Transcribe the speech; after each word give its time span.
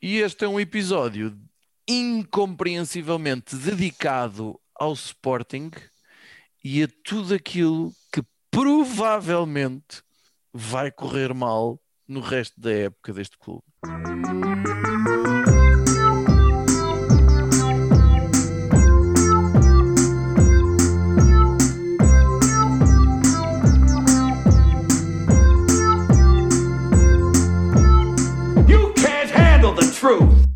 E 0.00 0.18
este 0.18 0.44
é 0.44 0.48
um 0.48 0.60
episódio 0.60 1.36
incompreensivelmente 1.88 3.56
dedicado 3.56 4.58
ao 4.72 4.92
Sporting 4.92 5.72
e 6.62 6.84
a 6.84 6.88
tudo 7.02 7.34
aquilo 7.34 7.92
que 8.12 8.22
provavelmente 8.48 10.00
vai 10.52 10.92
correr 10.92 11.34
mal 11.34 11.80
no 12.06 12.20
resto 12.20 12.60
da 12.60 12.72
época 12.72 13.12
deste 13.12 13.36
clube. 13.38 13.64
Truth. 29.98 30.46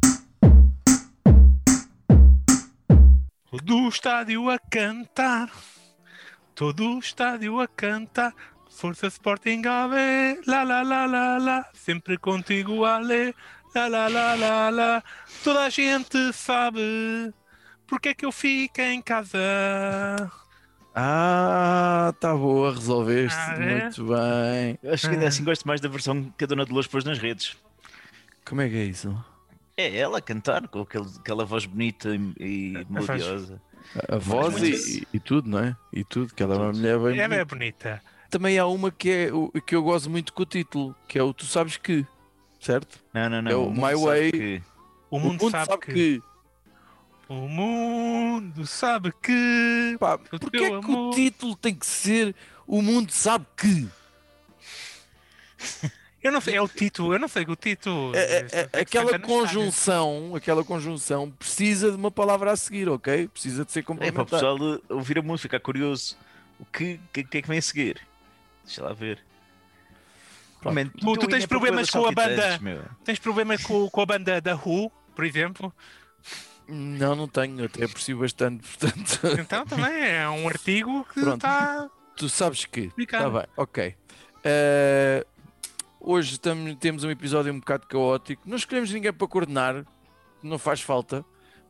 Todo 3.50 3.77
o 3.85 3.89
estádio 3.89 4.49
a 4.49 4.59
cantar, 4.59 5.50
todo 6.55 6.95
o 6.95 6.99
estádio 6.99 7.61
a 7.61 7.67
cantar. 7.69 8.33
Força 8.71 9.07
Sporting 9.09 9.63
AB, 9.67 10.41
lá 10.47 10.63
lá 10.63 10.83
lá 10.83 11.05
lá 11.07 11.39
lá, 11.39 11.67
sempre 11.75 12.17
contigo 12.17 12.85
Ale, 12.86 13.35
lá 13.75 13.86
lá 13.86 14.09
lá 14.09 14.35
lá 14.35 14.71
lá. 14.71 15.03
Toda 15.45 15.64
a 15.64 15.69
gente 15.71 16.33
sabe 16.33 17.33
porque 17.86 18.09
é 18.11 18.14
que 18.14 18.25
eu 18.25 18.33
fico 18.33 18.81
em 18.81 19.03
casa. 19.03 19.39
Ah, 20.95 22.14
tá 22.19 22.35
boa, 22.35 22.72
resolveste 22.75 23.39
Ah, 23.39 23.55
é? 23.57 23.83
muito 23.83 24.05
bem. 24.05 24.79
Eu 24.83 24.95
acho 24.95 25.07
que 25.09 25.14
ainda 25.14 25.29
assim 25.29 25.45
gosto 25.45 25.67
mais 25.69 25.81
da 25.81 25.89
versão 25.89 26.33
que 26.36 26.45
a 26.45 26.47
Dona 26.47 26.64
Dolores 26.64 26.86
pôs 26.89 27.05
nas 27.05 27.19
redes. 27.19 27.57
Como 28.47 28.61
é 28.63 28.69
que 28.69 28.77
é 28.77 28.85
isso? 28.85 29.14
É 29.82 29.96
ela 29.99 30.18
a 30.18 30.22
cantar 30.22 30.67
com 30.68 30.81
aquele, 30.81 31.07
aquela 31.18 31.45
voz 31.45 31.64
bonita 31.67 32.09
e, 32.14 32.33
e 32.39 32.86
melodiosa. 32.89 33.61
A 34.08 34.16
voz 34.16 34.62
e, 34.62 35.06
e 35.12 35.19
tudo, 35.20 35.48
não 35.50 35.58
é? 35.58 35.77
E 35.92 36.05
tudo, 36.05 36.33
que 36.34 36.42
ela 36.42 36.55
é 36.55 36.58
uma 36.58 36.72
mulher 36.72 36.98
bem. 36.98 37.20
É 37.20 37.44
bonita. 37.44 38.03
Também 38.30 38.58
há 38.58 38.66
uma 38.66 38.91
que, 38.91 39.10
é, 39.10 39.33
o- 39.33 39.50
que 39.66 39.75
eu 39.75 39.83
gosto 39.83 40.08
muito 40.08 40.33
com 40.33 40.42
o 40.42 40.47
título, 40.47 40.97
que 41.06 41.19
é 41.19 41.22
o 41.22 41.34
Tu 41.34 41.44
Sabes 41.44 41.77
Que, 41.77 42.06
certo? 42.60 42.98
Não, 43.12 43.28
não, 43.28 43.42
não. 43.42 43.50
É 43.50 43.55
o 43.56 43.64
mundo 43.70 43.77
My 43.77 43.92
sabe 43.92 44.05
Way. 44.05 44.33
que- 44.33 44.62
O 45.10 45.19
mundo, 45.19 45.50
sabe, 45.50 45.78
que... 45.78 46.22
O 47.28 47.48
mundo 47.48 48.66
sabe 48.66 49.12
que. 49.22 49.97
Pá, 49.98 50.14
O 50.14 50.19
porquê 50.38 50.50
teu 50.58 50.64
é 50.77 50.80
que 50.80 50.91
o 50.91 50.92
amor- 50.94 51.14
título 51.14 51.56
tem 51.56 51.75
que 51.75 51.86
ser 51.86 52.34
O 52.66 52.80
Mundo 52.83 53.10
Sabe 53.12 53.47
Que? 53.56 53.88
Eu 56.23 56.31
não 56.31 56.41
sei, 56.41 56.55
é 56.55 56.62
o 56.62 56.69
título, 56.69 57.12
eu 57.12 57.19
não 57.19 57.27
sei 57.27 57.45
o 57.45 57.56
título. 57.56 58.15
É- 58.15 58.47
é- 58.53 58.69
é- 58.73 58.81
aquela 58.81 59.19
conjunção, 59.19 60.33
aquela 60.37 60.65
conjunção 60.65 61.31
precisa 61.31 61.91
de 61.91 61.97
uma 61.97 62.11
palavra 62.11 62.53
a 62.53 62.56
seguir, 62.56 62.89
ok? 62.89 63.27
Precisa 63.28 63.65
de 63.65 63.73
ser 63.73 63.84
É 64.01 64.12
para 64.12 64.23
o 64.23 64.27
pessoal 64.27 64.56
ouvir 64.89 65.19
a 65.19 65.23
música, 65.23 65.48
ficar 65.48 65.61
curioso. 65.61 66.17
O 66.61 66.65
que, 66.65 67.00
que, 67.12 67.25
que 67.25 67.39
é 67.39 67.43
que 67.43 67.48
vem 67.48 67.59
a 67.59 67.62
seguir? 67.62 68.00
Deixa 68.65 68.84
lá 68.84 68.93
ver. 68.93 69.19
Man, 70.65 70.87
Tu- 70.91 71.12
tu 71.15 71.27
tens 71.27 71.43
é 71.43 71.47
problemas 71.48 71.91
com 71.91 72.06
a 72.06 72.12
banda? 72.12 72.61
Tens 73.05 73.19
problema 73.19 73.59
com, 73.59 73.91
com 73.91 74.00
a 74.00 74.06
banda 74.06 74.41
da 74.41 74.55
Who, 74.55 74.93
por 75.17 75.25
exemplo? 75.25 75.75
Não, 76.69 77.17
não 77.17 77.27
tenho, 77.27 77.65
até 77.65 77.84
aprecio 77.84 78.19
bastante, 78.19 78.62
portanto. 78.78 79.20
Então 79.41 79.67
também 79.67 79.93
é 79.93 80.28
um 80.28 80.48
artigo 80.48 81.05
que 81.12 81.20
está. 81.20 81.91
Tu 82.17 82.28
sabes 82.28 82.65
que. 82.65 82.93
Está 82.97 83.28
bem, 83.28 83.47
ok. 83.56 83.97
Eh, 84.45 85.27
hoje 86.03 86.39
temos 86.81 87.05
um 87.05 87.11
episódio 87.11 87.53
um 87.53 87.61
bocado 87.61 87.86
caótico. 87.86 88.42
Não 88.45 88.56
escolhemos 88.56 88.91
ninguém 88.91 89.12
para 89.12 89.28
coordenar, 89.28 89.86
não 90.42 90.59
faz 90.59 90.81
falta. 90.81 91.25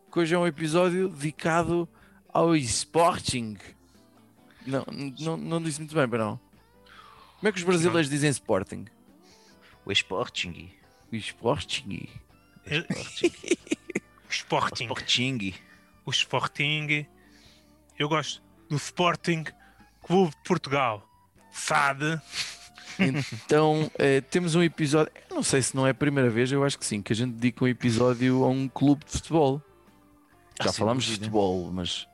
Porque 0.07 0.21
hoje 0.21 0.35
é 0.35 0.39
um 0.39 0.47
episódio 0.47 1.09
dedicado 1.09 1.89
ao 2.33 2.57
Sporting. 2.57 3.57
Não, 4.67 4.85
não, 5.19 5.37
não 5.37 5.63
disse 5.63 5.81
muito 5.81 5.95
bem, 5.95 6.09
para 6.09 6.25
não. 6.25 6.41
Como 7.39 7.49
é 7.49 7.53
que 7.53 7.59
os 7.59 7.65
brasileiros 7.65 8.09
dizem 8.09 8.31
Sporting? 8.31 8.87
O 9.85 9.93
Sporting. 9.93 10.71
O 11.11 11.17
Sporting. 11.17 12.09
O 12.67 12.71
Sporting. 12.77 13.29
Sporting. 14.31 14.89
O 16.07 16.11
Sporting. 16.11 17.07
Eu 17.99 18.09
gosto 18.09 18.43
do 18.69 18.77
Sporting 18.77 19.45
Clube 20.03 20.31
de 20.31 20.43
Portugal. 20.45 21.09
SAD. 21.51 22.21
Então, 22.99 23.91
eh, 23.99 24.21
temos 24.21 24.55
um 24.55 24.63
episódio. 24.63 25.13
eu 25.31 25.37
Não 25.37 25.43
sei 25.43 25.63
se 25.63 25.75
não 25.75 25.87
é 25.87 25.91
a 25.91 25.95
primeira 25.95 26.31
vez, 26.31 26.51
eu 26.53 26.65
acho 26.65 26.79
que 26.79 26.87
sim, 26.87 27.03
que 27.03 27.13
a 27.13 27.17
gente 27.17 27.33
dedica 27.33 27.65
um 27.65 27.69
episódio 27.69 28.45
a 28.45 28.49
um 28.49 28.69
clube 28.69 29.05
de 29.05 29.13
futebol. 29.13 29.63
Ah, 30.59 30.65
Já 30.65 30.73
sem 30.73 30.79
falámos 30.81 31.05
de 31.05 31.13
futebol, 31.13 31.71
mas, 31.73 32.07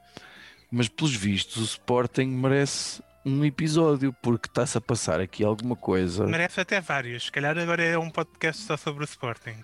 mas 0.71 0.89
pelos 0.89 1.15
vistos 1.15 1.63
o 1.63 1.65
Sporting 1.65 2.27
merece 2.27 3.03
um 3.25 3.45
episódio, 3.45 4.13
porque 4.23 4.49
está-se 4.49 4.79
a 4.79 4.81
passar 4.81 5.21
aqui 5.21 5.45
alguma 5.45 5.77
coisa. 5.77 6.27
Merece 6.27 6.61
até 6.61 6.81
vários. 6.81 7.27
Se 7.27 7.33
calhar 7.33 7.57
agora 7.59 7.83
é 7.83 7.99
um 7.99 8.11
podcast 8.11 8.63
só 8.63 8.77
sobre 8.77 9.05
o 9.05 9.07
Sporting. 9.07 9.57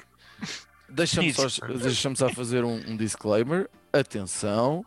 Deixa-me 0.89 1.33
só, 1.33 1.47
deixa 1.67 2.15
só 2.15 2.29
fazer 2.29 2.65
um, 2.65 2.77
um 2.91 2.97
disclaimer. 2.97 3.69
Atenção, 3.93 4.85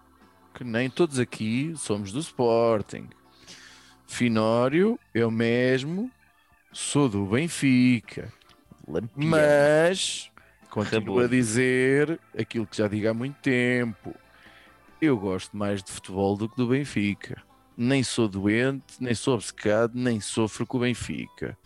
que 0.54 0.64
nem 0.64 0.90
todos 0.90 1.18
aqui 1.20 1.74
somos 1.76 2.12
do 2.12 2.20
Sporting. 2.20 3.10
Finório, 4.06 5.00
eu 5.14 5.30
mesmo 5.30 6.10
sou 6.72 7.10
do 7.10 7.26
Benfica. 7.26 8.32
Lampião. 8.88 9.30
Mas 9.30 10.32
continuo 10.70 11.20
a 11.20 11.28
dizer 11.28 12.20
aquilo 12.38 12.66
que 12.66 12.78
já 12.78 12.88
digo 12.88 13.10
há 13.10 13.14
muito 13.14 13.36
tempo. 13.42 14.16
Eu 15.02 15.18
gosto 15.18 15.56
mais 15.56 15.84
de 15.84 15.92
futebol 15.92 16.36
do 16.36 16.50
que 16.50 16.56
do 16.56 16.68
Benfica. 16.68 17.42
Nem 17.76 18.04
sou 18.04 18.28
doente, 18.28 18.96
nem 19.00 19.14
sou 19.14 19.36
obcecado, 19.36 19.92
nem 19.94 20.20
sofro 20.20 20.66
com 20.66 20.78
o 20.78 20.82
Benfica. 20.82 21.58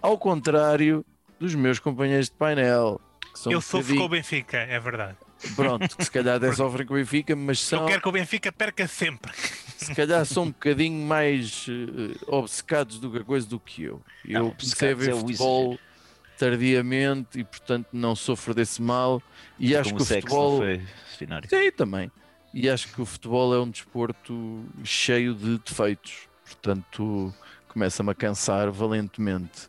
Ao 0.00 0.16
contrário 0.16 1.04
dos 1.38 1.54
meus 1.54 1.78
companheiros 1.78 2.30
de 2.30 2.36
painel. 2.36 3.00
Que 3.32 3.38
são 3.38 3.52
Eu 3.52 3.60
sofro 3.60 3.96
com 3.96 4.04
o 4.04 4.08
Benfica, 4.08 4.58
é 4.58 4.80
verdade. 4.80 5.18
Pronto, 5.54 5.96
que 5.96 6.04
se 6.04 6.10
calhar 6.10 6.36
até 6.36 6.52
sofrem 6.52 6.86
com 6.86 6.94
o 6.94 6.96
Benfica, 6.96 7.36
mas 7.36 7.60
Eu 7.70 7.78
são, 7.78 7.86
quero 7.86 8.00
que 8.00 8.08
o 8.08 8.12
Benfica 8.12 8.50
perca 8.50 8.86
sempre. 8.86 9.32
Se 9.84 9.94
calhar 9.94 10.24
são 10.26 10.44
um 10.44 10.48
bocadinho 10.50 11.06
mais 11.06 11.66
eh, 11.68 12.16
obcecados 12.26 12.98
do 12.98 13.10
que 13.10 13.18
a 13.18 13.24
coisa 13.24 13.46
do 13.46 13.58
que 13.60 13.82
eu. 13.84 14.02
Eu 14.24 14.42
Não, 14.44 14.50
comecei 14.50 14.90
a 14.90 14.92
obcecados 14.92 15.04
ver 15.04 15.10
é 15.10 15.14
o 15.14 15.18
futebol 15.20 15.78
tardiamente 16.38 17.38
e 17.38 17.44
portanto 17.44 17.88
não 17.92 18.16
sofro 18.16 18.52
desse 18.54 18.82
mal 18.82 19.22
e 19.58 19.76
acho 19.76 19.90
Como 19.90 19.96
que 19.98 20.02
o 20.02 20.06
sexo, 20.06 20.28
futebol 20.28 20.56
foi, 20.58 20.82
Finário? 21.16 21.48
Sim, 21.48 21.70
também 21.72 22.10
e 22.52 22.68
acho 22.68 22.88
que 22.92 23.00
o 23.00 23.06
futebol 23.06 23.54
é 23.54 23.60
um 23.60 23.70
desporto 23.70 24.64
cheio 24.82 25.34
de 25.34 25.58
defeitos 25.58 26.28
portanto 26.44 27.32
começa-me 27.68 28.10
a 28.10 28.14
cansar 28.14 28.70
valentemente 28.70 29.68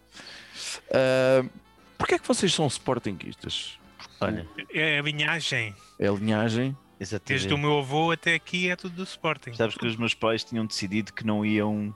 uh, 0.90 1.50
Porquê 1.98 2.16
é 2.16 2.20
que 2.20 2.28
vocês 2.28 2.54
são 2.54 2.68
sportinguistas? 2.68 3.80
Olha, 4.20 4.46
É 4.74 5.00
a 5.00 5.02
linhagem. 5.02 5.74
É 5.98 6.08
a 6.08 6.12
linhagem? 6.12 6.76
Desde 6.98 7.16
exatamente. 7.16 7.54
o 7.54 7.58
meu 7.58 7.80
avô 7.80 8.12
até 8.12 8.36
aqui 8.36 8.70
é 8.70 8.76
tudo 8.76 8.96
do 8.96 9.04
Sporting. 9.04 9.54
Sabes 9.54 9.76
que 9.76 9.86
os 9.86 9.98
meus 9.98 10.14
pais 10.14 10.44
tinham 10.44 10.66
decidido 10.66 11.12
que 11.12 11.26
não 11.26 11.46
iam 11.46 11.94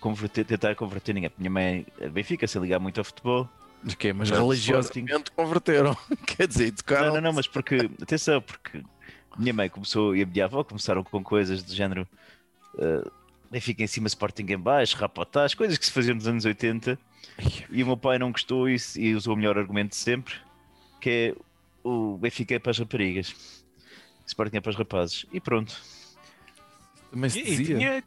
converter, 0.00 0.44
tentar 0.44 0.74
converter 0.74 1.14
ninguém. 1.14 1.30
Minha 1.38 1.50
mãe 1.50 1.86
é 1.98 2.08
Benfica, 2.08 2.46
se 2.46 2.58
ligar 2.58 2.78
muito 2.78 2.98
ao 2.98 3.04
futebol. 3.04 3.48
De 3.82 3.96
quê? 3.96 4.12
Mas 4.12 4.30
religiosamente 4.30 5.30
converteram 5.30 5.96
quer 6.26 6.48
dizer, 6.48 6.72
tocaram 6.72 7.06
Não, 7.06 7.14
não, 7.14 7.20
não, 7.20 7.32
mas 7.32 7.46
porque, 7.46 7.88
atenção, 8.02 8.42
porque 8.42 8.82
minha 9.38 9.54
mãe 9.54 9.68
começou 9.68 10.16
e 10.16 10.22
a 10.22 10.26
minha 10.26 10.44
avó 10.46 10.64
começaram 10.64 11.04
com 11.04 11.22
coisas 11.22 11.62
do 11.62 11.72
género 11.72 12.06
uh, 12.74 13.10
Benfica 13.50 13.82
em 13.82 13.86
cima, 13.86 14.08
Sporting 14.08 14.46
em 14.48 14.58
baixo, 14.58 14.96
rapotás, 14.96 15.54
coisas 15.54 15.78
que 15.78 15.86
se 15.86 15.92
faziam 15.92 16.16
nos 16.16 16.26
anos 16.26 16.44
80 16.44 16.98
e 17.70 17.82
o 17.82 17.86
meu 17.86 17.96
pai 17.96 18.18
não 18.18 18.32
gostou 18.32 18.68
isso 18.68 19.00
e 19.00 19.14
usou 19.14 19.34
o 19.34 19.36
melhor 19.36 19.56
argumento 19.56 19.90
de 19.90 19.96
sempre, 19.96 20.34
que 21.00 21.10
é 21.10 21.34
o 21.84 22.18
Benfica 22.18 22.56
é 22.56 22.58
para 22.58 22.72
as 22.72 22.78
raparigas, 22.78 23.57
Sporting 24.28 24.56
é 24.58 24.60
para 24.60 24.70
os 24.70 24.76
rapazes. 24.76 25.26
E 25.32 25.40
pronto. 25.40 25.74
também 27.10 27.30
se 27.30 27.38
E- 27.38 27.42
e 27.42 27.44
dizia 27.56 27.76
tinha- 27.78 28.04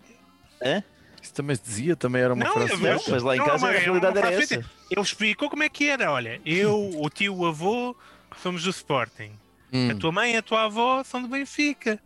Hã? 0.63 0.83
Isso 1.21 1.33
também 1.33 1.56
se 1.56 1.63
dizia, 1.63 1.95
também 1.95 2.21
era 2.21 2.33
uma 2.33 2.44
Não, 2.45 2.51
frase 2.53 2.73
Não, 2.73 3.00
mas 3.09 3.23
lá 3.23 3.35
em 3.35 3.39
Não, 3.39 3.45
casa 3.45 3.68
mas 3.68 3.75
a 3.75 3.79
realidade 3.79 4.18
era 4.18 4.31
essa. 4.31 4.56
Ele 4.56 5.01
explicou 5.01 5.50
como 5.50 5.63
é 5.63 5.69
que 5.69 5.88
era. 5.89 6.12
Olha, 6.12 6.41
eu, 6.45 6.91
o 7.00 7.09
tio, 7.09 7.35
o 7.35 7.45
avô, 7.45 7.95
somos 8.41 8.63
do 8.63 8.69
Sporting. 8.71 9.31
Hum. 9.73 9.91
A 9.91 9.95
tua 9.95 10.12
mãe 10.12 10.33
e 10.33 10.38
a 10.38 10.41
tua 10.41 10.63
avó 10.65 11.03
são 11.03 11.21
do 11.21 11.27
Benfica. 11.27 12.00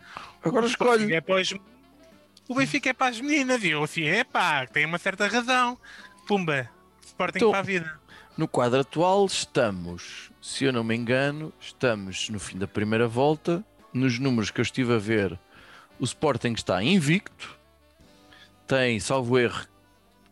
Agora 0.43 0.65
escolhe 0.67 1.13
É 1.13 1.19
para 1.21 1.41
os... 1.41 1.53
O 2.47 2.53
Benfica 2.55 2.89
é 2.89 2.93
para 2.93 3.07
as 3.07 3.19
meninas. 3.19 3.63
E 3.63 3.69
eu 3.69 3.83
assim, 3.83 4.03
é 4.03 4.23
pá, 4.23 4.67
tem 4.67 4.85
uma 4.85 4.97
certa 4.99 5.27
razão. 5.27 5.77
Pumba, 6.27 6.69
Sporting 7.05 7.37
Então- 7.37 7.49
para 7.51 7.59
a 7.59 7.63
vida. 7.63 7.99
No 8.37 8.47
quadro 8.49 8.81
atual 8.81 9.25
estamos, 9.25 10.29
se 10.41 10.65
eu 10.65 10.73
não 10.73 10.83
me 10.83 10.93
engano, 10.93 11.53
estamos 11.59 12.29
no 12.29 12.37
fim 12.39 12.57
da 12.57 12.67
primeira 12.67 13.07
volta. 13.07 13.63
Nos 13.95 14.19
números 14.19 14.51
que 14.51 14.59
eu 14.59 14.63
estive 14.63 14.93
a 14.93 14.97
ver, 14.97 15.39
o 15.97 16.03
Sporting 16.03 16.51
está 16.51 16.83
invicto. 16.83 17.57
Tem, 18.67 18.99
salvo 18.99 19.39
erro, 19.39 19.65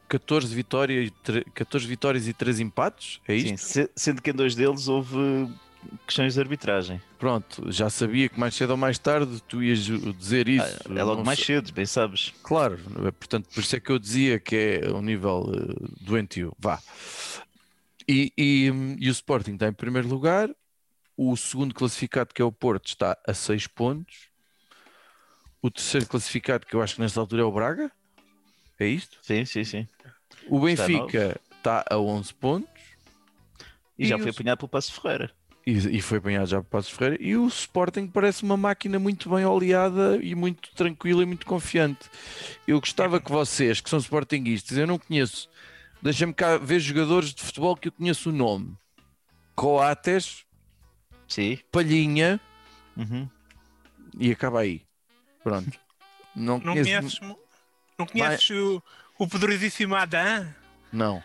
14 0.09 0.53
vitórias, 0.53 1.07
e 1.07 1.11
tre- 1.11 1.45
14 1.53 1.87
vitórias 1.87 2.27
e 2.27 2.33
3 2.33 2.59
empates. 2.59 3.21
É 3.25 3.33
isto? 3.35 3.47
Sim, 3.49 3.55
se- 3.57 3.89
sendo 3.95 4.21
que 4.21 4.31
em 4.31 4.33
dois 4.33 4.53
deles 4.53 4.89
houve 4.89 5.49
questões 6.05 6.33
de 6.33 6.41
arbitragem. 6.41 7.01
Pronto, 7.17 7.71
já 7.71 7.89
sabia 7.89 8.27
que 8.27 8.37
mais 8.37 8.53
cedo 8.53 8.71
ou 8.71 8.77
mais 8.77 8.99
tarde 8.99 9.41
tu 9.47 9.63
ias 9.63 9.79
dizer 9.79 10.49
isso. 10.49 10.65
Ah, 10.89 10.93
é 10.99 11.03
logo 11.03 11.17
Não 11.19 11.23
mais 11.25 11.39
sei- 11.39 11.55
cedo, 11.55 11.71
bem 11.71 11.85
sabes. 11.85 12.33
Claro, 12.43 12.77
portanto, 13.17 13.47
por 13.53 13.61
isso 13.61 13.75
é 13.77 13.79
que 13.79 13.91
eu 13.93 13.97
dizia 13.97 14.39
que 14.41 14.81
é 14.83 14.91
um 14.91 15.01
nível 15.01 15.49
eh, 15.55 15.87
doentio. 16.01 16.53
Vá. 16.59 16.81
E, 18.09 18.33
e, 18.37 18.71
e 18.99 19.07
o 19.07 19.11
Sporting 19.11 19.53
está 19.53 19.69
em 19.69 19.73
primeiro 19.73 20.09
lugar. 20.09 20.49
O 21.15 21.35
segundo 21.37 21.73
classificado, 21.73 22.33
que 22.33 22.41
é 22.41 22.45
o 22.45 22.51
Porto, 22.51 22.87
está 22.87 23.17
a 23.27 23.33
6 23.33 23.67
pontos. 23.67 24.29
O 25.61 25.69
terceiro 25.69 26.07
classificado, 26.07 26.65
que 26.65 26.75
eu 26.75 26.81
acho 26.81 26.95
que 26.95 27.01
nesta 27.01 27.19
altura 27.19 27.43
é 27.43 27.45
o 27.45 27.51
Braga. 27.51 27.91
É 28.79 28.87
isto? 28.87 29.17
Sim, 29.21 29.45
sim, 29.45 29.63
sim. 29.63 29.87
O 30.49 30.67
Está 30.67 30.87
Benfica 30.87 31.39
está 31.57 31.85
a 31.89 31.97
11 31.97 32.33
pontos. 32.33 32.81
E, 33.97 34.05
já 34.05 34.17
E 34.17 34.19
foi 34.19 34.29
os- 34.31 34.35
apanhado 34.35 34.57
pelo 34.57 34.69
Passo 34.69 34.99
Ferreira. 34.99 35.31
E, 35.65 35.71
e 35.97 36.01
foi 36.01 36.17
apanhado 36.17 36.47
já 36.47 36.61
por 36.61 36.69
Passos 36.69 36.91
Ferreira. 36.91 37.23
E 37.23 37.37
o 37.37 37.47
Sporting 37.47 38.07
parece 38.07 38.43
uma 38.43 38.57
máquina 38.57 38.99
muito 38.99 39.29
bem 39.29 39.45
oleada 39.45 40.19
e 40.21 40.35
muito 40.35 40.69
tranquila 40.75 41.23
e 41.23 41.25
muito 41.25 41.45
confiante. 41.45 42.09
Eu 42.67 42.81
gostava 42.81 43.21
que 43.21 43.31
vocês, 43.31 43.79
que 43.79 43.89
são 43.89 43.97
Sportinguistas, 43.99 44.77
eu 44.77 44.85
não 44.85 44.99
conheço, 44.99 45.47
deixem-me 46.01 46.33
cá 46.33 46.57
ver 46.57 46.81
jogadores 46.81 47.33
de 47.33 47.41
futebol 47.41 47.77
que 47.77 47.87
eu 47.87 47.91
conheço 47.93 48.29
o 48.29 48.33
nome: 48.33 48.75
Coates, 49.55 50.43
Sim. 51.27 51.59
Palhinha 51.71 52.39
Uhum. 52.95 53.27
e 54.19 54.31
acaba 54.31 54.59
aí. 54.61 54.81
Pronto. 55.43 55.71
Não, 56.35 56.57
Não 56.59 56.73
conheço. 56.73 56.89
conheces, 57.19 57.19
não 57.97 58.05
conheces 58.07 58.49
o, 58.49 58.81
o 59.19 59.27
poderosíssimo 59.27 59.93
Adam? 59.95 60.47
Não. 60.91 61.23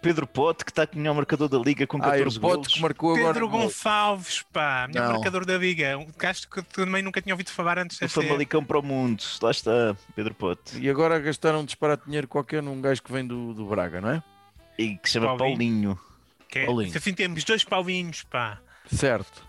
Pedro 0.00 0.26
Pote, 0.26 0.64
que 0.64 0.70
está 0.70 0.86
com 0.86 0.94
o 0.96 0.98
melhor 0.98 1.14
marcador 1.14 1.46
da 1.48 1.58
Liga 1.58 1.86
com 1.86 1.98
Ah, 1.98 2.12
14 2.12 2.38
o 2.38 2.40
Pote 2.40 2.54
golos. 2.54 2.68
que 2.74 2.80
marcou 2.80 3.14
agora. 3.16 3.32
Pedro. 3.34 3.48
Gonçalves, 3.50 4.42
pá, 4.52 4.86
melhor 4.88 5.08
Não. 5.08 5.12
marcador 5.16 5.44
da 5.44 5.58
Liga. 5.58 5.98
Um 5.98 6.06
gajo 6.16 6.48
que 6.48 6.58
eu 6.60 6.62
também 6.62 7.02
nunca 7.02 7.20
tinha 7.20 7.34
ouvido 7.34 7.50
falar 7.50 7.78
antes 7.78 8.00
O. 8.00 8.08
Famalicão 8.08 8.64
para 8.64 8.78
o 8.78 8.82
mundo. 8.82 9.22
Lá 9.42 9.50
está, 9.50 9.94
Pedro 10.16 10.32
Pote. 10.34 10.78
E 10.78 10.88
agora 10.88 11.18
gastaram 11.18 11.60
um 11.60 11.64
disparate 11.66 12.02
de 12.02 12.06
dinheiro 12.06 12.28
qualquer 12.28 12.62
num 12.62 12.80
gajo 12.80 13.02
que 13.02 13.12
vem 13.12 13.26
do, 13.26 13.52
do 13.52 13.66
Braga, 13.66 14.00
não 14.00 14.10
é? 14.10 14.22
E 14.78 14.96
que 14.96 15.08
se 15.08 15.14
chama 15.14 15.36
Paulinho. 15.36 15.48
Paulinho. 15.96 16.00
Que 16.48 16.58
é, 16.60 16.66
Paulinho. 16.66 16.92
se 16.92 16.96
assim 16.98 17.12
temos 17.12 17.44
dois 17.44 17.62
Paulinhos, 17.64 18.22
pá. 18.22 18.58
Certo. 18.86 19.46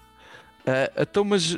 Ah, 0.66 0.92
então, 1.02 1.24
mas 1.24 1.58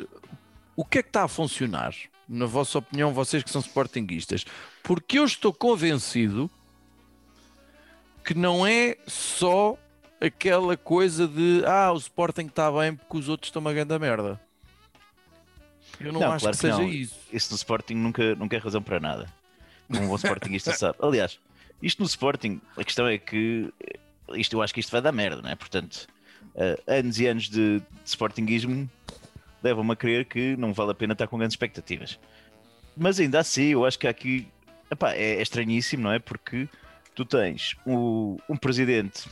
o 0.75 0.85
que 0.85 0.99
é 0.99 1.03
que 1.03 1.09
está 1.09 1.23
a 1.23 1.27
funcionar? 1.27 1.93
Na 2.27 2.45
vossa 2.45 2.79
opinião, 2.79 3.13
vocês 3.13 3.43
que 3.43 3.49
são 3.49 3.61
sportinguistas? 3.61 4.45
Porque 4.81 5.19
eu 5.19 5.25
estou 5.25 5.53
convencido 5.53 6.49
que 8.23 8.33
não 8.33 8.65
é 8.65 8.97
só 9.05 9.77
aquela 10.21 10.77
coisa 10.77 11.27
de 11.27 11.63
ah, 11.65 11.91
o 11.91 11.97
Sporting 11.97 12.45
está 12.45 12.71
bem 12.71 12.95
porque 12.95 13.17
os 13.17 13.27
outros 13.27 13.49
estão 13.49 13.59
uma 13.59 13.73
grande 13.73 13.97
merda. 13.99 14.39
Eu 15.99 16.13
não, 16.13 16.21
Não, 16.21 16.31
acho 16.31 16.45
claro 16.45 16.57
que 16.57 16.67
que 16.67 16.73
seja 16.73 16.83
isso. 16.83 17.15
Esse 17.31 17.49
do 17.49 17.55
Sporting 17.55 17.95
nunca, 17.95 18.35
nunca 18.35 18.55
é 18.55 18.59
razão 18.59 18.81
para 18.81 18.99
nada. 18.99 19.27
Um 19.89 20.07
bom 20.07 20.15
Sportingista 20.15 20.71
sabe. 20.73 20.97
Aliás, 21.01 21.39
isto 21.81 21.99
no 21.99 22.05
Sporting, 22.05 22.61
a 22.77 22.83
questão 22.83 23.05
é 23.07 23.17
que 23.17 23.71
isto, 24.35 24.53
eu 24.55 24.61
acho 24.61 24.73
que 24.73 24.79
isto 24.79 24.91
vai 24.91 25.01
dar 25.01 25.11
merda, 25.11 25.41
não 25.41 25.49
é? 25.49 25.55
Portanto, 25.55 26.07
eh, 26.55 26.79
anos 26.87 27.19
e 27.19 27.27
anos 27.27 27.49
de, 27.49 27.79
de 27.79 27.85
Sportinguismo 28.05 28.89
levam-me 29.63 29.91
a 29.93 29.95
crer 29.95 30.25
que 30.25 30.55
não 30.57 30.73
vale 30.73 30.91
a 30.91 30.95
pena 30.95 31.13
estar 31.13 31.27
com 31.27 31.37
grandes 31.37 31.53
expectativas. 31.53 32.19
Mas 32.95 33.19
ainda 33.19 33.39
assim, 33.39 33.67
eu 33.67 33.85
acho 33.85 33.97
que 33.97 34.07
aqui 34.07 34.47
epá, 34.91 35.13
é, 35.13 35.35
é 35.37 35.41
estranhíssimo, 35.41 36.03
não 36.03 36.11
é? 36.11 36.19
Porque 36.19 36.67
tu 37.15 37.23
tens 37.25 37.75
o- 37.85 38.37
um 38.49 38.57
presidente 38.57 39.27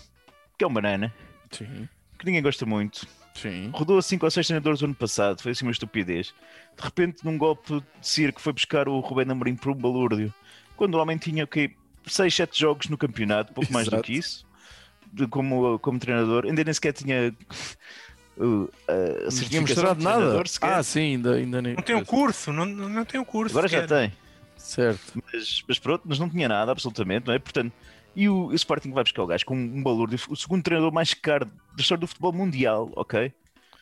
que 0.57 0.63
é 0.63 0.67
um 0.67 0.73
banana, 0.73 1.13
Sim, 1.51 1.87
que 2.17 2.25
ninguém 2.25 2.41
gosta 2.41 2.65
muito, 2.65 3.05
sim. 3.35 3.69
rodou 3.73 3.97
a 3.97 4.01
5 4.01 4.25
ou 4.25 4.31
6 4.31 4.47
treinadores 4.47 4.81
o 4.81 4.85
ano 4.85 4.95
passado, 4.95 5.41
foi 5.41 5.51
assim 5.51 5.65
uma 5.65 5.71
estupidez. 5.71 6.33
De 6.77 6.83
repente, 6.83 7.25
num 7.25 7.37
golpe 7.37 7.73
de 7.81 7.83
circo, 8.07 8.39
foi 8.39 8.53
buscar 8.53 8.87
o 8.87 8.99
Rubén 8.99 9.29
Amorim 9.31 9.55
por 9.55 9.71
um 9.71 9.75
balúrdio, 9.75 10.33
quando 10.77 10.95
o 10.95 10.99
homem 10.99 11.17
tinha 11.17 11.43
o 11.43 11.47
quê? 11.47 11.75
6, 12.07 12.33
7 12.33 12.59
jogos 12.59 12.87
no 12.87 12.97
campeonato, 12.97 13.53
pouco 13.53 13.71
mais 13.73 13.87
do 13.87 13.95
Exato. 13.95 14.03
que 14.07 14.13
isso, 14.13 14.45
de- 15.11 15.27
como, 15.27 15.77
como 15.79 15.99
treinador. 15.99 16.45
Ainda 16.45 16.63
nem 16.63 16.73
sequer 16.73 16.93
tinha 16.93 17.33
uh, 18.37 18.69
a 18.87 19.23
Não 19.23 19.43
tinha 19.49 19.61
mostrado 19.61 19.99
de 19.99 20.03
nada. 20.05 20.43
Ah, 20.61 20.83
sim, 20.83 21.15
ainda, 21.15 21.35
ainda 21.35 21.61
nem. 21.61 21.75
Não 21.75 21.83
tem 21.83 21.95
um 21.95 22.05
curso, 22.05 22.51
não, 22.53 22.65
não 22.65 23.05
tem 23.05 23.19
um 23.19 23.25
curso. 23.25 23.53
Agora 23.53 23.67
já 23.67 23.81
sequer. 23.81 24.09
tem. 24.09 24.17
Certo. 24.57 25.21
Mas, 25.33 25.63
mas 25.67 25.79
pronto, 25.79 26.03
mas 26.05 26.19
não 26.19 26.29
tinha 26.29 26.47
nada, 26.47 26.71
absolutamente, 26.71 27.27
não 27.27 27.33
é? 27.33 27.39
Portanto, 27.39 27.73
e 28.15 28.29
o, 28.29 28.47
o 28.47 28.53
Sporting 28.53 28.91
vai 28.91 29.03
buscar 29.03 29.23
o 29.23 29.27
gajo 29.27 29.45
com 29.45 29.55
um 29.55 29.81
balúrdio, 29.81 30.19
o 30.29 30.35
segundo 30.35 30.61
treinador 30.61 30.93
mais 30.93 31.13
caro 31.13 31.45
da 31.45 31.81
história 31.81 31.99
do 32.01 32.07
futebol 32.07 32.31
mundial, 32.31 32.91
ok? 32.95 33.33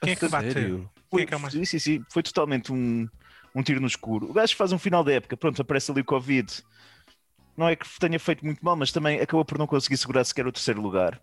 Quem 0.01 0.13
é 0.13 0.15
que 0.15 0.25
A 0.25 0.29
bate? 0.29 0.53
sério? 0.53 0.89
Quem 1.11 1.21
é 1.21 1.25
que 1.25 1.33
é 1.33 1.37
o 1.37 1.39
mais... 1.39 1.53
Sim, 1.53 1.65
sim, 1.65 1.79
sim. 1.79 2.05
Foi 2.09 2.23
totalmente 2.23 2.71
um, 2.71 3.09
um 3.53 3.61
tiro 3.61 3.81
no 3.81 3.87
escuro. 3.87 4.29
O 4.29 4.33
gajo 4.33 4.55
faz 4.55 4.71
um 4.71 4.79
final 4.79 5.03
da 5.03 5.11
época, 5.11 5.35
pronto, 5.35 5.61
aparece 5.61 5.91
ali 5.91 6.01
o 6.01 6.05
Covid. 6.05 6.63
Não 7.59 7.67
é 7.67 7.75
que 7.75 7.85
tenha 7.99 8.17
feito 8.17 8.45
muito 8.45 8.63
mal, 8.63 8.77
mas 8.77 8.89
também 8.89 9.19
acabou 9.19 9.43
por 9.43 9.57
não 9.57 9.67
conseguir 9.67 9.97
segurar 9.97 10.23
sequer 10.23 10.47
o 10.47 10.51
terceiro 10.51 10.81
lugar. 10.81 11.19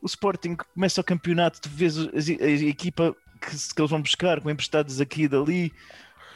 O 0.00 0.06
Sporting 0.06 0.54
começa 0.54 1.00
o 1.00 1.04
campeonato, 1.04 1.60
tu 1.60 1.68
vês 1.68 1.98
a, 1.98 2.48
equipa 2.48 3.12
que, 3.40 3.74
que 3.74 3.80
eles 3.80 3.90
vão 3.90 4.00
buscar, 4.00 4.40
com 4.40 4.48
emprestados 4.48 5.00
aqui 5.00 5.22
e 5.22 5.28
dali, 5.28 5.72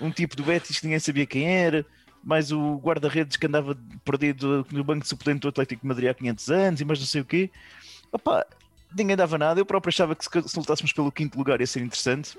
um 0.01 0.11
tipo 0.11 0.35
do 0.35 0.43
Betis 0.43 0.81
que 0.81 0.87
ninguém 0.87 0.99
sabia 0.99 1.25
quem 1.25 1.49
era, 1.49 1.87
mais 2.25 2.51
o 2.51 2.75
guarda-redes 2.79 3.37
que 3.37 3.47
andava 3.47 3.79
perdido 4.05 4.67
no 4.73 4.83
banco 4.83 5.03
de 5.03 5.09
suplente 5.09 5.39
do 5.39 5.49
Atlético 5.49 5.83
de 5.83 5.87
Madrid 5.87 6.11
há 6.11 6.15
500 6.15 6.51
anos 6.51 6.81
e 6.81 6.85
mais 6.85 6.99
não 6.99 7.07
sei 7.07 7.21
o 7.21 7.25
quê. 7.25 7.49
Opa, 8.11 8.45
ninguém 8.93 9.15
dava 9.17 9.39
nada. 9.39 9.61
Eu 9.61 9.65
próprio 9.65 9.91
achava 9.91 10.17
que 10.17 10.25
se, 10.25 10.49
se 10.49 10.59
lutássemos 10.59 10.93
pelo 10.93 11.13
quinto 11.13 11.39
lugar 11.39 11.61
ia 11.61 11.67
ser 11.69 11.81
interessante. 11.81 12.37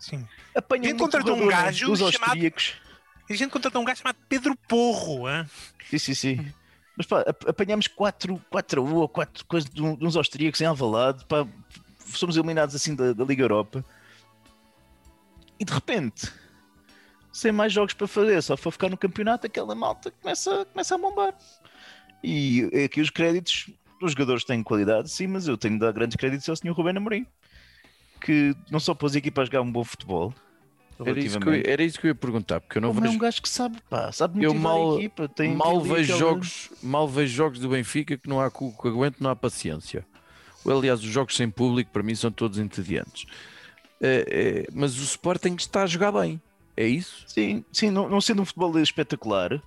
Sim. 0.00 0.26
Apanha 0.56 0.92
contratou 0.96 1.36
um 1.36 1.46
gajo 1.46 1.86
dos 1.86 2.00
chamado- 2.12 2.30
austríacos. 2.30 2.82
A 3.32 3.36
gente 3.36 3.50
contratou 3.50 3.80
um 3.80 3.84
gajo 3.84 4.00
chamado 4.02 4.16
Pedro 4.28 4.56
Porro. 4.68 5.26
hã? 5.26 5.48
Sim, 5.88 5.98
sim, 5.98 6.14
sim. 6.14 6.52
Mas 6.96 7.06
pá, 7.06 7.20
ap- 7.22 7.48
apanhamos 7.48 7.88
4 7.88 8.40
4 8.50 8.80
a 8.80 8.84
1 8.84 8.94
ou 8.94 9.08
4 9.08 9.44
coisas 9.46 9.68
de, 9.68 9.82
uns 9.82 10.16
austríacos 10.16 10.60
em 10.60 10.64
Alvalade, 10.66 11.24
pá, 11.26 11.46
somos 11.98 12.36
eliminados 12.36 12.74
assim 12.74 12.94
da, 12.94 13.12
da 13.12 13.24
Liga 13.24 13.42
Europa. 13.42 13.84
E 15.58 15.64
de 15.64 15.72
repente, 15.72 16.30
sem 17.32 17.50
mais 17.50 17.72
jogos 17.72 17.94
para 17.94 18.06
fazer, 18.06 18.42
só 18.42 18.56
para 18.56 18.70
ficar 18.70 18.88
no 18.88 18.96
campeonato, 18.96 19.46
aquela 19.46 19.74
malta 19.74 20.10
começa, 20.10 20.64
começa 20.66 20.94
a 20.94 20.98
bombar. 20.98 21.34
E 22.22 22.70
aqui 22.84 23.00
os 23.00 23.10
créditos, 23.10 23.70
os 24.00 24.12
jogadores 24.12 24.44
têm 24.44 24.62
qualidade, 24.62 25.10
sim, 25.10 25.26
mas 25.26 25.48
eu 25.48 25.56
tenho 25.56 25.74
de 25.74 25.80
dar 25.80 25.92
grandes 25.92 26.16
créditos 26.16 26.48
ao 26.48 26.56
Sr. 26.56 26.72
Rubén 26.72 26.96
Amorim, 26.96 27.26
que 28.20 28.54
não 28.70 28.78
só 28.80 28.94
pôs 28.94 29.14
a 29.14 29.18
equipa 29.18 29.42
a 29.42 29.44
jogar 29.44 29.62
um 29.62 29.70
bom 29.70 29.84
futebol, 29.84 30.32
Era 31.04 31.18
isso, 31.18 31.40
que 31.40 31.48
eu, 31.48 31.62
era 31.66 31.82
isso 31.82 31.98
que 31.98 32.06
eu 32.06 32.10
ia 32.10 32.14
perguntar, 32.14 32.60
porque 32.60 32.78
eu 32.78 32.82
não 32.82 32.90
é 32.90 32.92
vejo. 32.92 33.12
um 33.14 33.18
gajo 33.18 33.42
que 33.42 33.48
sabe, 33.48 33.78
pá, 33.90 34.12
sabe 34.12 34.42
Eu 34.42 34.54
mal- 34.54 34.96
equipa. 34.98 35.28
Mal 35.56 35.80
vejo 35.80 36.16
jogos, 36.16 36.70
mal 36.82 37.08
vejo 37.08 37.34
jogos 37.34 37.58
do 37.58 37.68
Benfica 37.68 38.16
que 38.16 38.28
não 38.28 38.40
há 38.40 38.50
cu 38.50 38.72
que 38.80 38.88
aguente, 38.88 39.16
não 39.20 39.30
há 39.30 39.36
paciência. 39.36 40.06
Aliás, 40.66 41.00
os 41.00 41.06
jogos 41.10 41.36
sem 41.36 41.50
público 41.50 41.90
para 41.90 42.02
mim 42.02 42.14
são 42.14 42.30
todos 42.30 42.58
entediantes. 42.58 43.26
É, 44.00 44.64
é, 44.66 44.66
mas 44.72 44.98
o 44.98 45.02
Sporting 45.02 45.54
está 45.56 45.82
a 45.82 45.86
jogar 45.86 46.12
bem. 46.12 46.40
É 46.76 46.86
isso? 46.86 47.24
Sim, 47.26 47.64
sim, 47.72 47.90
não, 47.90 48.08
não 48.08 48.20
sendo 48.20 48.42
um 48.42 48.44
futebol 48.44 48.78
espetacular, 48.80 49.62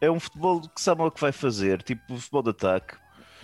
é 0.00 0.10
um 0.10 0.20
futebol 0.20 0.60
que 0.60 0.80
sabe 0.80 1.02
o 1.02 1.10
que 1.10 1.20
vai 1.20 1.32
fazer, 1.32 1.82
tipo 1.82 2.16
futebol 2.16 2.42
de 2.42 2.50
ataque, 2.50 2.94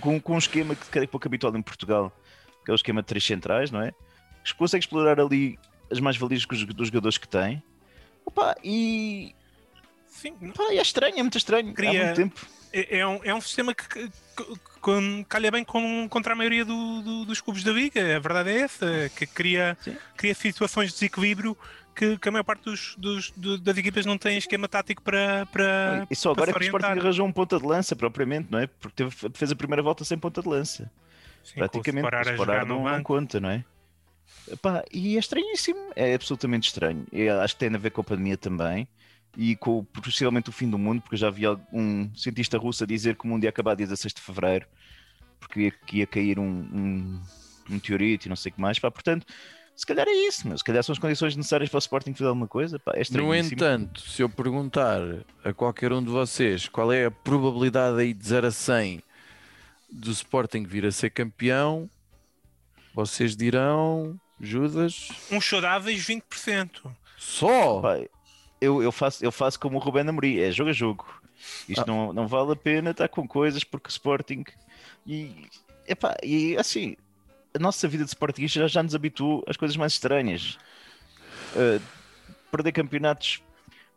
com, 0.01 0.21
com 0.21 0.35
um 0.35 0.39
esquema 0.39 0.75
que 0.75 0.99
é 0.99 1.07
pouco 1.07 1.27
habitual 1.27 1.57
em 1.57 1.63
Portugal, 1.63 2.13
que 2.65 2.71
é 2.71 2.75
o 2.75 2.77
esquema 2.77 3.03
de 3.03 3.09
três 3.09 3.25
centrais, 3.25 3.71
não 3.71 3.81
é? 3.83 3.93
Que 4.45 4.55
consegue 4.55 4.85
explorar 4.85 5.21
ali 5.21 5.59
as 5.91 6.01
mais-valias 6.01 6.45
dos 6.45 6.89
jogadores 6.89 7.19
que 7.19 7.29
tem. 7.29 7.63
Opa, 8.25 8.55
e, 8.63 9.35
Sim, 10.07 10.35
e 10.73 10.79
é 10.79 10.83
estranho, 10.83 11.19
é 11.19 11.23
muito 11.23 11.39
estranho. 11.39 11.71
Há 11.71 11.75
Queria- 11.75 12.05
muito 12.07 12.17
tempo. 12.17 12.47
é, 12.73 12.99
é 12.99 13.07
um, 13.07 13.21
é 13.25 13.35
um 13.35 13.41
sistema 13.41 13.75
que, 13.75 13.89
que- 13.89 14.09
que- 14.09 15.25
calha 15.29 15.51
bem 15.51 15.65
com, 15.65 16.07
contra 16.09 16.33
a 16.33 16.37
maioria 16.37 16.65
do- 16.65 17.03
do- 17.03 17.25
dos 17.25 17.41
clubes 17.41 17.63
da 17.63 17.73
Liga. 17.73 18.17
A 18.17 18.19
verdade 18.19 18.51
é 18.51 18.61
essa, 18.61 19.11
que 19.17 19.27
cria, 19.27 19.77
Sim. 19.81 19.97
cria 20.17 20.35
situações 20.35 20.89
de 20.89 20.95
desequilíbrio 20.95 21.57
que, 21.95 22.17
que 22.19 22.29
a 22.29 22.33
maior 22.33 22.45
parte 22.45 22.63
dos, 22.65 22.95
dos- 22.97 23.31
do- 23.33 23.59
das 23.59 23.77
equipas 23.77 24.05
não 24.07 24.17
tem 24.19 24.37
esquema 24.39 24.69
tático 24.69 25.03
para, 25.03 25.47
para, 25.47 26.07
E 26.11 26.15
só 26.17 26.31
agora 26.33 26.51
é 26.51 26.55
que 26.55 26.61
o 26.61 26.63
Sporting 26.63 26.87
arranjou 27.01 27.27
um 27.27 27.33
ponta 27.33 27.59
de 27.59 27.67
lança, 27.67 27.97
propriamente, 27.97 28.49
não 28.51 28.59
é? 28.59 28.67
Porque 28.67 28.95
teve- 29.05 29.31
fez 29.35 29.51
a 29.53 29.57
primeira 29.57 29.83
volta 29.83 30.05
sem 30.05 30.17
ponta 30.19 30.41
de 30.43 30.49
lança. 30.49 30.91
Sim, 31.43 31.55
praticamente. 31.57 32.07
O 32.07 32.45
no 32.45 32.65
não, 32.67 32.85
não 32.85 33.03
conta, 33.03 33.41
não 33.41 33.51
é? 33.51 33.65
Epá, 34.51 34.85
e 34.93 35.17
é 35.17 35.19
estranhíssimo, 35.21 35.79
é 35.95 36.15
absolutamente 36.15 36.69
estranho. 36.69 37.07
Eu 37.13 37.41
acho 37.41 37.55
que 37.55 37.61
tem 37.61 37.75
a 37.75 37.79
ver 37.79 37.91
com 37.91 38.01
a 38.01 38.05
pandemia 38.05 38.37
também 38.37 38.89
e 39.37 39.55
com 39.55 39.85
possivelmente 39.85 40.49
o 40.49 40.53
fim 40.53 40.69
do 40.69 40.79
mundo, 40.79 41.01
porque 41.03 41.15
eu 41.15 41.19
já 41.19 41.31
vi 41.31 41.45
um 41.73 42.11
cientista 42.17 42.59
russo 42.59 42.83
a 42.83 42.87
dizer 42.87 43.17
que 43.17 43.25
o 43.25 43.29
mundo 43.29 43.45
ia 43.45 43.51
acabar 43.51 43.75
dia 43.75 43.87
16 43.87 44.15
de 44.15 44.21
fevereiro, 44.21 44.67
porque 45.39 45.61
ia, 45.61 45.73
ia 45.93 46.07
cair 46.07 46.39
um, 46.39 46.45
um, 46.45 47.21
um 47.69 47.75
meteorito 47.75 48.27
e 48.27 48.29
não 48.29 48.37
sei 48.37 48.51
o 48.51 48.55
que 48.55 48.61
mais. 48.61 48.79
Pá, 48.79 48.91
portanto, 48.91 49.25
se 49.77 49.87
calhar 49.87 50.07
é 50.09 50.13
isso, 50.13 50.49
mas 50.49 50.61
se 50.61 50.65
calhar 50.65 50.83
são 50.83 50.93
as 50.93 50.99
condições 50.99 51.37
necessárias 51.37 51.71
para 51.71 51.79
o 51.79 51.81
Sporting 51.81 52.13
fazer 52.13 52.29
alguma 52.29 52.49
coisa. 52.49 52.79
Pá, 52.79 52.93
é 52.95 53.03
No 53.13 53.35
entanto, 53.35 54.01
se 54.01 54.21
eu 54.21 54.29
perguntar 54.29 55.01
a 55.45 55.53
qualquer 55.53 55.93
um 55.93 56.03
de 56.03 56.11
vocês 56.11 56.69
qual 56.69 56.93
é 56.93 57.07
a 57.07 57.11
probabilidade 57.11 58.01
aí 58.01 58.13
de 58.13 58.27
0 58.27 58.49
a 58.49 58.51
100 58.51 59.03
do 59.91 60.11
Sporting 60.11 60.65
vir 60.65 60.85
a 60.87 60.93
ser 60.93 61.11
campeão, 61.11 61.89
vocês 62.95 63.37
dirão 63.37 64.19
Judas. 64.41 65.09
Uns 65.31 65.45
saudáveis 65.49 66.05
20%. 66.07 66.91
Só! 67.19 67.81
Pá, 67.81 67.99
eu, 68.61 68.83
eu, 68.83 68.91
faço, 68.93 69.25
eu 69.25 69.31
faço 69.33 69.59
como 69.61 69.77
o 69.77 69.81
Rubén 69.81 70.09
Amorim, 70.09 70.39
é 70.39 70.51
jogo 70.51 70.71
a 70.71 70.73
jogo. 70.73 71.07
Isto 71.69 71.83
Ah. 71.83 71.87
não, 71.87 72.13
não 72.13 72.27
vale 72.27 72.53
a 72.53 72.57
pena 72.57 72.91
estar 72.91 73.09
com 73.09 73.27
coisas 73.27 73.65
porque 73.65 73.89
Sporting. 73.89 74.45
E, 75.07 75.47
epá, 75.87 76.17
e 76.23 76.57
assim, 76.57 76.97
a 77.55 77.59
nossa 77.59 77.89
vida 77.89 78.05
de 78.05 78.11
Sportingista 78.11 78.61
já, 78.61 78.67
já 78.67 78.83
nos 78.83 78.95
habituou 78.95 79.43
às 79.47 79.57
coisas 79.57 79.77
mais 79.77 79.93
estranhas. 79.93 80.59
Uh, 81.55 81.81
perder 82.51 82.73
campeonatos 82.73 83.43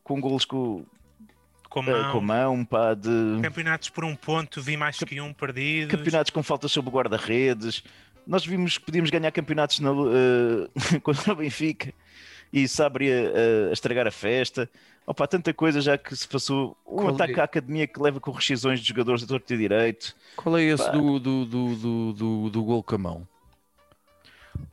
com 0.03 0.19
golos 0.19 0.45
com, 0.45 0.85
Com 1.69 1.81
uh, 1.81 1.83
mão. 1.83 2.12
com 2.12 2.21
mão, 2.21 2.65
pá, 2.65 2.93
de 2.93 3.09
Campeonatos 3.41 3.89
por 3.89 4.03
um 4.05 4.15
ponto, 4.15 4.62
vi 4.62 4.77
mais 4.77 4.97
que 4.97 5.19
um 5.21 5.33
perdido. 5.33 5.89
campeonatos 5.89 6.31
com 6.31 6.41
faltas 6.41 6.71
sobre 6.71 6.91
guarda-redes. 6.91 7.83
Nós 8.25 8.45
vimos 8.45 8.77
que 8.77 8.85
podíamos 8.85 9.09
ganhar 9.09 9.31
campeonatos 9.31 9.79
na, 9.79 9.91
uh, 9.91 10.69
contra 11.03 11.33
o 11.33 11.35
Benfica 11.35 11.93
e 12.51 12.67
Sabri 12.67 13.11
a, 13.11 13.15
a- 13.15 13.69
a 13.69 13.73
estragar 13.73 14.07
a 14.07 14.11
festa. 14.11 14.69
Opa, 15.05 15.27
tanta 15.27 15.53
coisa 15.53 15.81
já 15.81 15.97
que 15.97 16.15
se 16.15 16.25
passou. 16.27 16.77
Um 16.87 16.95
Qual 16.97 17.09
ataque 17.15 17.33
é? 17.37 17.41
à 17.41 17.43
academia 17.43 17.85
que 17.85 18.01
leva 18.01 18.19
com 18.21 18.31
rescisões 18.31 18.79
de 18.79 18.87
jogadores 18.87 19.21
de 19.21 19.27
torto 19.27 19.53
e 19.53 19.57
direito. 19.57 20.15
Qual 20.37 20.57
é 20.57 20.63
esse 20.63 20.89
do, 20.91 21.19
do, 21.19 21.45
do, 21.45 21.75
do, 21.75 22.13
do, 22.13 22.49
do 22.49 22.63
gol 22.63 22.81
com 22.81 22.95
a 22.95 22.97
mão? 22.97 23.27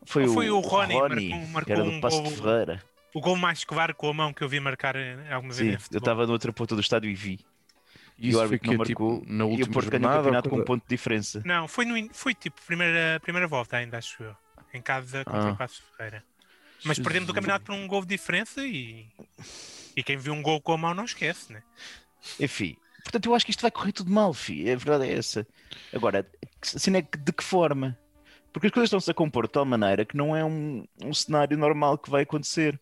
Foi, 0.05 0.27
Foi 0.29 0.51
o, 0.51 0.59
o 0.59 0.61
Rony, 0.61 0.95
Rony, 0.95 1.47
marcou- 1.53 1.75
era 1.75 1.83
do 1.85 1.91
um 1.91 2.01
Passo 2.01 2.23
de 2.23 2.31
Ferreira. 2.31 2.83
O 3.13 3.21
gol 3.21 3.35
mais 3.35 3.65
covarde 3.65 3.95
com 3.95 4.09
a 4.09 4.15
mão 4.15 4.33
que 4.33 4.43
eu 4.45 4.49
vi 4.49 4.61
marcar 4.61 4.95
eh, 4.95 5.17
alguma 5.33 5.53
vez 5.53 5.69
Sim, 5.83 5.85
em 5.91 5.95
eu 5.95 5.99
estava 5.99 6.27
noutra 6.29 6.53
ponta 6.53 6.77
do 6.77 6.81
estádio 6.81 7.11
e 7.11 7.15
vi. 7.15 7.41
E 8.21 8.35
o 8.35 8.41
árbitro 8.41 8.69
que 8.71 8.77
não 8.77 8.85
tipo, 8.85 9.03
marcou. 9.09 9.25
na 9.27 9.45
e 9.45 9.47
o 9.47 9.51
última 9.51 9.73
Porto 9.73 9.91
ganhou 9.91 10.11
o 10.11 10.15
campeonato 10.15 10.49
ou 10.49 10.55
com 10.55 10.61
um 10.61 10.65
ponto 10.65 10.83
de 10.83 10.89
diferença. 10.89 11.43
Não, 11.45 11.67
foi, 11.67 11.85
no, 11.87 12.15
foi 12.15 12.35
tipo 12.35 12.61
primeira, 12.67 13.19
primeira 13.21 13.49
volta 13.49 13.77
ainda, 13.79 13.97
acho 13.99 14.23
eu. 14.23 14.37
Em 14.75 14.83
casa 14.83 15.25
contra 15.25 15.49
Ah. 15.49 15.53
o 15.53 15.57
Passo 15.57 15.83
Ferreira. 15.97 16.23
Mas 16.85 16.99
perdemos 16.99 17.29
o 17.29 17.35
campeonato 17.35 17.65
por 17.67 17.75
um 17.75 17.87
gol 17.87 18.03
de 18.03 18.09
diferença 18.09 18.65
e. 18.65 19.07
E 19.97 20.03
quem 20.03 20.17
viu 20.17 20.33
um 20.33 20.43
gol 20.43 20.61
com 20.61 20.73
a 20.73 20.79
mão 20.79 20.95
não 20.95 21.05
esquece, 21.05 21.53
né? 21.53 21.63
Enfim, 22.39 22.77
portanto, 23.03 23.27
eu 23.27 23.35
acho 23.35 23.45
que 23.45 23.51
isto 23.51 23.63
vai 23.63 23.71
correr 23.71 23.93
tudo 23.93 24.11
mal, 24.11 24.33
fi. 24.33 24.71
A 24.71 24.77
verdade 24.77 25.09
é 25.11 25.19
essa. 25.19 25.47
Agora, 25.93 26.25
assim 26.63 26.95
é 26.97 27.03
que 27.03 27.19
de 27.19 27.33
que 27.33 27.43
forma? 27.43 27.99
Porque 28.53 28.67
as 28.69 28.73
coisas 28.73 28.89
estão-se 28.89 29.11
a 29.11 29.15
compor 29.15 29.47
de 29.47 29.53
tal 29.53 29.65
maneira 29.65 30.05
que 30.05 30.17
não 30.17 30.35
é 30.37 30.45
um, 30.45 30.85
um 31.05 31.13
cenário 31.15 31.57
normal 31.57 31.97
que 31.99 32.11
vai 32.11 32.23
acontecer. 32.23 32.81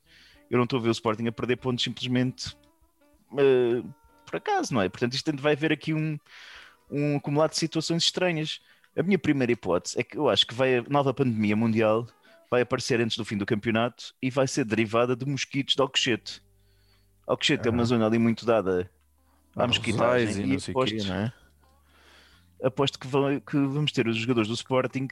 Eu 0.50 0.56
não 0.58 0.64
estou 0.64 0.78
a 0.78 0.82
ver 0.82 0.88
o 0.88 0.92
Sporting 0.92 1.26
a 1.26 1.32
perder 1.32 1.56
pontos 1.56 1.82
simplesmente 1.84 2.56
eh, 3.36 3.82
por 4.30 4.36
acaso, 4.36 4.74
não 4.74 4.82
é? 4.82 4.88
Portanto, 4.88 5.14
isto 5.14 5.30
vai 5.36 5.52
haver 5.54 5.72
aqui 5.72 5.94
um, 5.94 6.18
um 6.90 7.16
acumulado 7.16 7.50
de 7.50 7.58
situações 7.58 8.04
estranhas. 8.04 8.60
A 8.96 9.02
minha 9.02 9.18
primeira 9.18 9.52
hipótese 9.52 9.98
é 9.98 10.02
que 10.02 10.16
eu 10.18 10.28
acho 10.28 10.46
que 10.46 10.54
vai, 10.54 10.78
a 10.78 10.82
nova 10.88 11.14
pandemia 11.14 11.54
mundial 11.56 12.06
vai 12.50 12.62
aparecer 12.62 13.00
antes 13.00 13.16
do 13.16 13.24
fim 13.24 13.36
do 13.36 13.44
campeonato 13.46 14.14
e 14.22 14.30
vai 14.30 14.46
ser 14.48 14.64
derivada 14.64 15.14
de 15.14 15.24
mosquitos 15.26 15.74
de 15.74 15.82
Alcochete. 15.82 16.42
Alcochete 17.26 17.68
é 17.68 17.70
uma 17.70 17.84
zona 17.84 18.06
ali 18.06 18.18
muito 18.18 18.46
dada 18.46 18.90
à 19.54 19.66
mosquitagem 19.66 20.44
e 20.46 20.54
e 20.54 20.56
quê, 20.56 20.70
aposto, 20.70 21.08
não 21.08 21.14
é? 21.14 21.32
aposto 22.62 22.98
que, 22.98 23.06
vai- 23.06 23.40
que 23.40 23.56
vamos 23.56 23.92
ter 23.92 24.08
os 24.08 24.16
jogadores 24.16 24.48
do 24.48 24.54
Sporting 24.54 25.08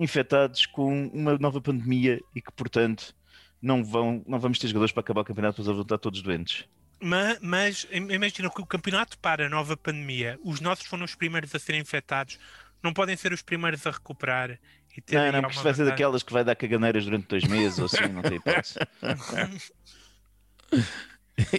infectados 0.00 0.66
com 0.66 1.08
uma 1.08 1.36
nova 1.38 1.60
pandemia 1.60 2.20
e 2.34 2.40
que, 2.40 2.52
portanto, 2.52 3.14
não, 3.60 3.82
vão, 3.84 4.22
não 4.26 4.38
vamos 4.38 4.58
ter 4.58 4.68
jogadores 4.68 4.92
para 4.92 5.00
acabar 5.00 5.22
o 5.22 5.24
campeonato, 5.24 5.60
eles 5.60 5.66
vão 5.72 5.82
estar 5.82 5.98
todos 5.98 6.22
doentes. 6.22 6.64
Ma- 7.00 7.36
Mas, 7.40 7.86
im- 7.92 8.10
imagina 8.12 8.50
que 8.50 8.60
o 8.60 8.66
campeonato 8.66 9.18
para 9.18 9.46
a 9.46 9.48
nova 9.48 9.76
pandemia, 9.76 10.38
os 10.44 10.60
nossos 10.60 10.86
foram 10.86 11.04
os 11.04 11.14
primeiros 11.14 11.54
a 11.54 11.58
serem 11.58 11.80
infectados, 11.80 12.38
não 12.82 12.92
podem 12.92 13.16
ser 13.16 13.32
os 13.32 13.42
primeiros 13.42 13.86
a 13.86 13.90
recuperar 13.90 14.58
e 14.96 15.00
ter 15.00 15.16
Não, 15.16 15.32
não, 15.40 15.48
porque 15.48 15.62
vai 15.62 15.74
ser 15.74 15.84
daquelas 15.84 16.22
que 16.22 16.32
vai 16.32 16.44
dar 16.44 16.56
caganeiras 16.56 17.04
durante 17.04 17.26
dois 17.28 17.44
meses 17.44 17.78
ou 17.78 17.86
assim, 17.86 18.08
não 18.12 18.22
tem 18.22 18.36
hipótese. 18.36 18.78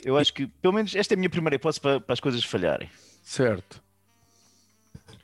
Eu 0.03 0.17
acho 0.17 0.33
que, 0.33 0.45
pelo 0.47 0.73
menos, 0.73 0.93
esta 0.93 1.13
é 1.13 1.15
a 1.15 1.17
minha 1.17 1.29
primeira 1.29 1.55
hipótese 1.55 1.79
para, 1.79 2.01
para 2.01 2.13
as 2.13 2.19
coisas 2.19 2.43
falharem. 2.43 2.89
Certo. 3.23 3.81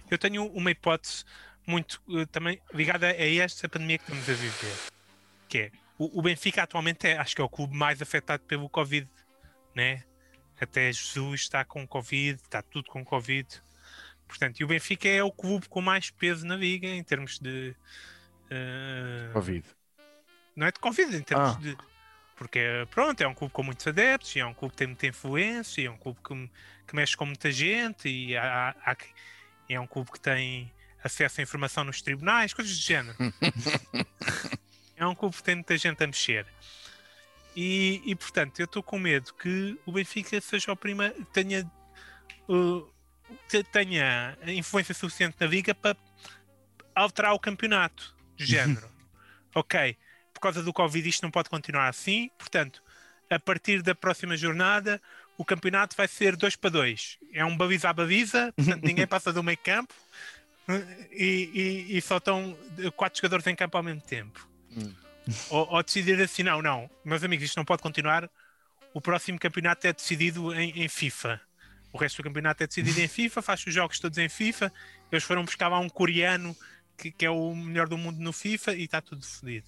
Eu 0.10 0.17
tenho 0.17 0.45
uma 0.48 0.72
hipótese 0.72 1.25
muito 1.67 2.01
eh, 2.10 2.25
também 2.27 2.62
ligada 2.74 3.07
a 3.07 3.36
esta 3.36 3.67
pandemia 3.67 3.98
que 3.98 4.03
estamos 4.05 4.29
a 4.29 4.34
viver, 4.34 4.75
que 5.50 5.57
é 5.57 5.72
o, 5.98 6.19
o 6.19 6.22
Benfica 6.22 6.63
atualmente 6.63 7.05
é, 7.07 7.17
acho 7.17 7.36
que 7.36 7.41
é 7.41 7.43
o 7.43 7.50
clube 7.50 7.75
mais 7.75 8.01
afetado 8.01 8.43
pelo 8.43 8.69
Covid, 8.69 9.07
né? 9.75 10.03
Até 10.60 10.91
Jesus 10.91 11.41
está 11.41 11.63
com 11.65 11.86
Covid, 11.86 12.41
está 12.41 12.62
tudo 12.62 12.89
com 12.89 13.03
Covid. 13.03 13.48
Portanto, 14.27 14.60
e 14.60 14.63
o 14.63 14.67
Benfica 14.67 15.08
é 15.08 15.22
o 15.22 15.32
clube 15.32 15.67
com 15.70 15.82
mais 15.82 16.10
peso 16.10 16.46
na 16.48 16.55
liga 16.55 16.88
em 16.88 17.03
termos 17.03 17.38
de 17.38 17.75
eh, 18.50 19.29
Covid. 19.34 19.65
não 20.55 20.65
é 20.67 20.72
de 20.72 20.79
Covid, 20.79 21.15
em 21.15 21.22
termos 21.22 21.55
Ah. 21.55 21.60
de. 21.60 21.77
Porque, 22.36 22.60
pronto, 22.91 23.22
é 23.22 23.27
um 23.27 23.34
clube 23.34 23.53
com 23.53 23.63
muitos 23.63 23.86
adeptos, 23.88 24.36
e 24.36 24.39
é 24.39 24.46
um 24.46 24.53
clube 24.53 24.72
que 24.74 24.77
tem 24.77 24.88
muita 24.88 25.08
influência, 25.08 25.82
e 25.82 25.86
é 25.86 25.91
um 25.91 25.98
clube 25.98 26.20
que, 26.22 26.50
que 26.88 26.94
mexe 26.96 27.15
com 27.15 27.25
muita 27.25 27.50
gente, 27.50 28.10
e 28.10 28.36
há, 28.36 28.75
há- 28.86 28.98
é 29.70 29.79
um 29.79 29.88
clube 29.88 30.12
que 30.12 30.20
tem 30.20 30.70
acesso 31.03 31.39
à 31.39 31.44
informação 31.44 31.84
nos 31.86 32.01
tribunais, 32.01 32.53
coisas 32.53 32.75
do 32.77 32.82
género. 32.84 33.15
é 34.98 35.05
um 35.08 35.15
clube 35.15 35.36
que 35.36 35.44
tem 35.44 35.55
muita 35.55 35.77
gente 35.77 36.03
a 36.03 36.08
mexer. 36.08 36.46
E, 37.56 38.02
e, 38.06 38.16
portanto, 38.16 38.60
eu 38.60 38.66
estou 38.66 38.84
com 38.84 39.00
medo 39.00 39.34
que 39.34 39.80
o 39.86 39.92
Benfica 39.92 40.40
seja 40.42 40.72
o 40.72 40.76
primeiro, 40.76 41.24
tenha, 41.34 41.70
uh, 42.50 42.88
te- 43.48 43.64
tenha 43.64 44.38
influência 44.48 44.94
suficiente 44.94 45.38
na 45.40 45.48
liga 45.48 45.74
para 45.74 45.96
alterar 46.94 47.34
o 47.34 47.40
campeonato 47.40 48.16
de 48.36 48.46
género. 48.46 48.90
ok, 49.54 49.98
por 50.34 50.42
causa 50.42 50.62
do 50.62 50.74
Covid 50.74 51.08
isto 51.08 51.24
não 51.24 51.32
pode 51.32 51.50
continuar 51.50 51.88
assim, 51.88 52.30
portanto, 52.38 52.84
a 53.30 53.40
partir 53.40 53.82
da 53.82 53.96
próxima 53.96 54.36
jornada 54.36 55.02
o 55.38 55.44
campeonato 55.46 55.96
vai 55.96 56.08
ser 56.08 56.36
2 56.36 56.56
para 56.58 56.70
2. 56.70 57.18
É 57.34 57.44
um 57.46 57.56
baliza 57.56 57.90
a 57.90 57.94
baliza, 57.94 58.52
portanto 58.54 58.84
ninguém 58.84 59.08
passa 59.08 59.32
do 59.32 59.42
meio 59.44 59.58
campo 59.58 59.94
e, 61.12 61.50
e- 61.90 61.98
e 61.98 62.02
só 62.02 62.18
estão 62.18 62.58
quatro 62.96 63.18
jogadores 63.20 63.48
em 63.48 63.56
campo 63.56 63.78
ao 63.78 63.84
mesmo 63.84 64.02
tempo. 64.02 64.46
Ou, 65.50 65.67
ou 65.70 65.84
decidir 65.84 66.22
assim, 66.22 66.44
não, 66.44 66.62
não, 66.62 66.89
meus 67.03 67.24
amigos, 67.24 67.46
isto 67.46 67.58
não 67.58 67.65
pode 67.65 67.82
continuar. 67.82 68.29
O 68.94 69.01
próximo 69.01 69.39
campeonato 69.39 69.86
é 69.88 69.94
decidido 69.94 70.53
em, 70.53 70.84
em 70.84 70.88
FIFA. 70.88 71.41
O 71.91 71.98
resto 71.98 72.17
do 72.17 72.24
campeonato 72.25 72.63
é 72.63 72.67
decidido 72.67 73.00
em 73.00 73.08
FIFA, 73.08 73.41
faz 73.41 73.65
os 73.65 73.74
jogos 73.74 74.00
todos 74.00 74.17
em 74.17 74.29
FIFA. 74.29 74.72
Eles 75.12 75.24
foram 75.24 75.44
buscar 75.44 75.67
lá 75.67 75.79
um 75.79 75.89
coreano 75.89 76.55
que, 76.98 77.12
que 77.12 77.25
é 77.25 77.29
o 77.29 77.55
melhor 77.55 77.88
do 77.88 77.98
mundo 77.98 78.20
no 78.20 78.32
FIFA 78.34 78.74
e 78.75 78.84
está 78.84 79.01
tudo 79.01 79.25
fodido. 79.25 79.67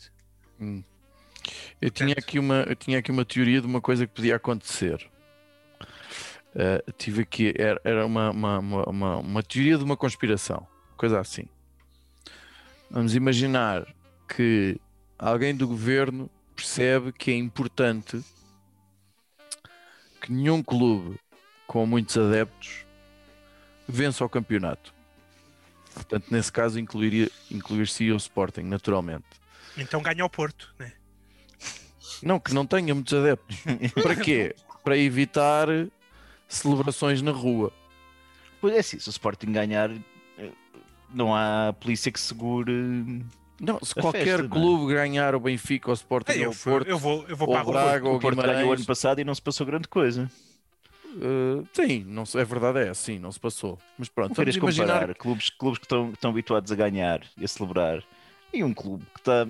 Eu 1.82 1.90
tinha, 1.90 2.14
aqui 2.18 2.40
uma, 2.40 2.64
eu 2.64 2.76
tinha 2.76 3.00
aqui 3.00 3.12
uma 3.12 3.24
teoria 3.26 3.62
de 3.62 3.68
uma 3.68 3.82
coisa 3.82 4.06
que 4.06 4.14
podia 4.14 4.36
acontecer. 4.36 5.10
Eh, 6.56 6.84
tive 6.98 7.22
aqui, 7.22 7.54
era, 7.58 7.80
era 7.84 8.06
uma, 8.06 8.32
uma, 8.32 8.60
uma- 8.60 9.18
uma 9.18 9.44
teoria 9.44 9.78
de 9.78 9.84
uma 9.84 9.96
conspiração, 9.96 10.68
coisa 10.98 11.20
assim. 11.20 11.46
Vamos 12.90 13.16
imaginar 13.16 13.86
que 14.28 14.80
alguém 15.18 15.56
do 15.56 15.68
governo 15.68 16.30
percebe 16.56 17.12
que 17.12 17.32
é 17.32 17.36
importante 17.36 18.24
que 20.22 20.32
nenhum 20.32 20.64
clube 20.64 21.20
com 21.66 21.86
muitos 21.86 22.18
adeptos 22.18 22.86
vença 23.88 24.26
o 24.26 24.30
campeonato. 24.30 24.94
Portanto, 25.94 26.28
nesse 26.30 26.52
caso, 26.52 26.80
incluiria, 26.80 27.30
incluir-se 27.50 28.12
o 28.12 28.18
Sporting, 28.18 28.64
naturalmente. 28.64 29.26
Então 29.78 30.02
ganha 30.02 30.26
o 30.26 30.30
Porto, 30.30 30.74
né? 30.78 30.94
Não, 32.22 32.40
que 32.40 32.54
não 32.54 32.66
tenha 32.66 32.94
muitos 32.94 33.14
adeptos. 33.14 33.58
Para 34.02 34.16
quê? 34.16 34.56
Para 34.84 34.98
evitar 34.98 35.68
celebrações 36.48 37.22
na 37.22 37.32
rua. 37.32 37.72
Pois 38.62 38.74
é, 38.74 38.80
assim, 38.80 39.00
se 39.00 39.08
o 39.08 39.12
Sporting 39.12 39.52
ganhar, 39.52 39.92
eh, 39.92 40.52
não 41.14 41.36
há 41.36 41.74
polícia 41.80 42.12
que 42.12 42.20
segure. 42.20 43.24
Não, 43.60 43.80
se 43.84 43.92
A 43.98 44.02
qualquer 44.02 44.24
festa, 44.26 44.44
não 44.44 44.48
é? 44.50 44.60
clube 44.60 44.94
ganhar 44.94 45.34
o 45.36 45.40
Benfica, 45.40 45.90
o 45.90 45.94
Sporting 45.94 46.32
É, 46.32 46.36
ou 46.36 46.44
eu, 46.44 46.50
o 46.52 46.56
Porto, 46.56 46.88
eu 46.88 46.98
vou, 46.98 47.26
eu 47.28 47.36
vou 47.36 47.48
ou 47.48 47.54
para 47.54 47.68
o. 47.68 47.72
Braga 47.72 48.08
ou 48.08 48.16
O 48.16 48.20
Porto 48.20 48.42
ganhou 48.42 48.70
o 48.70 48.74
ano 48.74 48.86
passado 48.86 49.20
e 49.20 49.24
não 49.24 49.34
se 49.34 49.42
passou 49.42 49.66
grande 49.66 49.88
coisa. 49.88 50.30
eh, 51.20 51.64
sim, 51.74 52.04
não 52.08 52.24
é 52.36 52.44
verdade, 52.46 52.80
é 52.80 52.90
assim, 52.90 53.18
não 53.20 53.32
se 53.32 53.40
passou. 53.40 53.80
Mas 53.98 54.10
pronto, 54.10 54.30
Não 54.30 54.36
vamos 54.36 54.56
imaginar. 54.56 54.94
comparar 55.00 55.16
clubes, 55.16 55.50
clubes 55.50 55.80
que 55.80 55.86
estão, 55.86 56.08
que 56.10 56.18
estão 56.18 56.32
habituados 56.32 56.72
a 56.72 56.76
ganhar 56.76 57.22
e 57.38 57.44
a 57.44 57.48
celebrar 57.48 58.04
e 58.54 58.64
um 58.64 58.74
clube 58.74 59.04
que 59.14 59.20
está 59.20 59.48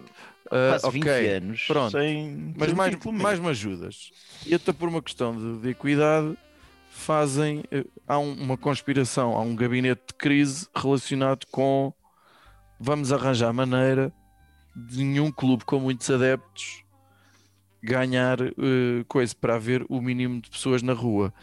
eh, 0.52 0.70
quase 0.70 0.90
20 0.92 1.04
ok, 1.06 1.28
anos 1.36 1.64
pronto. 1.68 1.92
sem. 1.92 2.54
mas 2.58 2.68
sem 2.70 2.76
mais, 2.76 2.96
mais 3.22 3.40
me 3.40 3.50
ajudas. 3.50 4.12
E 4.46 4.56
até 4.56 4.72
por 4.72 4.88
uma 4.88 5.02
questão 5.02 5.36
de, 5.36 5.62
de 5.64 5.70
equidade, 5.70 6.38
fazem. 6.90 7.64
eh, 7.72 7.84
há 8.08 8.18
um- 8.18 8.34
uma 8.34 8.58
conspiração, 8.58 9.36
há 9.36 9.42
um 9.42 9.56
gabinete 9.56 10.02
de 10.08 10.14
crise 10.14 10.68
relacionado 10.74 11.46
com. 11.52 11.94
Vamos 12.80 13.12
arranjar 13.12 13.52
maneira 13.54 14.14
de 14.76 15.04
nenhum 15.04 15.32
clube 15.32 15.66
com 15.66 15.80
muitos 15.80 16.10
adeptos 16.10 16.84
ganhar 17.82 18.40
eh, 18.42 19.04
coisa 19.08 19.34
para 19.40 19.56
haver 19.56 19.86
o 19.90 20.02
mínimo 20.02 20.42
de 20.42 20.50
pessoas 20.50 20.82
na 20.82 20.94
rua. 20.94 21.34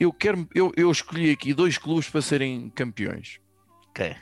Eu, 0.00 0.12
quero, 0.12 0.48
eu, 0.54 0.72
eu 0.76 0.90
escolhi 0.90 1.30
aqui 1.30 1.52
dois 1.54 1.78
clubes 1.78 2.08
para 2.08 2.22
serem 2.22 2.70
campeões. 2.70 3.38
Ok. 3.90 4.16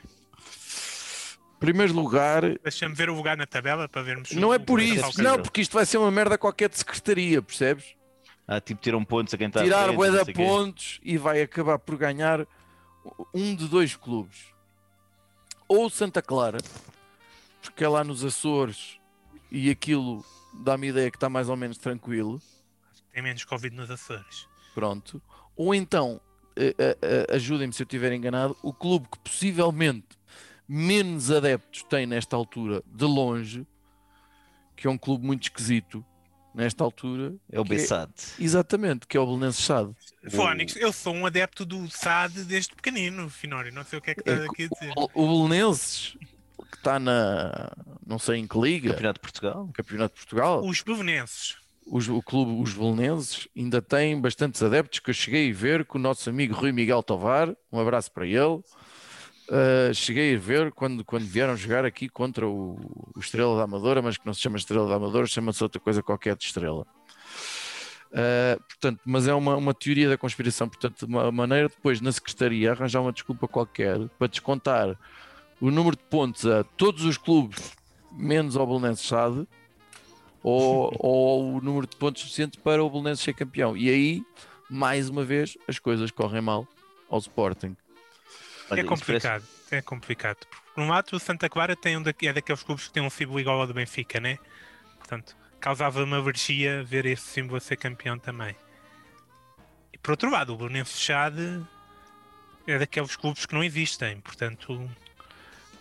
primeiro 1.59 1.93
lugar, 1.93 2.41
Deixa-me 2.63 2.93
ver 2.93 3.09
o 3.09 3.15
lugar 3.15 3.37
na 3.37 3.45
tabela 3.47 3.87
para 3.87 4.01
vermos. 4.03 4.31
não 4.31 4.49
o- 4.49 4.53
é 4.53 4.59
por 4.59 4.79
isso, 4.81 5.21
não, 5.21 5.39
porque 5.41 5.61
isto 5.61 5.73
vai 5.73 5.85
ser 5.85 5.97
uma 5.97 6.11
merda 6.11 6.37
qualquer 6.37 6.69
de 6.69 6.77
secretaria, 6.77 7.41
percebes? 7.41 7.95
Ah, 8.47 8.59
tipo, 8.59 8.81
tiram 8.81 9.03
pontos 9.05 9.33
a 9.33 9.37
quem 9.37 9.47
está 9.47 9.61
a 9.61 9.63
Tirar 9.63 9.83
frente, 9.85 9.97
sei 10.25 10.33
quê. 10.33 10.43
pontos 10.43 10.99
e 11.03 11.17
vai 11.17 11.41
acabar 11.41 11.79
por 11.79 11.95
ganhar 11.97 12.45
um 13.33 13.55
de 13.55 13.67
dois 13.67 13.95
clubes. 13.95 14.50
Ou 15.73 15.89
Santa 15.89 16.21
Clara, 16.21 16.57
porque 17.61 17.85
é 17.85 17.87
lá 17.87 18.03
nos 18.03 18.25
Açores 18.25 18.99
e 19.49 19.69
aquilo 19.69 20.21
dá-me 20.53 20.89
ideia 20.89 21.09
que 21.09 21.15
está 21.15 21.29
mais 21.29 21.47
ou 21.47 21.55
menos 21.55 21.77
tranquilo. 21.77 22.41
Tem 23.13 23.23
menos 23.23 23.45
Covid 23.45 23.73
nos 23.73 23.89
Açores. 23.89 24.49
Pronto. 24.73 25.21
Ou 25.55 25.73
então, 25.73 26.19
eh, 26.57 26.75
eh, 26.77 26.97
eh, 27.01 27.35
ajudem-me 27.35 27.71
se 27.71 27.83
eu 27.83 27.85
estiver 27.85 28.11
enganado, 28.11 28.57
o 28.61 28.73
clube 28.73 29.07
que 29.13 29.17
possivelmente 29.19 30.09
menos 30.67 31.31
adeptos 31.31 31.83
tem 31.83 32.05
nesta 32.05 32.35
altura, 32.35 32.83
de 32.85 33.05
longe, 33.05 33.65
que 34.75 34.87
é 34.87 34.89
um 34.89 34.97
clube 34.97 35.25
muito 35.25 35.43
esquisito 35.43 36.05
nesta 36.53 36.83
altura. 36.83 37.33
É 37.51 37.59
o 37.59 37.63
que 37.63 37.69
Bessade. 37.69 38.11
Exatamente, 38.39 39.07
que 39.07 39.15
é 39.17 39.19
o 39.19 39.25
Belenenses 39.25 39.63
Sade. 39.65 39.91
Fónix, 40.29 40.75
eu 40.75 40.91
sou 40.91 41.13
um 41.13 41.25
adepto 41.25 41.65
do 41.65 41.89
SAD 41.89 42.43
desde 42.43 42.75
pequenino, 42.75 43.29
Finório. 43.29 43.73
Não 43.73 43.83
sei 43.83 43.99
o 43.99 44.01
que 44.01 44.11
é 44.11 44.15
que 44.15 44.29
É 44.29 44.33
está 44.33 44.45
aqui 44.45 44.63
a 44.63 44.67
dizer. 44.67 44.93
O, 44.95 45.09
o 45.23 45.47
Belenenses, 45.47 46.17
que 46.71 46.77
está 46.77 46.99
na, 46.99 47.71
não 48.05 48.19
sei 48.19 48.37
em 48.37 48.47
que 48.47 48.59
liga, 48.59 48.89
Campeonato 48.91 49.19
de 49.19 49.21
Portugal. 49.21 49.69
Campeonato 49.73 50.13
de 50.15 50.19
Portugal, 50.21 50.63
Os 50.65 50.81
bevenenses. 50.81 51.55
os, 51.87 52.07
o 52.09 52.21
clube, 52.21 52.61
os 52.61 52.73
Belenenses, 52.73 53.47
ainda 53.57 53.81
tem 53.81 54.19
bastantes 54.19 54.61
adeptos 54.61 54.99
que 54.99 55.09
eu 55.09 55.13
cheguei 55.13 55.49
a 55.49 55.53
ver 55.53 55.85
com 55.85 55.97
o 55.97 56.01
nosso 56.01 56.29
amigo 56.29 56.53
Rui 56.53 56.71
Miguel 56.71 57.01
Tovar, 57.03 57.55
um 57.71 57.79
abraço 57.79 58.11
para 58.11 58.25
ele. 58.25 58.61
Uh, 59.51 59.93
cheguei 59.93 60.33
a 60.33 60.39
ver 60.39 60.71
quando, 60.71 61.03
quando 61.03 61.25
vieram 61.25 61.57
jogar 61.57 61.83
aqui 61.83 62.07
contra 62.07 62.47
o, 62.47 62.79
o 63.13 63.19
Estrela 63.19 63.57
da 63.57 63.63
Amadora, 63.63 64.01
mas 64.01 64.17
que 64.17 64.25
não 64.25 64.33
se 64.33 64.39
chama 64.39 64.55
Estrela 64.55 64.87
da 64.87 64.95
Amadora, 64.95 65.27
chama-se 65.27 65.61
outra 65.61 65.77
coisa 65.77 66.01
qualquer 66.01 66.37
de 66.37 66.45
Estrela. 66.45 66.87
Uh, 68.11 68.63
portanto, 68.63 69.01
mas 69.05 69.27
é 69.27 69.33
uma, 69.33 69.57
uma 69.57 69.73
teoria 69.73 70.07
da 70.07 70.17
conspiração. 70.17 70.69
Portanto, 70.69 71.01
uma 71.03 71.29
maneira 71.33 71.67
depois 71.67 71.99
na 71.99 72.13
Secretaria 72.13 72.71
arranjar 72.71 73.01
uma 73.01 73.11
desculpa 73.11 73.45
qualquer 73.45 73.99
para 74.17 74.27
descontar 74.27 74.97
o 75.59 75.69
número 75.69 75.97
de 75.97 76.03
pontos 76.03 76.45
a 76.45 76.63
todos 76.63 77.03
os 77.03 77.17
clubes, 77.17 77.73
menos 78.13 78.55
ao 78.55 78.65
Belenenses 78.65 79.05
Sade, 79.05 79.45
ou, 80.41 80.95
ou 80.97 81.55
o 81.55 81.61
número 81.61 81.87
de 81.87 81.97
pontos 81.97 82.21
suficiente 82.21 82.57
para 82.57 82.81
o 82.81 82.89
Belenenses 82.89 83.25
ser 83.25 83.33
campeão. 83.33 83.75
E 83.75 83.89
aí, 83.89 84.23
mais 84.69 85.09
uma 85.09 85.25
vez, 85.25 85.57
as 85.67 85.77
coisas 85.77 86.09
correm 86.09 86.41
mal 86.41 86.65
ao 87.09 87.19
Sporting. 87.19 87.75
Olha, 88.71 88.81
é 88.81 88.83
complicado. 88.83 89.43
É 89.69 89.81
complicado. 89.81 90.37
Por 90.73 90.81
um 90.83 90.87
lado, 90.89 91.09
o 91.15 91.19
Santa 91.19 91.49
Clara 91.49 91.75
tem 91.75 91.97
um 91.97 92.01
da- 92.01 92.13
é 92.23 92.33
daqueles 92.33 92.63
clubes 92.63 92.87
que 92.87 92.93
tem 92.93 93.03
um 93.03 93.09
símbolo 93.09 93.39
igual 93.39 93.59
ao 93.61 93.67
do 93.67 93.73
Benfica, 93.73 94.19
né? 94.19 94.37
Portanto, 94.97 95.35
causava 95.59 96.03
uma 96.03 96.17
alergia 96.17 96.83
ver 96.83 97.05
esse 97.05 97.23
símbolo 97.23 97.57
a 97.57 97.59
ser 97.59 97.75
campeão 97.75 98.17
também. 98.17 98.55
E 99.93 99.97
por 99.97 100.11
outro 100.11 100.29
lado, 100.31 100.53
o 100.53 100.57
Belenenses 100.57 100.99
Chade 100.99 101.61
é 102.65 102.79
daqueles 102.79 103.15
clubes 103.15 103.45
que 103.45 103.53
não 103.53 103.63
existem. 103.63 104.19
Portanto, 104.21 104.89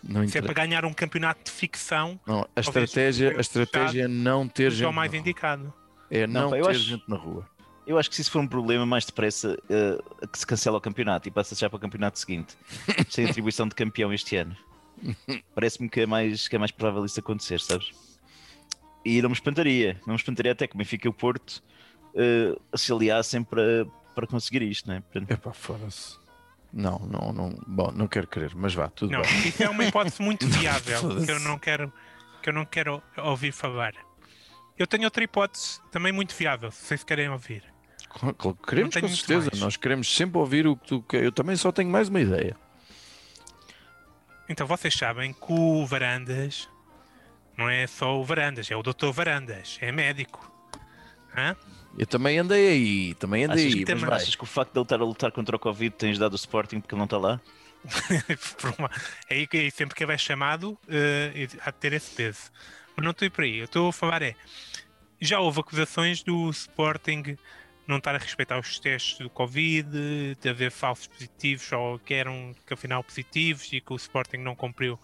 Não, 0.02 0.26
se 0.26 0.38
é 0.38 0.42
para 0.42 0.54
ganhar 0.54 0.84
um 0.84 0.92
campeonato 0.92 1.44
de 1.44 1.50
ficção, 1.50 2.18
Não, 2.26 2.48
a 2.56 2.60
estratégia, 2.60 3.36
a 3.36 3.40
estratégia 3.40 4.04
é 4.04 4.08
não 4.08 4.48
ter 4.48 4.68
é 4.68 4.70
gente. 4.70 4.88
o 4.88 4.92
mais 4.92 5.12
indicado. 5.14 5.72
É 6.10 6.26
Não, 6.26 6.50
não, 6.50 6.50
ter 6.50 6.68
acho- 6.70 6.78
gente 6.80 7.04
na 7.08 7.16
rua. 7.16 7.48
Eu 7.86 7.98
acho 7.98 8.08
que 8.08 8.16
se 8.16 8.22
isso 8.22 8.30
for 8.30 8.40
um 8.40 8.46
problema, 8.46 8.86
mais 8.86 9.04
depressa 9.04 9.58
eh, 9.68 9.98
que 10.30 10.38
se 10.38 10.46
cancela 10.46 10.78
o 10.78 10.80
campeonato 10.80 11.28
e 11.28 11.30
passa 11.30 11.54
já 11.54 11.68
para 11.68 11.76
o 11.76 11.80
campeonato 11.80 12.18
seguinte, 12.18 12.56
sem 13.08 13.26
atribuição 13.28 13.66
de 13.66 13.74
campeão 13.74 14.12
este 14.12 14.36
ano. 14.36 14.56
Parece-me 15.54 15.88
que 15.88 16.00
é, 16.02 16.06
mais, 16.06 16.46
que 16.46 16.56
é 16.56 16.58
mais 16.58 16.70
provável 16.70 17.04
isso 17.04 17.18
acontecer, 17.18 17.58
sabes? 17.60 17.90
E 19.04 19.22
não 19.22 19.30
me 19.30 19.34
espantaria, 19.34 19.98
não 20.06 20.14
me 20.14 20.20
espantaria 20.20 20.52
até 20.52 20.66
que 20.66 20.74
o 20.74 20.78
Benfica 20.78 21.08
e 21.08 21.10
o 21.10 21.12
Porto 21.12 21.62
eh, 22.14 22.54
se 22.76 22.92
aliassem 22.92 23.42
para, 23.42 23.86
para 24.14 24.26
conseguir 24.26 24.62
isto, 24.62 24.88
não 24.88 24.96
é? 24.96 25.00
Portanto, 25.00 25.30
Epá, 25.30 25.52
foda-se. 25.52 26.18
Não, 26.72 26.98
não, 27.00 27.32
não. 27.32 27.50
Bom, 27.66 27.90
não 27.92 28.06
quero 28.06 28.26
crer, 28.26 28.54
mas 28.54 28.74
vá, 28.74 28.88
tudo 28.88 29.12
Não, 29.12 29.22
bem. 29.22 29.48
isso 29.48 29.62
é 29.62 29.68
uma 29.68 29.84
hipótese 29.84 30.22
muito 30.22 30.46
viável 30.48 31.24
que 31.24 31.30
eu 31.30 31.40
não 31.40 31.58
quero 31.58 31.92
que 32.42 32.48
eu 32.48 32.52
não 32.54 32.64
quero 32.64 33.02
ouvir 33.18 33.52
falar. 33.52 33.92
Eu 34.78 34.86
tenho 34.86 35.04
outra 35.04 35.22
hipótese 35.22 35.80
também 35.90 36.10
muito 36.12 36.34
viável, 36.34 36.70
se 36.70 36.86
vocês 36.86 37.04
querem 37.04 37.28
ouvir. 37.28 37.62
Queremos 38.66 38.94
com 38.96 39.08
certeza. 39.08 39.50
Nós 39.56 39.76
queremos 39.76 40.12
sempre 40.14 40.38
ouvir 40.38 40.66
o 40.66 40.76
que 40.76 40.86
tu 40.88 41.02
queres. 41.02 41.26
Eu 41.26 41.32
também 41.32 41.56
só 41.56 41.70
tenho 41.70 41.88
mais 41.88 42.08
uma 42.08 42.20
ideia. 42.20 42.56
Então 44.48 44.66
vocês 44.66 44.94
sabem 44.94 45.32
que 45.32 45.52
o 45.52 45.86
Varandas 45.86 46.68
não 47.56 47.68
é 47.68 47.86
só 47.86 48.18
o 48.18 48.24
Varandas, 48.24 48.70
é 48.70 48.76
o 48.76 48.82
Dr. 48.82 49.10
Varandas, 49.12 49.78
é 49.80 49.92
médico. 49.92 50.50
Hã? 51.36 51.54
Eu 51.96 52.06
também 52.06 52.38
andei 52.38 52.68
aí, 52.68 53.14
também 53.14 53.44
andei 53.44 53.66
achas, 53.66 53.78
aí, 53.78 53.84
que, 53.84 53.92
mas 53.94 54.00
também- 54.02 54.16
achas 54.16 54.34
que 54.34 54.42
o 54.42 54.46
facto 54.46 54.72
de 54.72 54.78
ele 54.78 54.84
estar 54.84 55.00
a 55.00 55.04
lutar 55.04 55.30
contra 55.32 55.54
o 55.56 55.58
Covid 55.58 55.94
tem 55.96 56.10
ajudado 56.10 56.32
o 56.32 56.36
Sporting 56.36 56.80
porque 56.80 56.94
ele 56.94 56.98
não 57.00 57.04
está 57.04 57.18
lá? 57.18 57.40
É 59.28 59.34
aí 59.34 59.46
que 59.46 59.70
sempre 59.70 59.94
que 59.94 60.04
ele 60.04 60.12
é 60.12 60.18
chamado 60.18 60.76
eh, 60.88 61.48
há 61.64 61.70
de 61.70 61.76
ter 61.78 61.92
esse 61.92 62.14
peso. 62.14 62.50
Mas 62.96 63.04
não 63.04 63.12
estou 63.12 63.30
por 63.30 63.44
aí. 63.44 63.58
Eu 63.58 63.64
estou 63.64 63.88
a 63.88 63.92
falar 63.92 64.20
é. 64.22 64.34
Já 65.20 65.40
houve 65.40 65.60
acusações 65.60 66.22
do 66.22 66.50
Sporting 66.50 67.36
não 67.90 67.98
estar 67.98 68.14
a 68.14 68.18
respeitar 68.18 68.58
os 68.58 68.78
testes 68.78 69.18
do 69.18 69.28
Covid, 69.28 70.36
de 70.40 70.48
haver 70.48 70.70
falsos 70.70 71.06
positivos 71.06 71.70
ou 71.72 71.98
que 71.98 72.14
eram 72.14 72.54
que 72.66 72.72
afinal 72.72 73.04
positivos 73.04 73.70
e 73.72 73.80
que 73.80 73.92
o 73.92 73.96
Sporting 73.96 74.38
não 74.38 74.54
cumpriu 74.54 74.98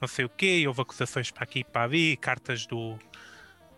não 0.00 0.08
sei 0.08 0.24
o 0.24 0.28
quê. 0.28 0.64
Houve 0.66 0.82
acusações 0.82 1.30
para 1.30 1.44
aqui 1.44 1.60
e 1.60 1.64
para 1.64 1.82
ali, 1.82 2.16
cartas 2.16 2.66
do, 2.66 2.98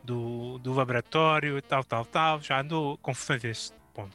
do, 0.05 0.59
do 0.59 0.73
laboratório 0.73 1.61
tal, 1.62 1.83
tal, 1.85 2.05
tal. 2.05 2.40
Já 2.40 2.61
andou 2.61 2.96
confusões 2.99 3.44
a 3.44 3.49
este 3.49 3.77
ponto. 3.94 4.14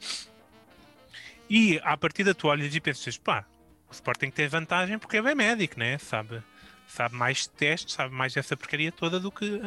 E 1.50 1.80
à 1.84 1.96
partida 1.98 2.34
tu 2.34 2.48
olhas 2.48 2.74
e 2.74 2.80
pensas, 2.80 3.18
pá, 3.18 3.46
o 3.90 3.94
Sporting 3.94 4.32
tem 4.32 4.48
vantagem 4.48 4.98
porque 4.98 5.18
ele 5.18 5.30
é 5.30 5.36
médico, 5.36 5.80
né? 5.80 5.98
Sabe, 5.98 6.42
sabe 6.88 7.16
mais 7.16 7.42
de 7.44 7.50
testes, 7.50 7.94
sabe 7.94 8.14
mais 8.14 8.34
dessa 8.34 8.58
porcaria 8.58 8.92
toda 8.92 9.20
do 9.20 9.32
que, 9.32 9.62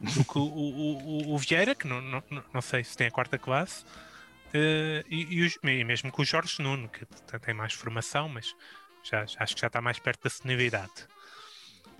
do 0.00 0.24
que 0.24 0.38
o, 0.38 0.42
o, 0.42 0.98
o- 1.30 1.34
o 1.34 1.38
Vieira, 1.38 1.74
que 1.74 1.86
não, 1.86 2.00
não, 2.00 2.22
não- 2.52 2.62
sei 2.62 2.84
se 2.84 2.96
tem 2.96 3.08
a 3.08 3.10
quarta 3.10 3.38
classe, 3.38 3.84
eh, 4.54 5.04
e, 5.08 5.34
e 5.38 5.42
os- 5.46 5.58
e 5.62 5.84
mesmo 5.84 6.10
com 6.12 6.22
o 6.22 6.24
Jorge 6.24 6.62
Nuno, 6.62 6.88
que 6.88 7.04
tem 7.40 7.54
mais 7.54 7.72
formação, 7.72 8.28
mas 8.28 8.54
já, 9.02 9.24
já- 9.26 9.40
acho 9.42 9.54
que 9.54 9.60
já 9.60 9.66
está 9.66 9.80
mais 9.80 9.98
perto 9.98 10.22
da 10.22 10.30
senioridade. 10.30 11.06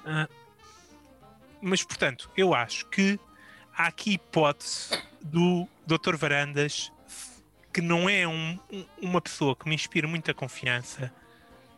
Ah, 0.05 0.29
mas, 1.61 1.83
portanto, 1.83 2.31
eu 2.37 2.55
acho 2.55 2.87
que 2.87 3.19
há 3.77 3.87
aqui 3.89 4.13
hipótese 4.15 4.91
do 5.21 5.69
Dr. 5.87 6.17
Varandas, 6.17 6.93
que 7.73 7.81
não 7.81 8.09
é 8.09 8.27
um- 8.27 8.59
um- 8.71 8.87
uma 9.03 9.21
pessoa 9.21 9.57
que 9.57 9.69
me 9.69 9.75
inspira 9.75 10.07
muita 10.07 10.33
confiança, 10.33 11.13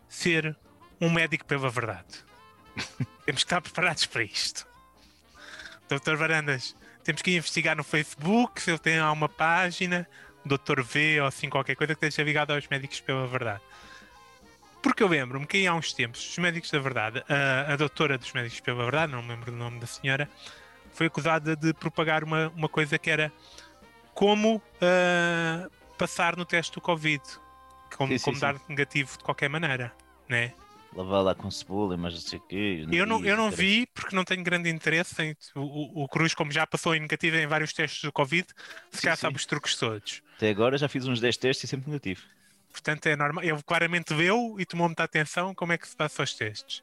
ser 0.09 0.57
um 1.01 1.09
médico 1.11 1.45
pela 1.47 1.69
verdade. 1.71 2.25
temos 3.25 3.43
que 3.43 3.47
estar 3.47 3.61
preparados 3.63 4.05
para 4.07 4.23
isto. 4.23 4.67
Dr. 5.99 6.17
Varandas, 6.17 6.75
temos 7.03 7.23
que 7.23 7.37
investigar 7.37 7.77
no 7.77 7.85
Facebook 7.85 8.61
se 8.61 8.71
ele 8.71 8.79
tem 8.79 9.01
lá 9.01 9.11
uma 9.11 9.29
página, 9.29 10.07
Dr. 10.45 10.83
V 10.83 11.21
ou 11.21 11.27
assim 11.27 11.49
qualquer 11.49 11.75
coisa 11.75 11.95
que 11.95 12.05
esteja 12.05 12.25
ligada 12.25 12.55
aos 12.55 12.67
médicos 12.69 13.01
pela 13.01 13.27
verdade. 13.27 13.61
Porque 14.83 15.03
eu 15.03 15.09
lembro-me 15.09 15.47
que 15.47 15.67
há 15.67 15.75
uns 15.75 15.93
tempos, 15.93 16.31
os 16.31 16.39
médicos 16.39 16.71
da 16.71 16.79
verdade, 16.79 17.23
a, 17.29 17.73
a 17.73 17.77
doutora 17.77 18.17
dos 18.17 18.33
médicos 18.33 18.61
pela 18.61 18.83
verdade, 18.83 19.13
não 19.13 19.23
me 19.23 19.29
lembro 19.29 19.51
do 19.51 19.57
nome 19.57 19.79
da 19.79 19.87
senhora, 19.87 20.29
foi 20.93 21.07
acusada 21.07 21.55
de 21.55 21.75
propagar 21.75 22.25
uma, 22.25 22.49
uma 22.57 22.69
coisa 22.69 22.99
que 22.99 23.11
era 23.11 23.33
como 24.15 24.61
ah, 24.81 25.69
passar 25.99 26.37
no 26.37 26.45
teste 26.45 26.73
do 26.73 26.81
Covid, 26.81 27.23
como, 27.97 28.13
Sim, 28.13 28.19
sim, 28.19 28.25
como 28.25 28.37
sim. 28.37 28.41
dar 28.41 28.57
negativo 28.69 29.19
de 29.19 29.25
qualquer 29.25 29.49
maneira, 29.49 29.93
né? 30.29 30.53
Lavar 30.95 31.23
lá 31.23 31.35
com 31.37 31.49
cebola, 31.51 31.97
mas 31.97 32.15
não 32.15 32.21
sei 32.21 32.39
o 32.39 32.43
quê. 32.43 32.85
Eu 32.91 33.07
não, 33.07 33.25
eu 33.25 33.37
não 33.37 33.51
vi 33.51 33.87
porque 33.95 34.15
não 34.17 34.25
tenho 34.25 34.43
grande 34.43 34.69
interesse 34.69 35.23
em 35.23 35.37
o, 35.55 35.61
o- 35.61 36.03
o 36.05 36.09
Cruz, 36.09 36.35
como 36.35 36.51
já 36.51 36.67
passou 36.67 36.95
em 36.95 37.01
negativo 37.01 37.37
em 37.37 37.47
vários 37.47 37.73
testes 37.73 38.03
do 38.03 38.11
Covid, 38.13 38.47
se 38.91 39.01
calhar 39.03 39.17
sabe 39.17 39.37
os 39.37 39.47
truques 39.47 39.77
todos. 39.77 40.21
Até 40.37 40.51
agora 40.51 40.77
já 40.77 40.89
fiz 40.89 41.07
uns 41.07 41.21
10 41.21 41.37
testes 41.37 41.65
e 41.65 41.67
sempre 41.69 41.89
negativo. 41.91 42.23
Portanto, 42.73 43.07
é 43.07 43.15
normal. 43.15 43.45
Ele 43.45 43.63
claramente 43.63 44.13
viu 44.15 44.57
e 44.59 44.67
tomou 44.67 44.89
muita 44.89 45.05
atenção 45.05 45.55
como 45.55 45.73
é 45.73 45.79
que 45.79 45.87
se 45.89 45.95
passa 45.97 46.23
os 46.25 46.35
testes. 46.35 46.83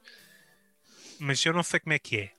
Mas 1.20 1.43
eu 1.46 1.52
não 1.54 1.63
sei 1.63 1.80
como 1.80 1.93
é 1.93 2.00
que 2.00 2.17
é. 2.17 2.32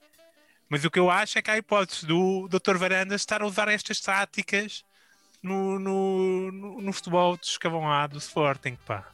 Mas 0.69 0.85
o 0.85 0.89
que 0.91 0.99
eu 0.99 1.09
acho 1.09 1.37
é 1.37 1.41
que 1.41 1.49
há 1.51 1.53
a 1.53 1.57
hipótese 1.57 2.05
do 2.05 2.47
Dr. 2.47 2.77
Varandas 2.77 3.21
estar 3.21 3.41
a 3.41 3.45
usar 3.45 3.67
estas 3.67 3.99
táticas 3.99 4.83
no, 5.41 5.77
no, 5.79 6.51
no, 6.51 6.81
no 6.81 6.93
futebol 6.93 7.37
descavãoado 7.37 8.13
do 8.13 8.19
Sporting, 8.19 8.75
pá. 8.85 9.07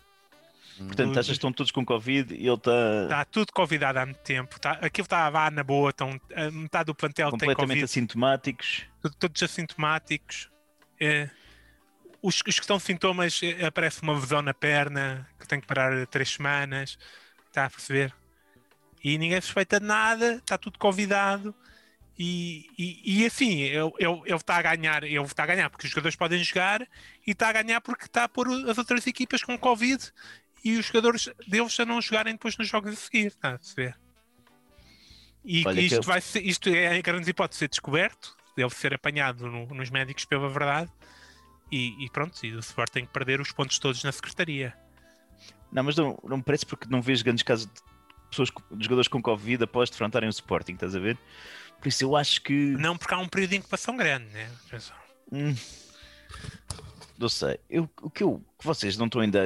Portanto, 0.78 1.12
achas 1.14 1.28
que 1.28 1.32
estão 1.34 1.54
todos 1.54 1.72
com 1.72 1.86
Covid 1.86 2.34
e 2.34 2.46
ele 2.48 2.54
está 2.56 3.04
Está 3.04 3.26
tudo 3.26 3.52
convidado 3.54 4.00
há 4.00 4.06
muito 4.06 4.20
tempo. 4.22 4.60
Tá, 4.60 4.72
aquilo 4.82 5.06
está 5.06 5.30
lá 5.30 5.50
na 5.50 5.64
boa. 5.64 5.90
Estão, 5.92 6.20
a 6.36 6.52
metade 6.52 6.86
do 6.88 6.96
plantel 6.96 7.30
tem 7.30 7.40
completamente 7.40 7.68
Covid. 7.70 7.84
assintomáticos. 7.86 8.84
to- 9.02 9.10
todos 9.12 9.42
assintomáticos. 9.44 10.50
É, 11.00 11.30
os, 12.22 12.36
os 12.36 12.42
que 12.42 12.50
estão 12.62 12.80
sintomas, 12.80 13.40
é, 13.44 13.66
aparece 13.66 14.02
uma 14.02 14.14
lesão 14.14 14.42
na 14.42 14.54
perna, 14.54 15.28
que 15.40 15.48
tem 15.48 15.60
que 15.62 15.68
parar 15.68 16.06
três 16.08 16.30
semanas. 16.30 16.98
Está 17.48 17.66
a 17.66 17.70
perceber? 17.70 18.14
e 19.04 19.20
ninguém 19.20 19.40
suspeita 19.40 19.80
de 19.80 19.86
nada, 19.86 20.38
está 20.38 20.58
tudo 20.58 20.80
convidado. 20.80 21.54
E, 22.18 22.66
e, 22.76 23.22
e 23.22 23.26
assim, 23.26 23.60
ele, 23.62 23.92
ele, 24.00 24.22
ele 24.26 24.36
está 24.36 24.56
a 24.56 24.62
ganhar, 24.64 25.04
ele 25.04 25.22
está 25.22 25.44
a 25.44 25.46
ganhar 25.46 25.70
porque 25.70 25.86
os 25.86 25.92
jogadores 25.92 26.16
podem 26.16 26.44
jogar 26.44 26.82
e 27.28 27.32
está 27.32 27.50
a 27.50 27.52
ganhar 27.54 27.82
porque 27.82 28.06
está 28.06 28.24
a 28.24 28.28
pôr 28.30 28.48
as 28.68 28.78
outras 28.80 29.06
equipas 29.06 29.44
com 29.44 29.56
Covid 29.60 30.12
e 30.66 30.78
os 30.78 30.88
jogadores 30.88 31.30
deles 31.48 31.80
a 31.80 31.86
não 31.86 32.02
jogarem 32.02 32.34
depois 32.34 32.58
nos 32.58 32.68
jogos 32.68 32.92
a 32.92 32.96
seguir, 32.96 33.28
está 33.28 33.52
a 33.54 33.60
ver? 33.76 33.96
E 35.46 35.64
Olha 35.66 35.80
isto, 35.80 36.00
que- 36.02 36.06
vai 36.08 36.20
ser, 36.20 36.42
isto 36.44 36.68
é 36.70 36.98
a 36.98 37.02
grande 37.02 37.30
hipótese 37.30 37.58
de 37.58 37.60
ser 37.60 37.68
descoberto, 37.70 38.36
dele 38.58 38.70
ser 38.72 38.94
apanhado 38.94 39.46
no- 39.50 39.68
nos 39.68 39.90
médicos 39.92 40.26
pela 40.26 40.50
verdade 40.50 40.92
e, 41.72 42.04
e 42.04 42.10
pronto, 42.10 42.44
e 42.44 42.54
o 42.56 42.60
Sporting 42.60 43.06
perder 43.06 43.40
os 43.40 43.52
pontos 43.52 43.78
todos 43.78 44.04
na 44.04 44.12
secretaria. 44.12 44.76
Não, 45.72 45.84
mas 45.84 45.96
não, 45.96 46.18
não 46.24 46.38
me 46.38 46.44
parece 46.44 46.66
porque 46.66 46.88
não 46.90 47.02
vejo 47.02 47.24
grandes 47.24 47.44
casos 47.44 47.68
de 47.68 47.82
pessoas, 48.30 48.50
de 48.72 48.84
jogadores 48.84 49.08
com 49.08 49.22
Covid 49.22 49.64
após 49.64 49.90
defrontarem 49.90 50.28
o 50.28 50.32
Sporting, 50.32 50.74
estás 50.74 50.96
a 50.96 51.00
ver? 51.00 51.18
Por 51.80 51.90
isso 51.90 52.04
eu 52.04 52.16
acho 52.16 52.42
que. 52.42 52.54
Não 52.54 52.98
porque 52.98 53.14
há 53.14 53.18
um 53.20 53.28
período 53.28 53.52
de 53.52 53.58
incubação 53.58 53.96
grande, 53.96 54.26
né? 54.32 54.50
Hum, 55.32 55.54
não 57.18 57.30
sei. 57.30 57.60
Eu, 57.70 57.90
o 58.02 58.10
que, 58.10 58.24
eu, 58.24 58.42
que 58.60 58.66
vocês 58.66 58.98
não 58.98 59.06
estão 59.06 59.22
ainda 59.22 59.44
a, 59.44 59.46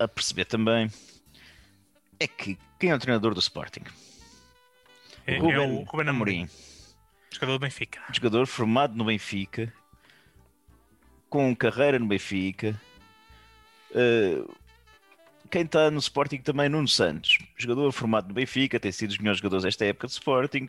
a- 0.00 0.04
a- 0.04 0.08
perceber 0.08 0.44
também 0.44 0.88
é 2.20 2.26
que 2.26 2.58
quem 2.78 2.90
é 2.90 2.94
o 2.94 2.98
treinador 2.98 3.34
do 3.34 3.40
Sporting? 3.40 3.82
É, 5.26 5.34
é 5.36 5.38
Ruben 5.38 5.58
o 5.58 5.82
Ruben 5.84 6.08
Amorim, 6.08 6.08
Amorim. 6.42 6.48
jogador 7.32 7.52
do 7.52 7.58
Benfica. 7.60 8.00
jogador 8.12 8.46
formado 8.46 8.94
no 8.96 9.04
Benfica, 9.04 9.72
com 11.28 11.54
carreira 11.54 11.98
no 11.98 12.06
Benfica. 12.06 12.80
Uh, 13.90 14.50
quem 15.50 15.62
está 15.62 15.90
no 15.90 15.98
Sporting 15.98 16.38
também, 16.38 16.68
Nuno 16.68 16.88
Santos, 16.88 17.38
jogador 17.58 17.92
formado 17.92 18.28
no 18.28 18.34
Benfica, 18.34 18.80
tem 18.80 18.90
sido 18.90 19.10
dos 19.10 19.18
melhores 19.18 19.38
jogadores 19.38 19.64
desta 19.64 19.84
época 19.84 20.06
de 20.06 20.14
Sporting, 20.14 20.66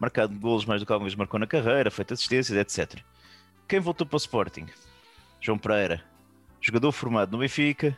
marcado 0.00 0.34
golos 0.38 0.64
mais 0.64 0.80
do 0.80 0.86
que 0.86 0.92
alguma 0.92 1.06
vez 1.08 1.14
marcou 1.14 1.38
na 1.38 1.46
carreira, 1.46 1.90
feito 1.90 2.14
assistências, 2.14 2.58
etc. 2.58 3.00
Quem 3.68 3.78
voltou 3.80 4.04
para 4.06 4.16
o 4.16 4.18
Sporting? 4.18 4.66
João 5.44 5.58
Pereira, 5.58 6.02
jogador 6.58 6.90
formado 6.90 7.32
no 7.32 7.36
Benfica, 7.36 7.94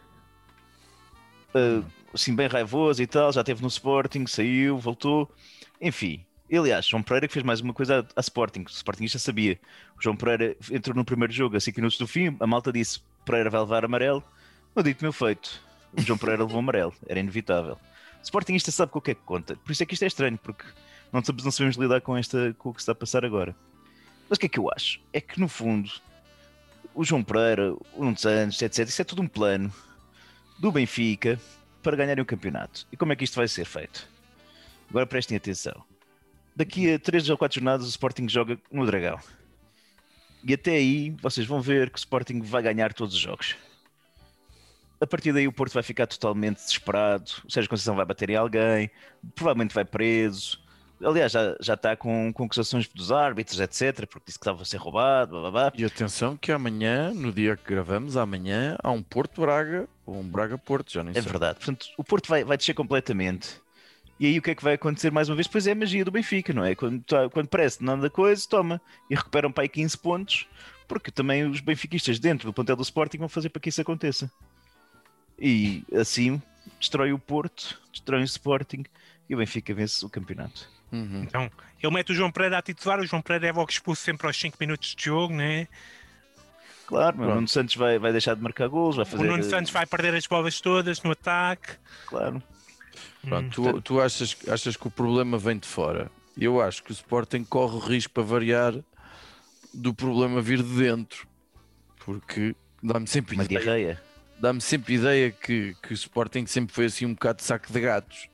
uh, 1.55 1.87
assim 2.13 2.35
bem 2.35 2.49
raivoso 2.49 3.01
e 3.01 3.07
tal, 3.07 3.33
já 3.33 3.43
esteve 3.43 3.63
no 3.63 3.69
Sporting, 3.69 4.27
saiu, 4.27 4.77
voltou, 4.79 5.33
enfim. 5.81 6.27
Aliás, 6.53 6.89
João 6.89 7.05
Pereira 7.05 7.29
que 7.29 7.35
fez 7.35 7.45
mais 7.45 7.61
uma 7.61 7.73
coisa 7.73 8.05
à 8.17 8.21
Sporting, 8.21 8.63
o 8.63 8.69
Sporting 8.69 9.07
já 9.07 9.21
sabia. 9.21 9.61
O 9.97 10.03
João 10.03 10.17
Pereira 10.17 10.57
entrou 10.73 10.97
no 10.97 11.05
primeiro 11.05 11.33
jogo, 11.33 11.57
a 11.57 11.61
5 11.61 11.79
minutos 11.79 11.99
do 11.99 12.09
fim, 12.09 12.37
a 12.41 12.47
malta 12.49 12.73
disse: 12.73 13.01
Pereira 13.25 13.49
vai 13.49 13.61
levar 13.61 13.85
amarelo. 13.85 14.25
Não 14.75 14.83
dito 14.83 15.05
meu 15.05 15.13
feito. 15.13 15.63
O 15.97 16.03
João 16.03 16.19
Pereira 16.19 16.43
levou 16.43 16.59
amarelo, 16.59 16.93
era 17.07 17.21
inevitável. 17.21 17.75
O 17.75 18.25
Sportingista 18.25 18.73
sabe 18.73 18.91
com 18.91 18.99
o 18.99 19.03
que 19.03 19.13
é 19.13 19.15
que 19.15 19.23
conta. 19.23 19.55
Por 19.55 19.71
isso 19.71 19.85
é 19.85 19.87
que 19.87 19.95
isto 19.95 20.03
é 20.03 20.09
estranho, 20.09 20.37
porque 20.37 20.65
não 21.13 21.23
sabemos, 21.23 21.45
não 21.45 21.53
sabemos 21.53 21.77
lidar 21.77 22.01
com, 22.01 22.17
esta, 22.17 22.57
com 22.59 22.71
o 22.71 22.75
que 22.75 22.81
está 22.81 22.91
a 22.91 22.97
passar 22.97 23.25
agora. 23.25 23.55
Mas 24.29 24.37
o 24.37 24.41
que 24.41 24.47
é 24.47 24.49
que 24.49 24.59
eu 24.59 24.69
acho? 24.73 25.01
É 25.13 25.21
que 25.21 25.39
no 25.39 25.47
fundo, 25.47 25.91
o 26.97 27.05
João 27.05 27.23
Pereira, 27.23 27.75
o 27.75 28.05
Nuno 28.05 28.19
Santos, 28.19 28.61
etc., 28.61 28.89
isso 28.89 29.03
é 29.03 29.05
tudo 29.05 29.21
um 29.21 29.29
plano 29.29 29.73
do 30.59 30.73
Benfica 30.73 31.39
para 31.83 31.95
ganharem 31.95 32.23
o 32.23 32.27
campeonato. 32.27 32.87
E 32.91 32.97
como 32.97 33.13
é 33.13 33.17
que 33.17 33.23
isto 33.23 33.37
vai 33.37 33.47
ser 33.47 33.67
feito? 33.67 34.09
Agora 34.89 35.07
prestem 35.07 35.37
atenção. 35.37 35.85
Daqui 36.57 36.95
a 36.95 36.99
3 36.99 37.29
ou 37.29 37.37
4 37.37 37.61
jornadas 37.61 37.87
o 37.87 37.91
Sporting 37.91 38.27
joga 38.29 38.59
no 38.73 38.87
Dragão. 38.87 39.21
E 40.43 40.55
até 40.55 40.73
aí 40.73 41.11
vocês 41.21 41.47
vão 41.47 41.61
ver 41.61 41.91
que 41.91 41.97
o 41.97 42.01
Sporting 42.01 42.41
vai 42.41 42.63
ganhar 42.63 42.95
todos 42.95 43.15
os 43.15 43.21
jogos. 43.21 43.57
A 44.99 45.07
partir 45.07 45.35
daí 45.35 45.47
o 45.47 45.53
Porto 45.53 45.75
vai 45.75 45.83
ficar 45.83 46.07
totalmente 46.07 46.57
desesperado, 46.57 47.31
o 47.45 47.51
Sérgio 47.51 47.69
Conceição 47.69 47.95
vai 47.95 48.07
bater 48.07 48.31
em 48.31 48.37
alguém, 48.37 48.91
provavelmente 49.35 49.75
vai 49.75 49.85
preso. 49.85 50.59
Aliás, 51.03 51.31
já, 51.33 51.55
já 51.61 51.75
está 51.75 51.95
com, 51.95 52.33
com 52.33 52.45
acusações 52.45 52.89
dos 52.89 53.13
árbitros, 53.13 53.61
etc., 53.61 54.07
porque 54.07 54.27
disse 54.27 54.39
que 54.39 54.43
estava 54.43 54.63
a 54.63 54.65
ser 54.65 54.79
roubado, 54.79 55.33
blá, 55.33 55.41
blá, 55.43 55.51
blá. 55.51 55.73
E 55.77 55.85
atenção 55.85 56.37
que 56.37 56.51
amanhã, 56.51 57.13
no 57.13 57.31
dia 57.33 57.57
que 57.57 57.69
gravamos, 57.69 58.17
amanhã 58.17 58.77
há 58.83 58.91
um 58.91 59.03
Porto 59.03 59.43
Braga 59.43 59.87
ou 60.07 60.19
um 60.21 60.27
Braga 60.27 60.57
Porto, 60.57 60.91
já 60.93 61.03
nem 61.05 61.11
É 61.11 61.15
sei. 61.15 61.23
verdade. 61.23 61.57
Portanto, 61.59 61.87
o 61.99 62.03
Porto 62.05 62.29
vai, 62.29 62.45
vai 62.45 62.57
descer 62.57 62.73
completamente. 62.75 63.61
E 64.19 64.25
aí 64.25 64.39
o 64.39 64.43
que 64.43 64.51
é 64.53 64.55
que 64.55 64.65
vai 64.65 64.73
acontecer 64.75 65.13
mais 65.13 65.29
uma 65.29 65.35
vez? 65.37 65.47
Pois 65.47 65.67
é 65.67 65.73
a 65.73 65.75
magia 65.75 66.03
do 66.03 66.11
Benfica, 66.11 66.55
não 66.55 66.65
é? 66.65 66.75
Quando, 66.75 67.03
tá- 67.05 67.29
quando 67.29 67.49
parece 67.49 67.85
nada 67.85 68.09
coisa, 68.09 68.47
toma. 68.49 68.81
E 69.11 69.15
recuperam 69.15 69.53
para 69.53 69.65
aí 69.65 69.69
15 69.69 69.99
pontos, 69.99 70.47
porque 70.89 71.11
também 71.11 71.45
os 71.45 71.61
benfiquistas 71.61 72.19
dentro 72.19 72.49
do 72.49 72.55
plantel 72.55 72.77
do 72.77 72.83
Sporting 72.83 73.19
vão 73.19 73.29
fazer 73.29 73.51
para 73.51 73.61
que 73.61 73.69
isso 73.69 73.83
aconteça. 73.83 74.31
E 75.39 75.85
assim 75.95 76.41
destrói 76.81 77.13
o 77.13 77.19
Porto, 77.19 77.79
destrói 77.93 78.23
o 78.23 78.25
Sporting 78.25 78.85
e 79.29 79.35
o 79.35 79.39
Benfica 79.39 79.75
vence 79.75 80.05
o 80.05 80.09
campeonato. 80.09 80.75
Uhum. 80.93 81.23
Então, 81.23 81.51
ele 81.83 81.93
mete 81.93 82.13
o 82.13 82.15
João 82.15 82.31
Pereira 82.31 82.59
a 82.59 82.63
titular, 82.63 83.01
o 83.01 83.07
João 83.07 83.21
Pereira 83.23 83.49
é 83.49 83.53
logo 83.53 83.71
expulso 83.71 84.03
sempre 84.03 84.27
aos 84.27 84.37
5 84.37 84.57
minutos 84.61 84.95
de 84.95 85.05
jogo, 85.05 85.35
né? 85.35 85.67
Claro, 86.87 87.17
mas 87.19 87.29
o. 87.29 87.35
Nuno 87.35 87.49
Santos 87.49 87.75
vai, 87.75 87.99
vai 87.99 88.13
deixar 88.13 88.35
de 88.37 88.43
marcar 88.43 88.69
gols, 88.69 88.97
vai 88.97 89.05
O 89.05 89.09
fazer. 89.09 89.25
Nuno 89.25 89.43
Santos 89.43 89.73
vai 89.73 89.85
perder 89.87 90.15
as 90.15 90.27
bolas 90.27 90.61
todas 90.61 91.03
no 91.03 91.11
ataque. 91.11 91.73
Claro. 92.07 92.43
Pronto, 93.23 93.63
Hum. 93.63 93.73
tu, 93.73 93.83
tu 93.83 94.01
achas, 94.01 94.37
achas 94.49 94.77
que 94.77 94.87
o 94.87 94.91
problema 94.91 95.37
vem 95.37 95.59
de 95.59 95.67
fora? 95.67 96.11
Eu 96.39 96.61
acho 96.63 96.83
que 96.83 96.91
o 96.91 96.93
Sporting 96.93 97.43
corre 97.45 97.75
o 97.75 97.79
risco 97.81 98.13
para 98.13 98.23
variar 98.23 98.75
do 99.75 99.93
problema 99.93 100.41
vir 100.41 100.63
de 100.63 100.77
dentro, 100.77 101.27
porque 102.05 102.55
dá-me 102.83 103.07
sempre 103.07 103.35
Uma 103.35 103.45
ideia, 103.45 104.01
dá-me 104.39 104.61
sempre 104.61 104.95
ideia 104.95 105.31
que, 105.33 105.75
que 105.83 105.93
o 105.93 105.95
Sporting 105.95 106.47
sempre 106.47 106.75
foi 106.75 106.85
assim 106.87 107.05
um 107.05 107.15
bocado 107.15 107.39
de 107.39 107.45
saco 107.45 107.73
de 107.73 107.81
gatos. 107.81 108.29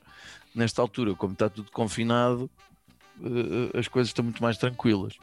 Nesta 0.55 0.81
altura, 0.81 1.15
como 1.15 1.33
está 1.33 1.49
tudo 1.49 1.71
confinado, 1.71 2.49
eh, 3.23 3.77
as 3.79 3.87
coisas 3.87 4.09
estão 4.09 4.23
muito 4.23 4.41
mais 4.41 4.57
tranquilas. 4.57 5.13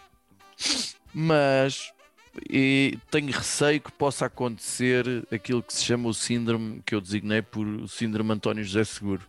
Mas 1.14 1.92
e 2.48 2.98
tenho 3.10 3.30
receio 3.32 3.80
que 3.80 3.90
possa 3.92 4.26
acontecer 4.26 5.04
aquilo 5.32 5.62
que 5.62 5.72
se 5.72 5.84
chama 5.84 6.08
o 6.08 6.14
síndrome 6.14 6.80
que 6.86 6.94
eu 6.94 7.00
designei 7.00 7.42
por 7.42 7.66
o 7.66 7.88
síndrome 7.88 8.32
António 8.32 8.62
José 8.64 8.84
Seguro. 8.84 9.22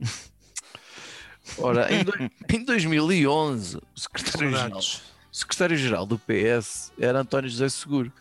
Ora, 1.58 1.92
em, 1.92 2.02
do- 2.04 2.12
em 2.52 2.64
2011, 2.64 3.76
o 3.76 3.82
secretário-geral 4.00 4.60
Saudades. 4.82 5.02
o 5.30 5.36
secretário-geral 5.36 6.06
do 6.06 6.18
PS 6.18 6.90
era 6.98 7.20
António 7.20 7.50
José 7.50 7.68
Seguro. 7.68 8.12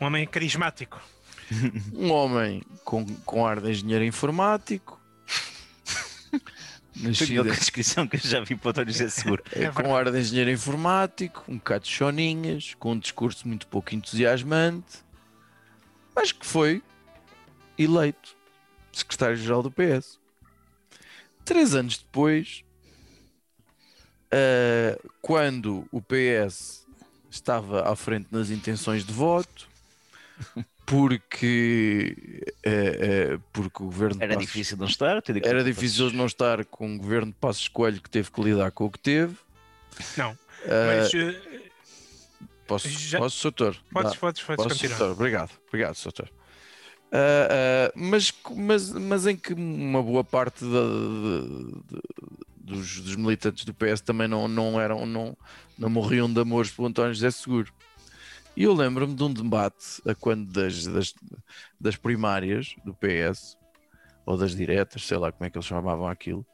Um 0.00 0.04
homem 0.06 0.26
carismático. 0.26 1.00
Um 1.92 2.12
homem 2.12 2.62
com, 2.84 3.04
com 3.26 3.44
ar 3.44 3.60
de 3.60 3.70
engenheiro 3.70 4.04
informático. 4.04 4.99
Foi 6.94 7.38
a 7.38 7.42
descrição 7.42 8.06
que 8.06 8.16
eu 8.16 8.20
já 8.20 8.40
vi 8.40 8.56
para 8.56 8.68
o 8.68 8.70
António 8.70 8.92
José 8.92 9.08
Seguro. 9.08 9.42
é, 9.52 9.68
com 9.70 9.94
ar 9.94 10.10
de 10.10 10.18
engenheiro 10.18 10.50
informático, 10.50 11.44
um 11.48 11.56
bocado 11.56 11.84
de 11.84 11.90
choninhas, 11.90 12.74
com 12.78 12.92
um 12.92 12.98
discurso 12.98 13.46
muito 13.46 13.66
pouco 13.66 13.94
entusiasmante, 13.94 14.98
mas 16.14 16.32
que 16.32 16.44
foi 16.44 16.82
eleito 17.78 18.36
secretário-geral 18.92 19.62
do 19.62 19.70
PS. 19.70 20.18
Três 21.44 21.74
anos 21.74 21.98
depois, 21.98 22.64
ah, 24.30 24.98
quando 25.20 25.86
o 25.90 26.00
PS 26.00 26.86
estava 27.30 27.90
à 27.90 27.96
frente 27.96 28.28
nas 28.30 28.50
intenções 28.50 29.04
de 29.04 29.12
voto, 29.12 29.68
porque, 30.90 32.42
eh, 32.64 32.98
eh, 33.34 33.38
porque 33.52 33.80
o 33.82 33.86
governo 33.86 34.16
Era 34.20 34.34
Passos- 34.34 34.46
difícil 34.50 34.76
não 34.76 34.86
estar. 34.86 35.22
era 35.44 35.62
difícil 35.62 36.10
não 36.12 36.26
estar 36.26 36.64
com 36.64 36.86
um 36.88 36.98
governo 36.98 37.28
de 37.32 37.38
Passos 37.38 37.68
Coelho 37.68 38.00
que 38.02 38.10
teve 38.10 38.28
que 38.30 38.42
lidar 38.42 38.72
com 38.72 38.86
o 38.86 38.90
que 38.90 38.98
teve. 38.98 39.36
Não, 40.16 40.30
Ah, 40.64 40.96
mas 40.98 41.14
eh, 41.14 41.40
posso, 42.66 42.88
já- 42.88 43.18
posso, 43.18 43.52
podes, 43.52 43.78
Dá. 43.78 43.92
podes, 43.92 44.18
podes 44.18 44.42
Posso, 44.42 44.68
continuar. 44.68 44.98
doutor? 44.98 45.12
Obrigado, 45.12 45.50
obrigado, 45.68 46.02
doutor. 46.02 46.30
Ah, 47.12 47.92
mas, 47.94 48.32
mas, 48.56 48.90
mas 48.92 49.26
em 49.26 49.36
que 49.36 49.52
uma 49.54 50.02
boa 50.02 50.24
parte 50.24 50.64
da- 50.64 50.68
de- 50.68 51.72
de- 51.96 52.02
dos, 52.76 53.00
dos 53.00 53.16
militantes 53.16 53.64
do 53.64 53.72
PS 53.74 54.00
também 54.02 54.26
não, 54.28 54.46
não 54.48 54.80
eram, 54.80 55.06
não, 55.06 55.36
não 55.78 55.88
morriam 55.88 56.32
de 56.32 56.40
amores 56.40 56.70
pelo 56.70 56.88
António 56.88 57.14
José 57.14 57.30
Seguro. 57.30 57.72
E 58.60 58.64
eu 58.64 58.74
lembro-me 58.74 59.14
de 59.14 59.22
um 59.24 59.32
debate 59.32 60.02
a 60.06 60.14
quando 60.14 60.52
das, 60.52 60.86
das, 60.86 61.14
das 61.80 61.96
primárias 61.96 62.76
do 62.84 62.92
PS, 62.92 63.56
ou 64.26 64.36
das 64.36 64.54
diretas, 64.54 65.06
sei 65.06 65.16
lá 65.16 65.32
como 65.32 65.46
é 65.46 65.50
que 65.50 65.56
eles 65.56 65.66
chamavam 65.66 66.06
aquilo, 66.06 66.44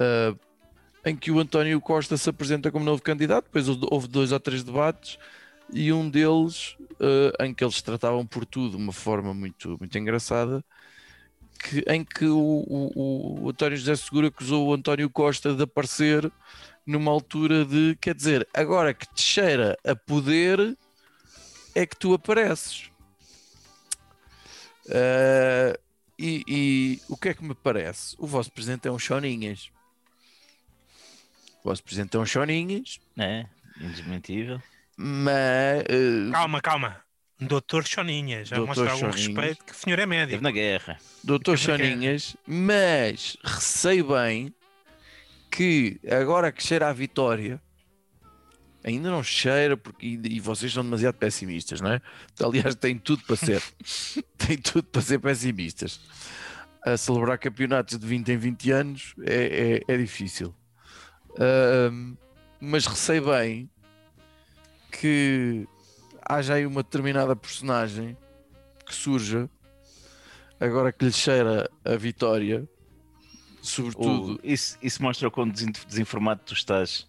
ah, 0.00 0.34
em 1.04 1.14
que 1.14 1.30
o 1.30 1.38
António 1.38 1.80
Costa 1.80 2.16
se 2.16 2.28
apresenta 2.28 2.72
como 2.72 2.84
novo 2.84 3.00
candidato, 3.00 3.44
depois 3.44 3.68
houve 3.68 4.08
dois 4.08 4.32
ou 4.32 4.40
três 4.40 4.64
debates, 4.64 5.20
e 5.72 5.92
um 5.92 6.10
deles 6.10 6.76
eh, 6.98 7.44
em 7.44 7.54
que 7.54 7.62
eles 7.62 7.80
tratavam 7.80 8.26
por 8.26 8.44
tudo 8.44 8.70
de 8.70 8.82
uma 8.82 8.92
forma 8.92 9.32
muito, 9.32 9.76
muito 9.78 9.96
engraçada, 9.96 10.64
que, 11.60 11.84
em 11.86 12.04
que 12.04 12.26
o, 12.26 12.36
o, 12.36 13.44
o 13.44 13.50
António 13.50 13.78
José 13.78 13.94
Seguro 13.94 14.26
acusou 14.26 14.66
o 14.66 14.74
António 14.74 15.08
Costa 15.08 15.54
de 15.54 15.62
aparecer 15.62 16.28
numa 16.84 17.12
altura 17.12 17.64
de, 17.64 17.96
quer 18.00 18.16
dizer, 18.16 18.48
agora 18.52 18.92
que 18.92 19.06
te 19.14 19.22
cheira 19.22 19.78
a 19.84 19.94
poder, 19.94 20.76
é 21.76 21.86
que 21.86 21.96
tu 21.96 22.14
apareces. 22.14 22.90
Eh, 24.88 25.78
e, 26.18 26.42
e 26.46 27.00
o 27.08 27.16
que 27.16 27.28
é 27.30 27.34
que 27.34 27.44
me 27.44 27.54
parece? 27.54 28.14
O 28.18 28.26
vosso 28.26 28.50
presidente 28.52 28.88
é 28.88 28.90
um 28.90 28.98
choninhas. 28.98 29.70
O 31.62 31.68
vosso 31.68 31.82
presidente 31.82 32.16
é 32.16 32.20
um 32.20 32.26
choninhas, 32.26 33.00
É, 33.18 33.46
indesmentível. 33.80 34.62
mas 34.96 35.80
eh, 35.88 36.30
Calma, 36.32 36.60
calma. 36.60 37.02
Doutor 37.38 37.84
Choninhas, 37.86 38.48
já 38.48 38.56
Doutor 38.56 38.68
mostra 38.86 38.92
algum 38.92 39.12
Choninhas. 39.12 39.26
respeito 39.36 39.64
que 39.66 39.72
o 39.72 39.74
senhor 39.74 39.98
é 39.98 40.06
médico. 40.06 40.36
Esteve 40.36 40.42
na 40.42 40.50
guerra. 40.50 40.98
doutor. 41.22 41.58
Choninhas, 41.58 42.34
mas 42.46 43.36
receio 43.44 44.08
bem 44.08 44.54
que 45.50 46.00
agora 46.10 46.50
que 46.50 46.62
cheira 46.62 46.88
a 46.88 46.92
vitória, 46.94 47.60
ainda 48.86 49.10
não 49.10 49.22
cheira, 49.22 49.76
porque 49.76 50.06
e, 50.06 50.36
e 50.36 50.40
vocês 50.40 50.72
são 50.72 50.82
demasiado 50.84 51.16
pessimistas, 51.16 51.80
não 51.80 51.90
é? 51.90 52.00
Aliás, 52.42 52.74
tem 52.76 52.96
tudo 52.96 53.22
para 53.24 53.36
ser, 53.36 53.62
tem 54.38 54.56
tudo 54.56 54.84
para 54.84 55.02
ser 55.02 55.18
pessimistas. 55.18 56.00
A 56.84 56.96
celebrar 56.96 57.36
campeonatos 57.36 57.98
de 57.98 58.06
20 58.06 58.28
em 58.30 58.36
20 58.38 58.70
anos 58.70 59.14
é, 59.24 59.82
é, 59.88 59.94
é 59.94 59.98
difícil. 59.98 60.54
Ahm, 61.38 62.14
mas 62.60 62.86
receio 62.86 63.26
bem 63.26 63.68
que 64.92 65.66
haja 66.22 66.54
aí 66.54 66.64
uma 66.64 66.82
determinada 66.82 67.34
personagem 67.36 68.16
que 68.86 68.94
surja 68.94 69.50
agora 70.60 70.92
que 70.92 71.04
lhe 71.04 71.12
cheira 71.12 71.68
a 71.84 71.96
vitória, 71.96 72.66
sobretudo, 73.60 74.34
O- 74.34 74.40
isso, 74.44 74.78
isso 74.80 75.02
mostra 75.02 75.28
o 75.28 75.30
quão 75.30 75.48
desinformado 75.48 76.40
tu 76.46 76.54
estás. 76.54 77.06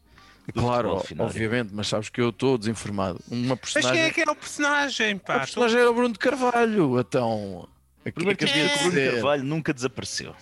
Claro, 0.54 1.04
obviamente, 1.20 1.72
mas 1.74 1.88
sabes 1.88 2.10
que 2.10 2.22
eu 2.22 2.30
estou 2.30 2.58
desinformado. 2.58 3.20
Uma 3.30 3.58
Mas 3.62 3.74
quem 3.74 3.82
personagem, 3.82 4.04
é 4.04 4.12
que 4.12 4.22
é 4.22 4.32
o 4.32 4.36
personagem, 4.36 5.18
pá? 5.18 5.40
personagem 5.40 5.80
era 5.80 5.92
o 5.92 5.94
Bruno 5.94 6.14
de 6.14 6.20
Carvalho, 6.20 7.00
então. 7.00 7.68
Primeiro 8.14 8.38
que 8.38 8.46
acabei 8.46 8.68
de 8.68 8.74
o 8.74 8.92
Bruno. 8.92 9.12
Carvalho 9.12 9.44
nunca 9.44 9.74
desapareceu. 9.74 10.36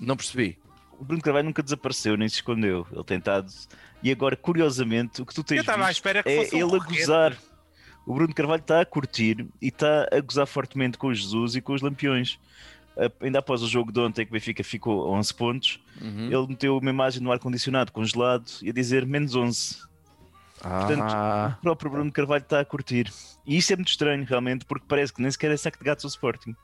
Não 0.00 0.16
percebi. 0.16 0.58
O 0.98 1.04
Bruno 1.04 1.22
Carvalho 1.22 1.46
nunca 1.46 1.62
desapareceu, 1.62 2.16
nem 2.16 2.28
se 2.28 2.36
escondeu. 2.36 2.86
Ele 2.92 3.04
tem 3.04 3.18
estado. 3.18 3.52
E 4.02 4.10
agora, 4.10 4.36
curiosamente, 4.36 5.20
o 5.20 5.26
que 5.26 5.34
tu 5.34 5.42
tens 5.42 5.58
Eu 5.58 5.62
estava 5.62 5.84
à 5.84 5.88
visto 5.88 5.98
espera 5.98 6.22
que 6.22 6.28
é 6.28 6.44
fosse 6.44 6.56
um 6.56 6.68
ele 6.68 6.76
a 6.76 6.84
gozar. 6.84 7.36
O 8.06 8.14
Bruno 8.14 8.34
Carvalho 8.34 8.60
está 8.60 8.80
a 8.80 8.84
curtir 8.84 9.46
e 9.60 9.68
está 9.68 10.08
a 10.12 10.20
gozar 10.20 10.46
fortemente 10.46 10.98
com 10.98 11.08
o 11.08 11.14
Jesus 11.14 11.54
e 11.54 11.60
com 11.60 11.72
os 11.72 11.82
Lampiões. 11.82 12.38
Ainda 13.20 13.38
após 13.38 13.62
o 13.62 13.68
jogo 13.68 13.90
de 13.90 13.98
ontem, 14.00 14.24
que 14.24 14.30
o 14.30 14.34
Benfica 14.34 14.62
ficou 14.62 15.06
a 15.06 15.18
11 15.18 15.32
pontos, 15.34 15.80
Uhum. 16.00 16.26
ele 16.26 16.46
meteu 16.48 16.76
uma 16.78 16.90
imagem 16.90 17.22
no 17.22 17.32
ar-condicionado 17.32 17.90
congelado 17.92 18.44
e 18.62 18.70
a 18.70 18.72
dizer 18.72 19.06
menos 19.06 19.34
11. 19.34 19.76
Ah, 20.64 21.56
O 21.58 21.62
próprio 21.62 21.90
Bruno 21.90 22.12
Carvalho 22.12 22.42
está 22.42 22.60
a 22.60 22.64
curtir. 22.64 23.12
E 23.46 23.56
isso 23.56 23.72
é 23.72 23.76
muito 23.76 23.88
estranho, 23.88 24.24
realmente, 24.24 24.64
porque 24.64 24.84
parece 24.86 25.12
que 25.12 25.20
nem 25.20 25.30
sequer 25.30 25.50
é 25.50 25.56
saco 25.56 25.78
de 25.78 25.84
gatos 25.84 26.04
ao 26.04 26.08
Sporting. 26.08 26.54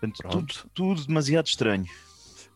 Portanto, 0.00 0.22
tudo, 0.30 0.54
tudo 0.74 1.06
demasiado 1.06 1.46
estranho. 1.46 1.86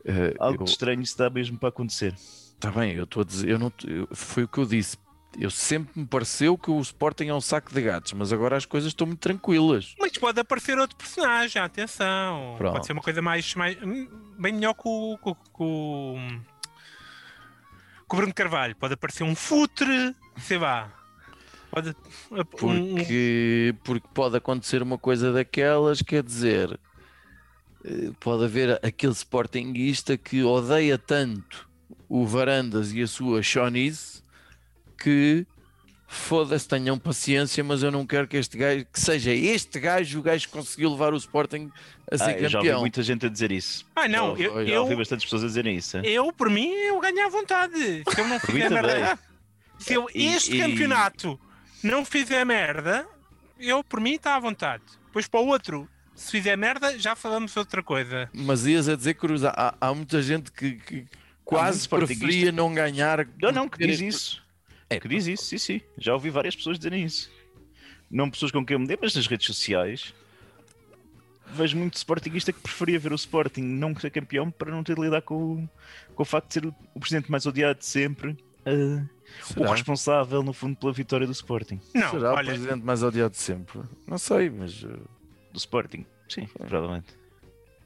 eh, 0.05 0.35
Algo 0.39 0.61
eu- 0.63 0.65
de 0.65 0.71
estranho 0.71 1.01
está 1.03 1.29
mesmo 1.31 1.59
para 1.59 1.69
acontecer. 1.71 2.15
Está 2.15 2.71
bem, 2.71 2.93
eu 2.95 3.05
estou 3.05 3.23
a 3.23 3.25
dizer, 3.25 3.49
eu 3.49 3.59
não, 3.59 3.73
eu- 3.87 4.09
foi 4.13 4.45
o 4.45 4.49
que 4.49 4.59
eu 4.59 4.67
disse. 4.67 4.97
Eu 5.39 5.51
sempre 5.51 6.01
me 6.01 6.07
pareceu 6.07 6.57
que 6.57 6.71
o 6.71 6.81
Sporting 6.81 7.27
é 7.27 7.35
um 7.35 7.41
saco 7.43 7.73
de 7.73 7.83
gatos, 7.83 8.13
mas 8.15 8.33
agora 8.33 8.57
as 8.57 8.65
coisas 8.65 8.89
estão 8.89 9.07
muito 9.07 9.21
tranquilas. 9.21 9.95
Mas 9.99 10.13
pode 10.17 10.41
aparecer 10.41 10.79
outro 10.79 10.97
personagem, 10.97 11.61
atenção. 11.61 12.55
Pronto. 12.57 12.73
Pode 12.75 12.87
ser 12.87 12.93
uma 12.95 13.03
coisa 13.03 13.21
mais, 13.21 13.55
mais 13.55 13.77
bem 13.77 14.53
melhor 14.55 14.73
que 14.73 14.83
o, 14.89 15.19
que 15.23 15.29
o- 15.29 15.35
que 15.35 15.63
o, 15.63 16.17
que 18.09 18.15
o 18.15 18.17
Bruno 18.17 18.33
Carvalho. 18.33 18.75
Pode 18.77 18.95
aparecer 18.95 19.25
um 19.25 19.35
futre, 19.35 20.15
sei 20.39 20.57
lá. 20.59 20.91
Pode, 21.71 21.95
Porque, 22.59 23.75
porque 23.85 24.09
pode 24.15 24.37
acontecer 24.39 24.81
uma 24.83 24.97
coisa 24.97 25.31
daquelas, 25.33 26.01
quer 26.01 26.23
dizer, 26.23 26.81
eh, 27.85 28.11
pode 28.21 28.45
haver 28.45 28.81
aquele 28.83 29.13
sportinguista 29.13 30.17
que 30.17 30.43
odeia 30.43 30.97
tanto 30.97 31.69
o 32.09 32.25
Varandas 32.25 32.93
e 32.95 33.03
a 33.03 33.07
sua 33.07 33.43
Shonize 33.43 34.23
que 34.97 35.47
foda-se, 36.09 36.69
tenham 36.69 36.99
paciência, 36.99 37.63
mas 37.65 37.83
eu 37.83 37.91
não 37.91 38.07
quero 38.07 38.29
que 38.29 38.37
este 38.37 38.57
gajo, 38.57 38.87
que 38.93 39.01
seja 39.01 39.33
este 39.33 39.79
gajo 39.81 40.21
o 40.21 40.23
gajo 40.23 40.47
que 40.47 40.53
conseguiu 40.53 40.91
levar 40.91 41.13
o 41.13 41.17
Sporting 41.17 41.71
a 42.11 42.17
ser 42.17 42.25
Ah, 42.25 42.33
eu 42.33 42.49
já 42.49 42.59
ouvi 42.59 42.69
campeão. 42.69 42.81
muita 42.81 43.03
gente 43.03 43.27
a 43.27 43.29
dizer 43.29 43.51
isso. 43.51 43.85
Ah, 43.95 44.07
não, 44.07 44.37
Já 44.37 44.45
eu, 44.45 44.53
ouvi- 44.53 44.67
Já 44.71 44.81
ouvi 44.81 44.93
eu, 44.93 44.99
bastantes 44.99 45.25
pessoas 45.27 45.43
a 45.45 45.47
dizerem 45.49 45.77
isso. 45.77 45.97
eu, 45.99 46.33
por 46.33 46.49
mim, 46.49 46.71
eu 46.73 47.01
ganho 47.01 47.27
à 47.27 47.29
vontade. 47.29 47.75
Se 48.09 48.21
eu 48.21 48.29
não 48.29 48.39
fizer 48.39 48.69
também. 48.69 48.83
merda. 48.83 49.19
Se 49.79 49.95
eu, 49.95 50.07
E- 50.15 50.27
este 50.29 50.57
e- 50.57 50.61
campeonato 50.61 51.39
não 51.83 52.05
fizer 52.05 52.45
merda, 52.47 53.05
eu, 53.59 53.83
por 53.83 54.01
mim, 54.01 54.15
está 54.15 54.37
à 54.37 54.39
vontade. 54.41 54.85
Depois 55.07 55.27
para 55.27 55.41
o 55.41 55.47
outro, 55.49 55.89
se 56.15 56.31
fizer 56.31 56.57
merda, 56.57 56.97
já 56.99 57.17
falamos 57.17 57.57
outra 57.57 57.83
coisa. 57.83 58.31
Mas 58.33 58.65
ias 58.65 58.89
a 58.89 58.95
dizer 58.97 59.15
que 59.15 59.21
Cruz, 59.21 59.45
há, 59.45 59.75
há 59.81 59.93
muita 59.93 60.23
gente 60.23 60.53
que, 60.53 60.73
que 60.77 61.05
quase 61.45 61.87
preferia 61.89 62.53
não 62.53 62.73
ganhar. 62.73 63.27
Não, 63.43 63.51
não, 63.51 63.69
que 63.69 63.85
diz 63.85 64.01
isso. 64.01 64.46
É, 64.89 65.01
Que 65.01 65.09
diz 65.09 65.27
isso, 65.27 65.45
sim, 65.45 65.59
sim. 65.59 65.81
Já 65.99 66.15
ouvi 66.15 66.31
várias 66.31 66.55
pessoas 66.57 66.79
dizerem 66.79 67.05
isso. 67.05 67.31
Não 68.11 68.31
pessoas 68.31 68.53
com 68.53 68.65
quem 68.65 68.75
eu 68.75 68.79
me 68.81 68.87
dei, 68.87 68.97
mas 69.01 69.15
nas 69.15 69.27
redes 69.27 69.47
sociais. 69.47 70.15
Vejo 71.49 71.77
muito 71.77 71.95
sportinguista 71.95 72.53
que 72.53 72.61
preferia 72.61 72.99
ver 72.99 73.13
o 73.13 73.15
Sporting 73.17 73.63
não 73.63 73.95
ser 73.97 74.11
campeão 74.11 74.51
para 74.51 74.71
não 74.71 74.83
ter 74.83 74.97
de 74.97 75.01
lidar 75.03 75.23
com, 75.23 75.35
o- 75.55 75.69
com 76.15 76.23
o 76.23 76.27
facto 76.27 76.49
de 76.49 76.55
ser 76.55 76.67
o, 76.67 76.75
o 76.95 77.01
presidente 77.01 77.31
mais 77.31 77.47
odiado 77.47 77.79
de 77.79 77.87
sempre. 77.87 78.37
ah, 78.65 79.05
o 79.57 79.65
responsável, 79.71 80.43
no 80.43 80.53
fundo, 80.53 80.77
pela 80.77 80.93
vitória 80.93 81.27
do 81.27 81.33
Sporting. 81.33 81.81
Não, 81.95 82.11
Será 82.11 82.33
o 82.33 82.37
olha, 82.37 82.47
presidente 82.53 82.85
mais 82.85 83.03
odiado 83.03 83.31
de 83.31 83.39
sempre? 83.39 83.81
Não 84.09 84.19
sei, 84.19 84.51
mas 84.51 84.83
uh, 84.83 84.89
Do 85.53 85.57
Sporting, 85.59 86.05
sim, 86.29 86.47
provavelmente. 86.47 87.07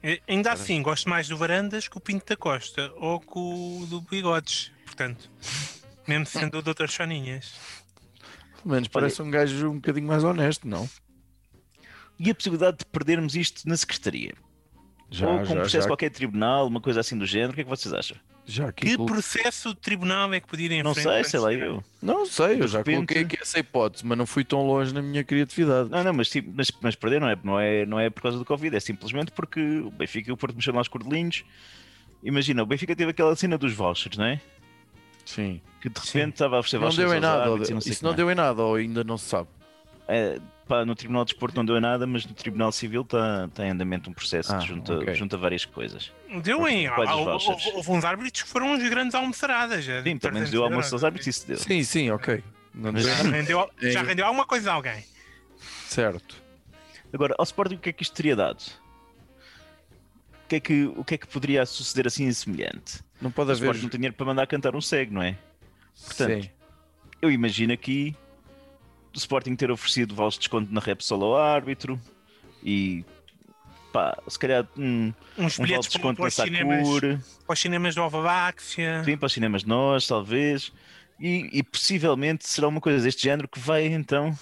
eh, 0.03 0.19
ainda 0.27 0.51
assim, 0.53 0.81
gosto 0.81 1.07
mais 1.07 1.27
do 1.27 1.37
Varandas 1.37 1.87
que 1.87 1.97
o 1.97 2.01
Pinto 2.01 2.25
da 2.27 2.35
Costa 2.35 2.91
ou 2.95 3.19
que 3.19 3.27
o 3.37 3.85
do 3.87 4.01
Bigodes. 4.01 4.71
Portanto, 4.85 5.29
mesmo 6.07 6.25
sendo 6.25 6.57
o 6.57 6.61
Dr. 6.61 6.87
Choninhas. 6.87 7.53
pelo 8.61 8.73
menos 8.75 8.87
parece 8.87 9.21
um 9.21 9.29
gajo 9.31 9.69
um 9.69 9.75
bocadinho 9.75 10.07
mais 10.07 10.23
honesto, 10.23 10.67
não? 10.67 10.87
E 12.19 12.29
a 12.29 12.35
possibilidade 12.35 12.77
de 12.79 12.85
perdermos 12.85 13.35
isto 13.35 13.67
na 13.67 13.75
Secretaria? 13.75 14.33
Já, 15.09 15.27
Ou 15.27 15.37
com 15.39 15.43
um 15.43 15.45
já, 15.47 15.55
processo 15.55 15.81
já, 15.83 15.87
qualquer 15.87 16.09
tribunal, 16.11 16.67
uma 16.67 16.79
coisa 16.79 16.99
assim 16.99 17.17
do 17.17 17.25
género, 17.25 17.51
o 17.51 17.55
que 17.55 17.61
é 17.61 17.63
que 17.63 17.69
vocês 17.69 17.93
acham? 17.93 18.17
já 18.43 18.71
Que 18.71 18.95
colo- 18.97 19.07
processo 19.07 19.69
de 19.69 19.79
tribunal 19.79 20.33
é 20.33 20.39
que 20.39 20.47
podia 20.47 20.65
ir 20.65 20.71
em 20.71 20.83
Não 20.83 20.93
frente 20.95 21.07
sei, 21.07 21.23
sei 21.23 21.39
lá 21.39 21.51
de- 21.51 21.59
eu. 21.59 21.83
Não 22.01 22.25
sei, 22.25 22.55
eu 22.55 22.65
de 22.65 22.67
já 22.67 22.77
repente- 22.79 22.95
coloquei 22.95 23.21
aqui 23.23 23.37
essa 23.41 23.59
hipótese, 23.59 24.05
mas 24.05 24.17
não 24.17 24.25
fui 24.25 24.43
tão 24.43 24.65
longe 24.65 24.93
na 24.93 25.01
minha 25.01 25.23
criatividade. 25.23 25.89
Não, 25.89 26.03
não, 26.03 26.13
mas, 26.13 26.31
mas, 26.53 26.71
mas 26.81 26.95
perder 26.95 27.21
não 27.21 27.29
é, 27.29 27.37
não, 27.43 27.59
é, 27.59 27.85
não 27.85 27.99
é 27.99 28.09
por 28.09 28.21
causa 28.23 28.37
do 28.39 28.45
Covid, 28.45 28.75
é 28.75 28.79
simplesmente 28.79 29.31
porque 29.31 29.59
o 29.79 29.91
Benfica 29.91 30.29
e 30.29 30.33
o 30.33 30.37
Porto 30.37 30.55
mexeram 30.55 30.75
lá 30.77 30.81
os 30.81 30.87
cordelinhos. 30.87 31.43
Imagina, 32.23 32.63
o 32.63 32.65
Benfica 32.65 32.95
teve 32.95 33.11
aquela 33.11 33.35
cena 33.35 33.57
dos 33.57 33.73
vouchers, 33.73 34.17
não 34.17 34.25
é? 34.25 34.41
Sim. 35.25 35.61
Que 35.81 35.89
de 35.89 35.99
repente 35.99 36.33
estava 36.33 36.57
a 36.57 36.59
oferecer 36.59 36.79
Não 36.79 36.89
deu 36.89 37.13
em 37.15 37.19
nada, 37.19 37.43
árbitros 37.43 37.69
e 37.69 37.73
não 37.73 37.79
isso 37.79 38.03
não 38.03 38.09
mais. 38.11 38.17
deu 38.17 38.31
em 38.31 38.35
nada, 38.35 38.61
ou 38.61 38.75
ainda 38.75 39.03
não 39.03 39.17
se 39.17 39.25
sabe. 39.29 39.47
É, 40.07 40.39
pá, 40.67 40.85
no 40.85 40.93
Tribunal 40.93 41.23
de 41.25 41.31
Desporto 41.31 41.55
não 41.55 41.65
deu 41.65 41.77
em 41.77 41.81
nada, 41.81 42.05
mas 42.05 42.25
no 42.25 42.33
Tribunal 42.33 42.71
Civil 42.71 43.01
está 43.01 43.47
tá 43.53 43.65
em 43.65 43.71
andamento 43.71 44.09
um 44.09 44.13
processo 44.13 44.53
Ah, 44.53 44.59
que 44.59 44.67
junta, 44.67 44.93
ok. 44.99 45.15
junta 45.15 45.37
várias 45.37 45.65
coisas. 45.65 46.11
Deu 46.43 46.67
em. 46.67 46.89
Os 46.89 47.09
Houve, 47.47 47.71
houve- 47.75 47.91
uns 47.91 48.03
árbitros 48.05 48.43
que 48.43 48.49
foram 48.49 48.73
uns 48.73 48.87
grandes 48.89 49.15
almoçaradas. 49.15 49.83
já, 49.85 50.03
Sim, 50.03 50.17
pelo 50.17 50.33
menos 50.33 50.49
300 50.49 50.51
deu 50.51 50.63
almoço 50.63 50.93
aos 50.95 51.03
árbitros, 51.03 51.27
isso 51.27 51.47
deu. 51.47 51.57
Sim, 51.57 51.83
sim, 51.83 52.11
ok. 52.11 52.43
Mas- 52.73 53.03
Já 53.03 53.15
rendeu, 53.23 53.69
já 53.81 53.99
É. 53.99 54.03
rendeu 54.03 54.25
alguma 54.25 54.45
coisa 54.45 54.71
a 54.71 54.75
alguém. 54.75 55.03
Certo. 55.87 56.35
Agora, 57.13 57.35
ao 57.37 57.43
Sporting, 57.43 57.75
o 57.75 57.79
que 57.79 57.89
é 57.89 57.93
que 57.93 58.03
isto 58.03 58.13
teria 58.15 58.35
dado? 58.35 58.63
O 60.51 60.53
que 60.53 60.55
é 60.57 60.59
que, 60.59 60.83
o 60.97 61.05
que, 61.05 61.13
é 61.15 61.17
que 61.17 61.27
poderia 61.27 61.65
suceder 61.65 62.07
assim 62.07 62.29
semelhante? 62.33 63.01
Não 63.21 63.31
pode 63.31 63.51
O 63.51 63.53
haver. 63.53 63.63
Sporting 63.63 63.83
não 63.83 63.89
tem 63.89 63.99
dinheiro 63.99 64.15
para 64.17 64.25
mandar 64.25 64.45
cantar 64.47 64.75
um 64.75 64.81
cego, 64.81 65.13
não 65.13 65.21
é? 65.21 65.37
portanto, 66.05 66.43
Sim. 66.43 66.49
Eu 67.21 67.31
imagino 67.31 67.71
aqui 67.71 68.13
do 69.13 69.17
Sporting 69.17 69.55
ter 69.55 69.71
oferecido 69.71 70.13
vales 70.13 70.33
de 70.33 70.41
desconto 70.41 70.73
na 70.73 70.81
Repsol 70.81 71.23
ao 71.23 71.37
árbitro 71.37 71.97
e 72.61 73.05
pá, 73.93 74.21
se 74.27 74.37
calhar 74.37 74.67
um, 74.75 75.13
Uns 75.37 75.57
um 75.57 75.63
vale 75.63 75.79
de 75.79 75.87
bilhetes 75.87 75.87
para, 75.87 75.97
desconto 75.97 76.21
para, 76.21 76.29
cinemas, 76.29 76.89
para 77.45 77.53
os 77.53 77.59
cinemas 77.61 77.95
do 77.95 78.01
Alvaváxia. 78.01 79.03
sim, 79.05 79.15
para 79.15 79.27
os 79.27 79.31
cinemas 79.31 79.63
nós, 79.63 80.05
talvez, 80.05 80.73
e, 81.17 81.49
e 81.53 81.63
possivelmente 81.63 82.45
será 82.45 82.67
uma 82.67 82.81
coisa 82.81 83.01
deste 83.01 83.23
género 83.23 83.47
que 83.47 83.57
vai 83.57 83.85
então 83.85 84.37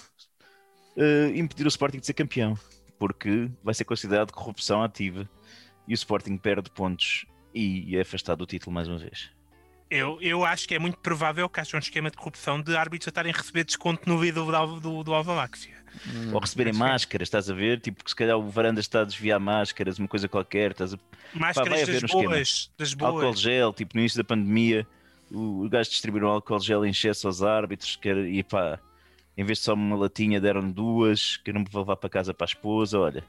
eh, 0.96 1.30
impedir 1.36 1.66
o 1.66 1.68
Sporting 1.68 2.00
de 2.00 2.06
ser 2.06 2.14
campeão, 2.14 2.58
porque 2.98 3.48
vai 3.62 3.74
ser 3.74 3.84
considerado 3.84 4.32
corrupção 4.32 4.82
ativa 4.82 5.30
e 5.90 5.92
o 5.92 5.94
Sporting 5.94 6.36
perde 6.36 6.70
pontos 6.70 7.26
e 7.52 7.96
é 7.96 8.02
afastado 8.02 8.38
do 8.38 8.46
título 8.46 8.72
mais 8.72 8.86
uma 8.86 8.96
vez. 8.96 9.28
Eu, 9.90 10.22
eu 10.22 10.44
acho 10.44 10.68
que 10.68 10.74
é 10.76 10.78
muito 10.78 10.96
provável 10.98 11.48
que 11.48 11.58
haja 11.58 11.76
um 11.76 11.80
esquema 11.80 12.12
de 12.12 12.16
corrupção 12.16 12.62
de 12.62 12.76
árbitros 12.76 13.08
a 13.08 13.10
estarem 13.10 13.32
a 13.32 13.36
receber 13.36 13.64
desconto 13.64 14.08
no 14.08 14.16
vídeo 14.16 14.44
do, 14.44 14.78
do, 14.78 15.02
do 15.02 15.12
Alvaváxia. 15.12 15.74
Hum, 16.06 16.32
Ou 16.32 16.38
receberem 16.38 16.72
máscaras, 16.72 17.26
estás 17.26 17.50
a 17.50 17.54
ver? 17.54 17.80
Tipo, 17.80 18.04
que 18.04 18.10
se 18.10 18.14
calhar 18.14 18.38
o 18.38 18.48
varanda 18.48 18.78
está 18.78 19.00
a 19.00 19.04
desviar 19.04 19.40
máscaras, 19.40 19.98
uma 19.98 20.06
coisa 20.06 20.28
qualquer, 20.28 20.70
estás 20.70 20.94
a 20.94 20.96
vai 20.96 21.48
Máscaras 21.48 21.82
haver 21.82 22.02
das 22.02 22.14
um 22.14 22.22
boas. 22.22 22.70
Das 22.78 22.96
álcool 23.00 23.20
boas. 23.22 23.40
gel, 23.40 23.72
tipo 23.72 23.96
no 23.96 24.00
início 24.00 24.18
da 24.18 24.22
pandemia, 24.22 24.86
o, 25.28 25.64
o 25.64 25.68
gajo 25.68 25.90
distribuiu 25.90 26.28
álcool 26.28 26.60
gel 26.60 26.86
em 26.86 26.90
excesso 26.90 27.26
aos 27.26 27.42
árbitros, 27.42 27.96
que 27.96 28.08
era, 28.08 28.28
e 28.28 28.44
pá, 28.44 28.78
em 29.36 29.42
vez 29.42 29.58
de 29.58 29.64
só 29.64 29.74
uma 29.74 29.96
latinha 29.96 30.40
deram 30.40 30.70
duas, 30.70 31.36
que 31.38 31.50
eu 31.50 31.54
não 31.54 31.62
me 31.62 31.68
vou 31.68 31.82
levar 31.82 31.96
para 31.96 32.08
casa 32.08 32.32
para 32.32 32.44
a 32.44 32.50
esposa, 32.50 32.96
olha. 32.96 33.24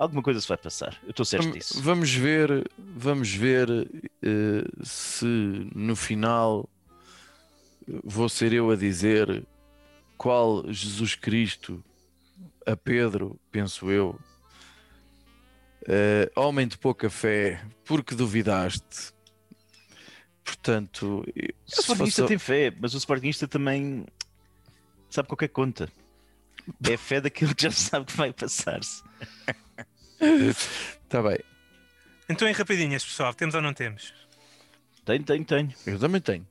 Alguma 0.00 0.22
coisa 0.22 0.40
se 0.40 0.48
vai 0.48 0.56
passar. 0.56 0.96
Eu 1.04 1.10
estou 1.10 1.26
certo 1.26 1.52
disso. 1.52 1.80
Vamos 1.82 2.10
ver, 2.10 2.66
vamos 2.78 3.30
ver 3.34 3.68
eh, 4.22 4.64
se 4.82 5.26
no 5.74 5.94
final 5.94 6.66
vou 8.02 8.26
ser 8.26 8.52
eu 8.54 8.70
a 8.70 8.76
dizer 8.76 9.44
qual 10.16 10.64
Jesus 10.72 11.14
Cristo 11.14 11.84
a 12.66 12.74
Pedro, 12.74 13.38
penso 13.52 13.90
eu, 13.90 14.18
eh, 15.86 16.30
homem 16.34 16.66
de 16.66 16.78
pouca 16.78 17.10
fé, 17.10 17.62
porque 17.84 18.14
duvidaste. 18.14 19.12
Portanto, 20.42 21.24
eu- 21.36 21.48
O 21.66 21.80
Sportingista 21.80 22.22
fosse- 22.22 22.28
tem 22.28 22.38
fé, 22.38 22.74
mas 22.80 22.94
o 22.94 22.98
Sportingista 22.98 23.46
também 23.46 24.06
sabe 25.10 25.28
qualquer 25.28 25.48
conta. 25.48 25.90
É 26.88 26.96
fé 26.96 27.20
daquilo 27.20 27.54
que 27.54 27.64
já 27.64 27.70
sabe 27.70 28.06
que 28.06 28.16
vai 28.16 28.32
passar-se. 28.32 29.02
Tá 31.08 31.22
bem, 31.22 31.38
Então, 32.28 32.46
em 32.48 32.52
rapidinhas, 32.52 33.04
pessoal, 33.04 33.34
temos 33.34 33.54
ou 33.54 33.62
não 33.62 33.72
temos? 33.74 34.12
Tenho, 35.04 35.22
tenho, 35.24 35.44
tenho. 35.44 35.74
eu 35.86 35.98
também 35.98 36.20
tenho. 36.20 36.46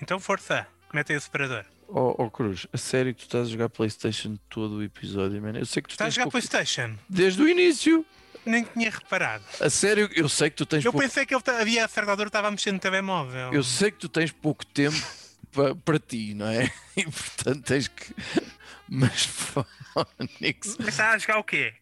Então, 0.00 0.18
força, 0.18 0.66
mete 0.92 1.12
aí 1.12 1.18
o 1.18 1.20
separador. 1.20 1.64
Oh, 1.88 2.14
oh, 2.18 2.30
Cruz, 2.30 2.66
a 2.72 2.78
sério 2.78 3.14
que 3.14 3.20
tu 3.20 3.24
estás 3.24 3.48
a 3.48 3.50
jogar 3.50 3.68
Playstation 3.68 4.36
todo 4.48 4.76
o 4.76 4.82
episódio, 4.82 5.40
mano? 5.42 5.58
Eu 5.58 5.66
sei 5.66 5.82
que 5.82 5.88
tu 5.90 5.92
Estás 5.92 6.08
a 6.08 6.10
jogar 6.10 6.24
pouco- 6.30 6.38
PlayStation? 6.48 6.96
Desde 7.08 7.42
o 7.42 7.48
início. 7.48 8.04
Nem 8.46 8.64
tinha 8.64 8.90
reparado. 8.90 9.44
A 9.60 9.68
sério, 9.70 10.10
eu 10.16 10.28
sei 10.28 10.50
que 10.50 10.56
tu 10.56 10.66
tens 10.66 10.84
Eu 10.84 10.90
pouco... 10.90 11.06
pensei 11.06 11.24
que 11.26 11.34
ele 11.34 11.42
ta- 11.42 11.60
havia 11.60 11.84
a 11.84 11.88
certa 11.88 12.10
altura 12.10 12.28
estava 12.28 12.48
a 12.48 12.50
mexer 12.50 12.72
no 12.72 12.78
telemóvel. 12.78 13.52
Eu 13.52 13.62
sei 13.62 13.90
que 13.90 13.98
tu 13.98 14.08
tens 14.08 14.32
pouco 14.32 14.64
tempo 14.66 14.96
pa- 15.52 15.74
para 15.84 15.98
ti, 15.98 16.34
não 16.34 16.48
é? 16.48 16.72
E 16.96 17.04
portanto 17.04 17.62
tens 17.62 17.86
que. 17.88 18.14
Mas 18.88 19.24
Phonics. 19.26 20.76
Mas 20.78 20.88
está 20.88 21.10
a 21.12 21.18
jogar 21.18 21.38
o 21.38 21.44
quê? 21.44 21.74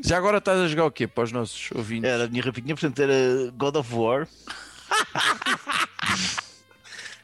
Já 0.00 0.16
agora 0.18 0.38
estás 0.38 0.58
a 0.60 0.68
jogar 0.68 0.86
o 0.86 0.90
quê 0.90 1.06
para 1.06 1.24
os 1.24 1.32
nossos 1.32 1.70
ouvintes? 1.72 2.08
Era 2.10 2.24
a 2.24 2.28
minha 2.28 2.42
rapidinha, 2.42 2.74
portanto 2.74 2.98
era 3.00 3.50
God 3.56 3.76
of 3.76 3.94
War. 3.94 4.26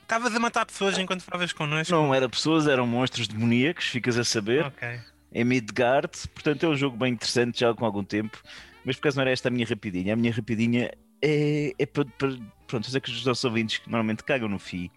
Estavas 0.03 0.35
a 0.35 0.39
matar 0.39 0.65
pessoas 0.65 0.97
enquanto 0.99 1.23
falavas 1.23 1.53
connosco? 1.53 1.93
Não 1.95 2.15
era 2.15 2.29
pessoas, 2.29 2.67
eram 2.67 2.87
monstros 2.87 3.29
demoníacos, 3.29 3.85
ficas 3.87 4.17
a 4.17 4.25
saber. 4.25 4.65
Ok. 4.65 5.01
Em 5.33 5.45
Midgard, 5.45 6.11
portanto 6.33 6.65
é 6.65 6.69
um 6.69 6.75
jogo 6.77 6.97
bem 6.97 7.13
interessante 7.13 7.61
já 7.61 7.75
com 7.75 7.85
algum 7.85 8.03
tempo. 8.03 8.41
Mas 8.85 8.97
por 8.97 9.01
acaso 9.01 9.17
não 9.17 9.23
era 9.23 9.33
esta 9.33 9.49
a 9.49 9.51
minha 9.51 9.67
rapidinha. 9.67 10.15
A 10.15 10.17
minha 10.17 10.33
rapidinha 10.33 10.91
é, 11.21 11.75
é 11.79 11.87
para, 11.87 12.05
para- 12.07 12.39
Pronto, 12.67 12.91
sei 12.91 13.01
que 13.01 13.11
os 13.11 13.25
nossos 13.25 13.45
ouvintes 13.45 13.79
que 13.79 13.91
normalmente 13.91 14.23
cagam 14.25 14.49
no 14.49 14.59
FI. 14.59 14.91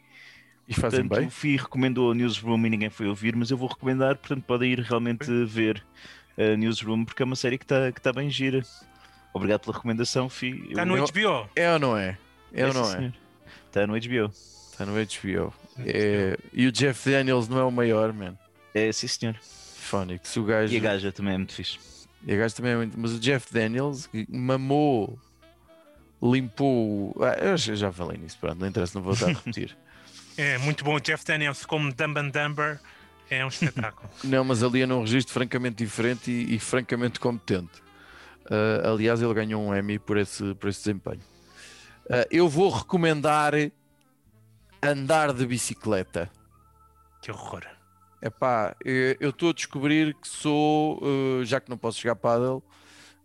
E 0.67 0.73
fazem 0.73 1.01
Portanto, 1.07 1.19
bem. 1.19 1.27
o 1.27 1.31
FI 1.31 1.57
recomendou 1.57 2.11
a 2.11 2.15
Newsroom 2.15 2.65
e 2.65 2.69
ninguém 2.69 2.89
foi 2.89 3.07
ouvir, 3.07 3.35
mas 3.35 3.49
eu 3.51 3.57
vou 3.57 3.67
recomendar, 3.67 4.15
portanto 4.17 4.43
podem 4.45 4.71
ir 4.71 4.79
realmente 4.79 5.25
ver 5.45 5.83
a 6.37 6.55
Newsroom 6.57 7.05
porque 7.05 7.21
é 7.21 7.25
uma 7.25 7.35
série 7.35 7.57
que 7.57 7.65
está 7.65 7.91
que 7.91 8.01
tá 8.01 8.11
bem 8.13 8.29
gira. 8.29 8.61
Obrigado 9.33 9.61
pela 9.61 9.75
recomendação, 9.75 10.29
FI. 10.29 10.67
Está 10.69 10.85
no 10.85 10.97
eu- 10.97 11.05
HBO. 11.05 11.49
É 11.55 11.71
ou 11.71 11.79
não 11.79 11.97
é? 11.97 12.17
É 12.53 12.65
ou 12.67 12.73
não 12.73 12.91
é? 12.93 13.13
Está 13.67 13.87
no 13.87 13.93
HBO. 13.93 14.31
Está 14.71 14.85
no 14.85 14.93
HBO. 14.93 15.53
É... 15.85 16.37
E 16.51 16.67
o 16.67 16.71
Jeff 16.71 17.09
Daniels 17.09 17.47
não 17.47 17.59
é 17.59 17.63
o 17.63 17.71
maior, 17.71 18.11
man. 18.11 18.37
É, 18.73 18.91
sim 18.91 19.07
senhor. 19.07 19.35
Phonics. 19.41 20.35
O 20.37 20.43
gajo. 20.43 20.73
E 20.73 20.77
a 20.77 20.79
gaja 20.79 21.11
também 21.11 21.33
é 21.35 21.37
muito 21.37 21.53
fixe. 21.53 21.79
E 22.25 22.33
a 22.33 22.37
gajo 22.37 22.55
também 22.55 22.71
é 22.73 22.75
muito. 22.75 22.99
Mas 22.99 23.11
o 23.13 23.19
Jeff 23.19 23.53
Daniels 23.53 24.09
mamou, 24.29 25.17
limpou. 26.21 27.15
Ah, 27.21 27.37
eu 27.43 27.57
já- 27.57 27.75
já 27.75 27.91
falei 27.91 28.17
nisso, 28.17 28.37
pronto, 28.39 28.59
não 28.59 28.67
interessa, 28.67 28.97
não 28.97 29.03
vou 29.03 29.13
estar 29.13 29.27
a 29.27 29.33
repetir. 29.33 29.75
É 30.37 30.57
muito 30.59 30.83
bom. 30.85 30.95
O 30.95 30.99
Jeff 30.99 31.25
Daniels 31.25 31.65
como 31.65 31.93
Dumb 31.93 32.17
and 32.17 32.29
Dumber 32.29 32.79
é 33.35 33.45
um 33.45 33.49
espetáculo. 33.49 34.09
Não, 34.23 34.43
mas 34.43 34.63
ali 34.63 34.81
é 34.81 34.85
num 34.85 35.01
registro 35.01 35.33
francamente 35.33 35.75
diferente 35.77 36.29
e, 36.31 36.55
e 36.55 36.59
francamente 36.59 37.19
competente. 37.19 37.81
Ah, 38.49 38.89
aliás, 38.91 39.21
ele 39.21 39.33
ganhou 39.33 39.63
um 39.63 39.75
Emmy 39.75 39.97
por 39.97 40.17
esse, 40.17 40.53
por 40.55 40.69
esse 40.69 40.79
desempenho. 40.79 41.21
Ah, 42.09 42.27
eu 42.29 42.49
vou 42.49 42.69
recomendar 42.69 43.53
andar 44.81 45.31
de 45.33 45.45
bicicleta. 45.45 46.29
que 47.21 47.31
horror. 47.31 47.65
Epá, 48.21 48.75
eu 49.19 49.31
estou 49.31 49.49
a 49.49 49.53
descobrir 49.53 50.13
que 50.13 50.27
sou, 50.27 51.01
eh, 51.01 51.45
já 51.45 51.59
que 51.59 51.71
não 51.71 51.77
posso 51.77 51.99
jogar 51.99 52.15
paddle, 52.15 52.61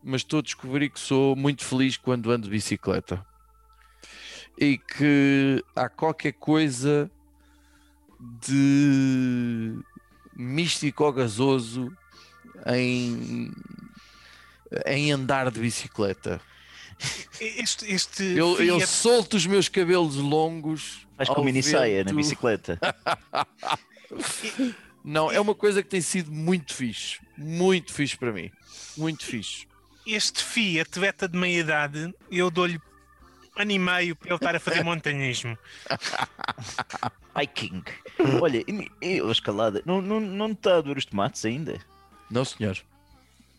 mas 0.02 0.22
estou 0.22 0.38
a 0.38 0.42
descobrir 0.42 0.88
que 0.88 0.98
sou 0.98 1.36
muito 1.36 1.62
feliz 1.64 1.98
quando 1.98 2.30
ando 2.30 2.44
de 2.44 2.50
bicicleta. 2.50 3.24
E 4.58 4.78
que 4.78 5.62
há 5.74 5.86
qualquer 5.90 6.32
coisa 6.32 7.10
de 8.40 9.78
místico 10.36 11.04
ou 11.04 11.12
gasoso 11.12 11.92
em, 12.66 13.52
em 14.86 15.12
andar 15.12 15.50
de 15.50 15.60
bicicleta. 15.60 16.40
Este, 17.40 17.92
este 17.92 18.22
Eu, 18.22 18.60
eu 18.62 18.80
solto 18.86 19.36
os 19.36 19.46
meus 19.46 19.68
cabelos 19.68 20.16
longos. 20.16 21.06
Ao 21.18 21.34
com 21.34 21.44
mini 21.44 21.62
saia 21.62 22.04
na 22.04 22.12
bicicleta. 22.12 22.78
Não, 25.04 25.30
é 25.30 25.40
uma 25.40 25.54
coisa 25.54 25.82
que 25.82 25.88
tem 25.88 26.00
sido 26.00 26.32
muito 26.32 26.74
fixe. 26.74 27.18
Muito 27.36 27.92
fixe 27.92 28.16
para 28.16 28.32
mim. 28.32 28.50
Muito 28.96 29.24
fixe. 29.24 29.66
este 30.06 30.42
Fiat 30.42 30.98
Beta 30.98 31.28
de 31.28 31.38
meia 31.38 31.60
idade, 31.60 32.14
eu 32.30 32.50
dou-lhe 32.50 32.80
ano 33.56 33.72
e 33.72 33.78
meio 33.78 34.14
para 34.16 34.28
ele 34.28 34.36
estar 34.36 34.54
a 34.56 34.60
fazer 34.60 34.82
montanhismo. 34.84 35.56
Hiking. 37.40 37.82
Olha, 38.40 38.58
e, 38.66 38.90
e 39.02 39.20
a 39.20 39.30
escalada. 39.30 39.82
Não, 39.84 40.00
não, 40.00 40.20
não 40.20 40.52
está 40.52 40.76
a 40.76 40.80
doer 40.80 40.98
os 40.98 41.04
tomates 41.04 41.44
ainda? 41.44 41.78
Não, 42.30 42.44
senhor. 42.44 42.78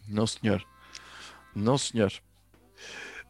Não, 0.07 0.25
senhor. 0.25 0.63
Não, 1.55 1.77
senhor. 1.77 2.11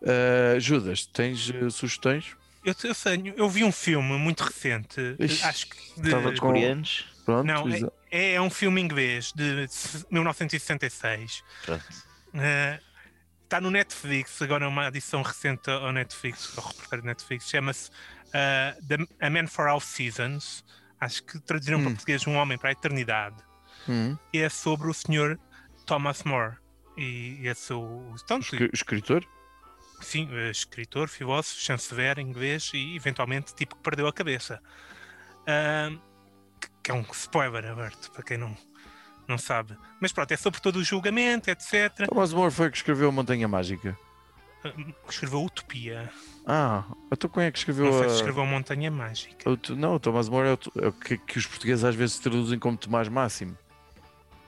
Ah, 0.03 0.59
Judas, 0.59 1.05
tens 1.05 1.49
eh, 1.49 1.69
sugestões? 1.69 2.35
Eu, 2.63 2.75
eu, 2.83 2.93
sei, 2.93 3.33
eu 3.35 3.49
vi 3.49 3.63
um 3.63 3.71
filme 3.71 4.17
muito 4.17 4.43
recente, 4.43 4.99
Ixi, 5.19 5.43
acho 5.45 5.67
que 5.67 6.01
de- 6.01 6.07
estava 6.09 6.31
com- 6.33 6.37
coreanos. 6.47 7.05
Pronto. 7.25 7.45
Não, 7.45 7.65
é, 8.11 8.33
é 8.33 8.41
um 8.41 8.49
filme 8.49 8.79
inglês 8.81 9.31
de 9.33 9.67
1966. 10.11 11.43
Pronto. 11.65 11.83
Eh, 12.33 12.79
Está 13.47 13.61
no 13.61 13.71
Netflix, 13.71 14.41
agora 14.41 14.65
é 14.65 14.67
uma 14.67 14.87
adição 14.87 15.21
recente 15.21 15.69
ao 15.71 15.93
Netflix, 15.93 16.57
ao 16.57 16.65
repertório 16.67 17.05
Netflix, 17.05 17.47
chama-se 17.49 17.89
The- 18.89 19.07
A 19.25 19.29
Man 19.29 19.47
for 19.47 19.67
All 19.67 19.79
Seasons. 19.79 20.65
Acho 20.99 21.23
que 21.23 21.39
traduziram 21.39 21.79
para 21.79 21.89
Hum. 21.91 21.93
português 21.93 22.27
Um 22.27 22.35
Homem 22.35 22.57
para 22.57 22.69
a 22.69 22.71
Eternidade. 22.73 23.37
Hum, 23.87 24.17
E 24.33 24.39
é 24.39 24.49
sobre 24.49 24.89
o 24.89 24.93
Sr. 24.93 25.39
Thomas 25.85 26.23
More. 26.23 26.57
E 26.97 27.47
esse 27.47 27.71
é 27.71 27.75
o. 27.75 28.13
Escri- 28.41 28.69
escritor? 28.73 29.23
sim, 30.01 30.27
eh, 30.33 30.49
escritor, 30.51 31.07
filósofo, 31.07 31.55
chanceler 31.61 32.19
inglês 32.19 32.69
e 32.73 32.95
eventualmente 32.97 33.55
tipo 33.55 33.77
que 33.77 33.81
perdeu 33.81 34.07
a 34.07 34.13
cabeça. 34.13 34.61
Que- 36.59 36.69
que 36.83 36.91
é 36.91 36.93
um 36.93 37.01
spoiler 37.13 37.65
aberto 37.71 38.11
para 38.11 38.23
quem 38.23 38.37
não, 38.37 38.57
não 39.27 39.37
sabe. 39.37 39.77
Mas 39.99 40.11
pronto, 40.11 40.31
é 40.31 40.37
sobre 40.37 40.59
todo 40.61 40.77
o 40.77 40.83
julgamento, 40.83 41.49
etc. 41.49 42.07
Thomas 42.07 42.33
More 42.33 42.51
foi 42.51 42.69
que 42.71 42.77
escreveu 42.77 43.09
a 43.09 43.11
Montanha 43.11 43.47
Mágica. 43.47 43.97
Ahm, 44.63 44.91
Escreveu 45.07 45.43
Utopia. 45.43 46.09
Ah, 46.45 46.83
então 47.11 47.29
quem 47.29 47.43
é 47.43 47.51
que 47.51 47.59
escreveu 47.59 47.85
Não 47.85 47.93
sei 47.93 48.05
a... 48.05 48.09
se 48.09 48.15
escreveu 48.15 48.45
Montanha 48.45 48.89
Mágica. 48.89 49.49
o 49.49 49.55
tu- 49.57 49.75
Não, 49.75 49.95
o 49.95 49.99
Thomas 49.99 50.29
More 50.29 50.47
é 50.49 50.53
o, 50.53 50.85
é 50.85 50.87
o 50.87 50.91
que, 50.93 51.17
que 51.17 51.37
os 51.37 51.45
portugueses 51.45 51.83
às 51.83 51.93
vezes 51.95 52.17
traduzem 52.19 52.57
como 52.57 52.77
Tomás 52.77 53.07
Máximo. 53.09 53.57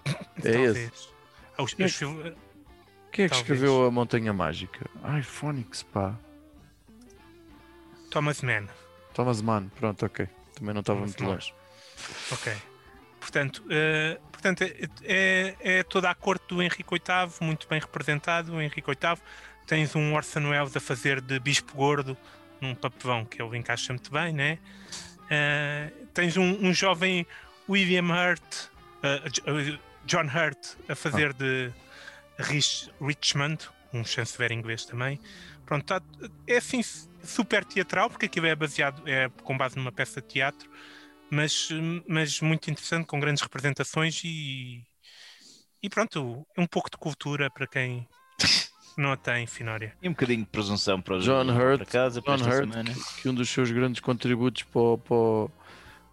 É 0.43 0.49
esse. 0.61 0.91
Ah, 1.57 1.63
os- 1.63 1.73
Quem 1.73 1.83
é 1.83 1.87
os 1.87 1.97
Quem 3.11 3.25
é 3.25 3.29
que 3.29 3.35
escreveu 3.35 3.85
a 3.85 3.91
Montanha 3.91 4.31
Mágica? 4.33 4.89
Ai, 5.03 5.21
Phonics, 5.21 5.83
pá. 5.83 6.15
Thomas 8.09 8.41
Mann. 8.41 8.67
Thomas 9.13 9.41
Mann, 9.41 9.69
pronto, 9.69 10.05
ok. 10.05 10.27
Também 10.55 10.73
não 10.73 10.79
estava 10.81 10.99
muito 11.01 11.21
Mann. 11.23 11.33
longe. 11.33 11.53
Ok. 12.31 12.53
Portanto, 13.29 13.63
eh, 13.69 14.17
portanto 14.31 14.63
é, 14.63 14.75
é- 15.03 15.55
é 15.79 15.83
toda 15.83 16.09
a 16.09 16.15
corte 16.15 16.47
do 16.47 16.63
Henrique 16.63 16.83
VIII, 16.89 17.31
muito 17.45 17.67
bem 17.67 17.79
representado. 17.79 18.53
O 18.53 18.59
Henrique 18.61 18.81
VIII 18.87 19.17
tens 19.67 19.95
um 19.95 20.15
Orson 20.15 20.49
Welles 20.49 20.75
a 20.75 20.79
fazer 20.79 21.21
de 21.21 21.39
bispo 21.39 21.75
gordo 21.75 22.17
num 22.59 22.73
papelão 22.73 23.23
que 23.25 23.39
ele 23.39 23.55
encaixa 23.55 23.93
muito 23.93 24.11
bem, 24.11 24.33
né? 24.33 24.57
Eh, 25.29 25.91
tens 26.11 26.37
um, 26.37 26.57
um 26.65 26.73
jovem 26.73 27.25
William 27.69 28.05
Hurt, 28.11 28.41
eh, 29.03 29.77
John 30.05 30.25
Hurt, 30.25 30.75
a 30.89 30.95
fazer 30.95 31.31
de 31.33 31.71
Rich, 32.39 32.89
Richmond, 32.99 33.69
um 33.93 34.03
chanceler 34.03 34.51
inglês 34.51 34.85
também. 34.85 35.19
Pronto, 35.67 35.85
tá- 35.85 36.01
é 36.47 36.57
assim 36.57 36.81
super 37.23 37.63
teatral, 37.63 38.09
porque 38.09 38.25
aquilo 38.25 38.47
é 38.47 38.55
baseado, 38.55 39.03
é 39.07 39.29
com 39.43 39.55
base 39.55 39.75
numa 39.75 39.91
peça 39.91 40.19
de 40.19 40.27
teatro 40.29 40.67
mas, 41.31 41.69
mas 42.07 42.39
muito 42.41 42.69
interessante, 42.69 43.05
com 43.05 43.19
grandes 43.19 43.41
representações 43.41 44.21
e, 44.23 44.83
e 45.81 45.89
pronto, 45.89 46.45
um 46.57 46.65
pouco 46.67 46.89
de 46.89 46.97
cultura 46.97 47.49
para 47.49 47.67
quem 47.67 48.07
não 48.97 49.11
a 49.11 49.17
tem, 49.17 49.47
Finória. 49.47 49.95
E 50.01 50.07
um 50.09 50.11
bocadinho 50.11 50.41
de 50.43 50.49
presunção 50.49 51.01
para, 51.01 51.15
os, 51.15 51.23
John 51.23 51.45
para 51.45 51.55
Hurt, 51.55 51.89
casa, 51.89 52.21
para 52.21 52.35
John 52.35 52.47
esta 52.47 52.55
Hurt, 52.61 52.69
semana. 52.71 52.93
que, 52.93 53.21
que 53.21 53.29
um 53.29 53.33
dos 53.33 53.49
seus 53.49 53.71
grandes 53.71 54.01
contributos 54.01 54.63
para, 54.63 54.81
o- 54.81 54.97
para, 54.97 55.15
o- 55.15 55.51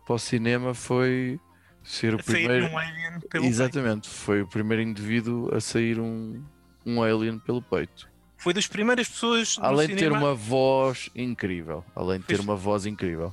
para 0.07 0.15
o 0.15 0.19
cinema 0.19 0.73
foi 0.75 1.41
ser 1.83 2.15
o 2.15 2.23
Sair 2.23 2.25
primeiro. 2.47 2.67
um 2.67 2.79
alien 2.79 3.21
pelo 3.31 3.43
bem. 3.43 3.51
Exatamente, 3.51 4.09
foi 4.09 4.43
o 4.43 4.47
primeiro 4.49 4.83
indivíduo 4.83 5.55
a 5.55 5.61
sair 5.61 5.99
um, 5.99 6.45
um 6.85 7.03
alien 7.03 7.39
pelo 7.39 7.63
peito. 7.63 8.09
Foi 8.39 8.53
das 8.53 8.67
primeiras 8.67 9.09
pessoas 9.09 9.57
no 9.57 9.65
Além 9.65 9.89
de 9.89 9.97
ter 9.97 10.13
uma 10.13 10.35
voz 10.35 11.09
incrível. 11.15 11.85
Além 11.95 12.21
de 12.21 12.27
ter 12.27 12.39
uma 12.39 12.55
voz 12.55 12.85
incrível. 12.87 13.33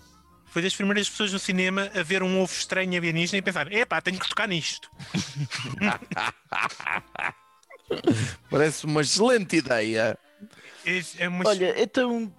Foi 0.53 0.61
das 0.61 0.75
primeiras 0.75 1.09
pessoas 1.09 1.33
no 1.33 1.39
cinema 1.39 1.89
a 1.95 2.03
ver 2.03 2.21
um 2.21 2.39
ovo 2.39 2.53
estranho 2.53 2.95
alienígena 2.95 3.39
e 3.39 3.41
pensar: 3.41 3.73
epá, 3.73 3.99
tenho 3.99 4.19
que 4.19 4.29
tocar 4.29 4.47
nisto. 4.47 4.87
Parece 8.51 8.85
uma 8.85 9.01
excelente 9.01 9.55
ideia. 9.55 10.15
É, 10.85 11.01
é 11.17 11.27
uma... 11.27 11.49
Olha, 11.49 11.81
então. 11.81 12.31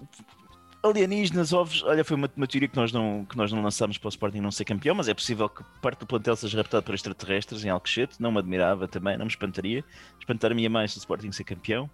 Alienígenas, 0.80 1.52
ovos. 1.52 1.82
Olha, 1.82 2.04
foi 2.04 2.16
uma, 2.16 2.30
uma 2.36 2.46
teoria 2.46 2.68
que 2.68 2.76
nós, 2.76 2.92
não, 2.92 3.24
que 3.24 3.36
nós 3.36 3.50
não 3.50 3.60
lançámos 3.60 3.98
para 3.98 4.06
o 4.06 4.10
Sporting 4.10 4.38
não 4.38 4.52
ser 4.52 4.64
campeão, 4.64 4.94
mas 4.94 5.08
é 5.08 5.14
possível 5.14 5.48
que 5.48 5.64
parte 5.82 5.98
do 5.98 6.06
plantel 6.06 6.36
seja 6.36 6.58
raptado 6.58 6.84
por 6.84 6.94
extraterrestres 6.94 7.64
em 7.64 7.68
Alcochete. 7.68 8.14
Não 8.20 8.30
me 8.30 8.38
admirava 8.38 8.86
também, 8.86 9.16
não 9.16 9.24
me 9.24 9.30
espantaria. 9.30 9.84
Espantar-me 10.20 10.68
mais 10.68 10.92
se 10.92 10.98
o 10.98 11.00
Sporting 11.00 11.32
ser 11.32 11.42
campeão. 11.42 11.90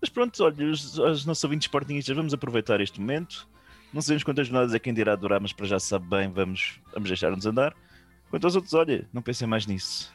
Mas 0.00 0.10
pronto, 0.10 0.42
olha, 0.42 0.66
os, 0.66 0.98
os 0.98 1.24
nossos 1.24 1.44
ouvintes 1.44 1.66
Sportingistas, 1.66 2.16
vamos 2.16 2.34
aproveitar 2.34 2.80
este 2.80 2.98
momento. 2.98 3.46
Não 3.92 4.00
sabemos 4.00 4.24
quantas 4.24 4.46
jornadas 4.46 4.74
é 4.74 4.78
quem 4.78 4.94
dirá 4.94 5.14
durar, 5.14 5.40
mas 5.40 5.52
para 5.52 5.66
já 5.66 5.78
sabe 5.78 6.06
bem, 6.08 6.30
vamos, 6.30 6.80
vamos 6.92 7.08
deixar-nos 7.08 7.44
andar. 7.44 7.74
Quanto 8.30 8.44
aos 8.44 8.56
outros, 8.56 8.72
olha, 8.72 9.06
não 9.12 9.20
pensem 9.20 9.46
mais 9.46 9.66
nisso. 9.66 10.10